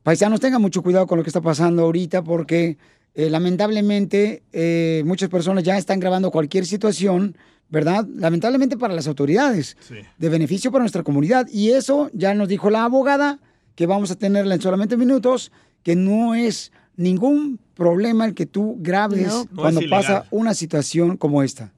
[0.04, 2.78] Paisanos, tengan mucho cuidado con lo que está pasando ahorita porque
[3.16, 7.36] eh, lamentablemente eh, muchas personas ya están grabando cualquier situación,
[7.70, 8.06] ¿verdad?
[8.16, 9.78] Lamentablemente para las autoridades,
[10.18, 11.48] de beneficio para nuestra comunidad.
[11.52, 13.40] Y eso ya nos dijo la abogada,
[13.76, 15.52] que vamos a tenerla en solamente minutos,
[15.84, 19.34] que no es ningún problema el que tú grabes No.
[19.34, 20.02] No es cuando ilegal.
[20.02, 21.72] pasa una situación como esta.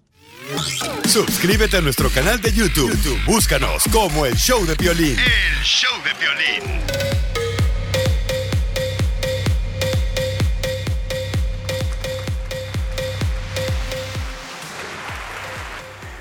[1.06, 2.90] Suscríbete a nuestro canal de YouTube.
[2.92, 5.18] YouTube, Búscanos como el show de Piolín.
[5.18, 7.27] El show de violín.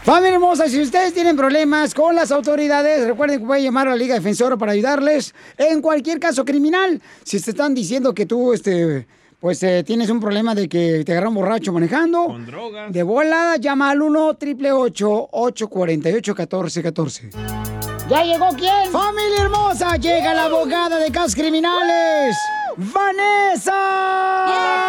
[0.07, 3.97] Familia hermosa, si ustedes tienen problemas con las autoridades, recuerden que pueden llamar a la
[3.97, 7.03] Liga Defensora para ayudarles en cualquier caso criminal.
[7.25, 9.05] Si te están diciendo que tú, este,
[9.41, 12.93] pues eh, tienes un problema de que te agarran borracho manejando, Con drogas.
[12.93, 17.31] de volada llama al 1 888 848 1414
[18.09, 18.93] ¿Ya llegó quién?
[18.93, 22.37] Familia hermosa, llega la abogada de casos criminales,
[22.77, 23.73] Vanessa.
[24.47, 24.87] La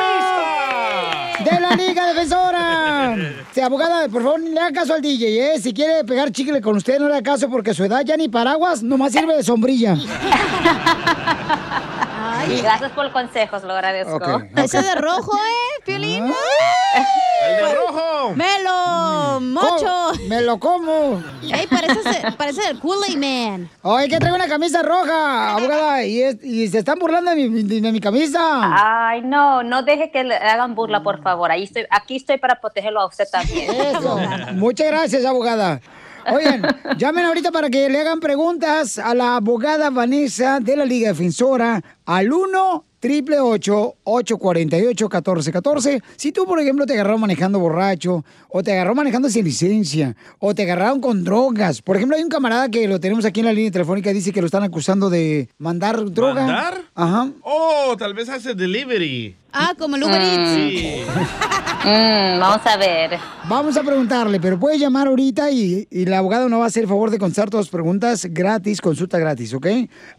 [2.06, 3.16] Defensora.
[3.52, 5.60] Sí, abogada, por favor, le haga caso al DJ, ¿eh?
[5.60, 8.30] Si quiere pegar chicle con usted, no le haga caso porque su edad ya ni
[8.30, 9.98] paraguas, nomás sirve de sombrilla.
[12.48, 14.42] Ay, gracias por el consejo, lo agradezco.
[14.56, 16.26] Ese de rojo, ¿eh, Piolín?
[16.26, 18.34] ¡El de rojo!
[18.36, 20.12] ¡Me lo mocho!
[20.28, 21.22] ¡Me lo como!
[21.44, 23.70] Ey, parece, parece el Kool-Aid Man.
[23.84, 27.64] Oye, que traigo una camisa roja, abogada, y, es- y se están burlando de mi,
[27.64, 28.40] de mi camisa.
[29.10, 31.52] Ay, no, no deje que le hagan burla, por favor.
[31.52, 33.70] Ahí estoy, aquí estoy para protegerlo a usted también.
[33.72, 34.18] Eso.
[34.54, 35.80] Muchas gracias, abogada.
[36.34, 36.62] Oigan,
[36.98, 41.82] llamen ahorita para que le hagan preguntas a la abogada Vanessa de la Liga Defensora
[42.06, 48.74] al 1 triple 848 1414 Si tú, por ejemplo, te agarraron manejando borracho, o te
[48.74, 51.82] agarraron manejando sin licencia, o te agarraron con drogas.
[51.82, 54.42] Por ejemplo, hay un camarada que lo tenemos aquí en la línea telefónica, dice que
[54.42, 56.46] lo están acusando de mandar droga.
[56.46, 56.82] ¿Mandar?
[56.96, 57.30] Ajá.
[57.42, 59.36] Oh, tal vez hace delivery.
[59.60, 60.50] Ah, como el Uber Eats.
[60.52, 61.02] Sí.
[62.40, 63.18] vamos a ver.
[63.50, 66.84] Vamos a preguntarle, pero puede llamar ahorita y, y la abogada nos va a hacer
[66.84, 69.68] el favor de contestar todas las preguntas gratis, consulta gratis, ¿ok?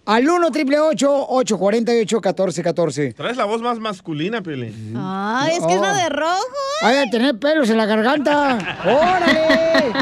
[0.07, 4.95] Al 1 triple 848 1414 Traes la voz más masculina, Piolín.
[4.97, 6.43] Ay, es que es la de rojo.
[6.83, 8.59] Ay, a tener pelos en la garganta.
[8.85, 9.93] ¡Órale!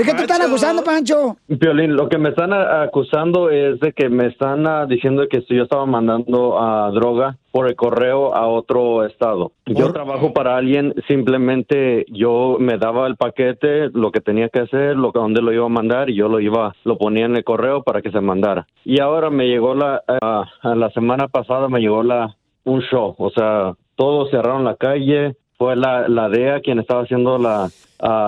[0.00, 1.36] ¿De qué te están acusando, Pancho?
[1.46, 5.54] Violín, lo que me están acusando es de que me están ah, diciendo que si
[5.54, 9.52] yo estaba mandando a droga por el correo a otro estado.
[9.66, 14.96] Yo trabajo para alguien, simplemente yo me daba el paquete, lo que tenía que hacer,
[14.96, 17.44] lo que dónde lo iba a mandar y yo lo iba, lo ponía en el
[17.44, 18.66] correo para que se mandara.
[18.86, 23.28] Y ahora me llegó la, ah, la semana pasada me llegó la un show, o
[23.28, 27.70] sea, todos cerraron la calle, fue la, la DEA quien estaba haciendo la,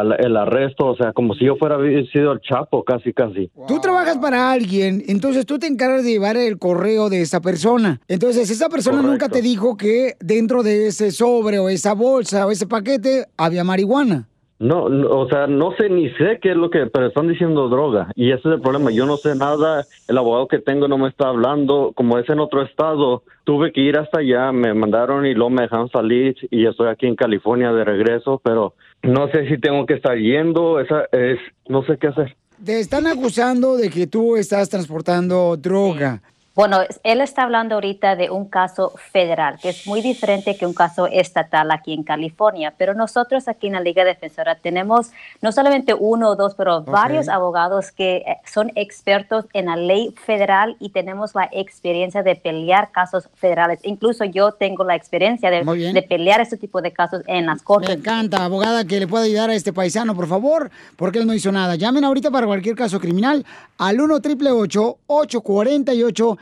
[0.04, 1.78] la- el arresto, o sea, como si yo fuera
[2.12, 3.50] sido el Chapo, casi, casi.
[3.66, 8.02] Tú trabajas para alguien, entonces tú te encargas de llevar el correo de esa persona.
[8.06, 12.50] Entonces, esa persona nunca te dijo que dentro de ese sobre o esa bolsa o
[12.50, 14.28] ese paquete había marihuana.
[14.62, 17.68] No, no, o sea, no sé ni sé qué es lo que, pero están diciendo
[17.68, 18.12] droga.
[18.14, 18.92] Y ese es el problema.
[18.92, 22.38] Yo no sé nada, el abogado que tengo no me está hablando, como es en
[22.38, 26.64] otro estado, tuve que ir hasta allá, me mandaron y luego me dejaron salir y
[26.64, 31.06] estoy aquí en California de regreso, pero no sé si tengo que estar yendo, esa
[31.10, 32.36] es, no sé qué hacer.
[32.64, 36.22] Te están acusando de que tú estás transportando droga.
[36.54, 40.74] Bueno, él está hablando ahorita de un caso federal, que es muy diferente que un
[40.74, 45.94] caso estatal aquí en California, pero nosotros aquí en la Liga Defensora tenemos no solamente
[45.94, 50.90] uno o dos, pero varios abogados que eh, son expertos en la ley federal y
[50.90, 53.80] tenemos la experiencia de pelear casos federales.
[53.82, 57.88] Incluso yo tengo la experiencia de, de pelear este tipo de casos en las cortes.
[57.88, 61.32] Me encanta, abogada, que le pueda ayudar a este paisano, por favor, porque él no
[61.32, 61.76] hizo nada.
[61.76, 63.46] Llamen ahorita para cualquier caso criminal
[63.78, 66.41] al 1 888 848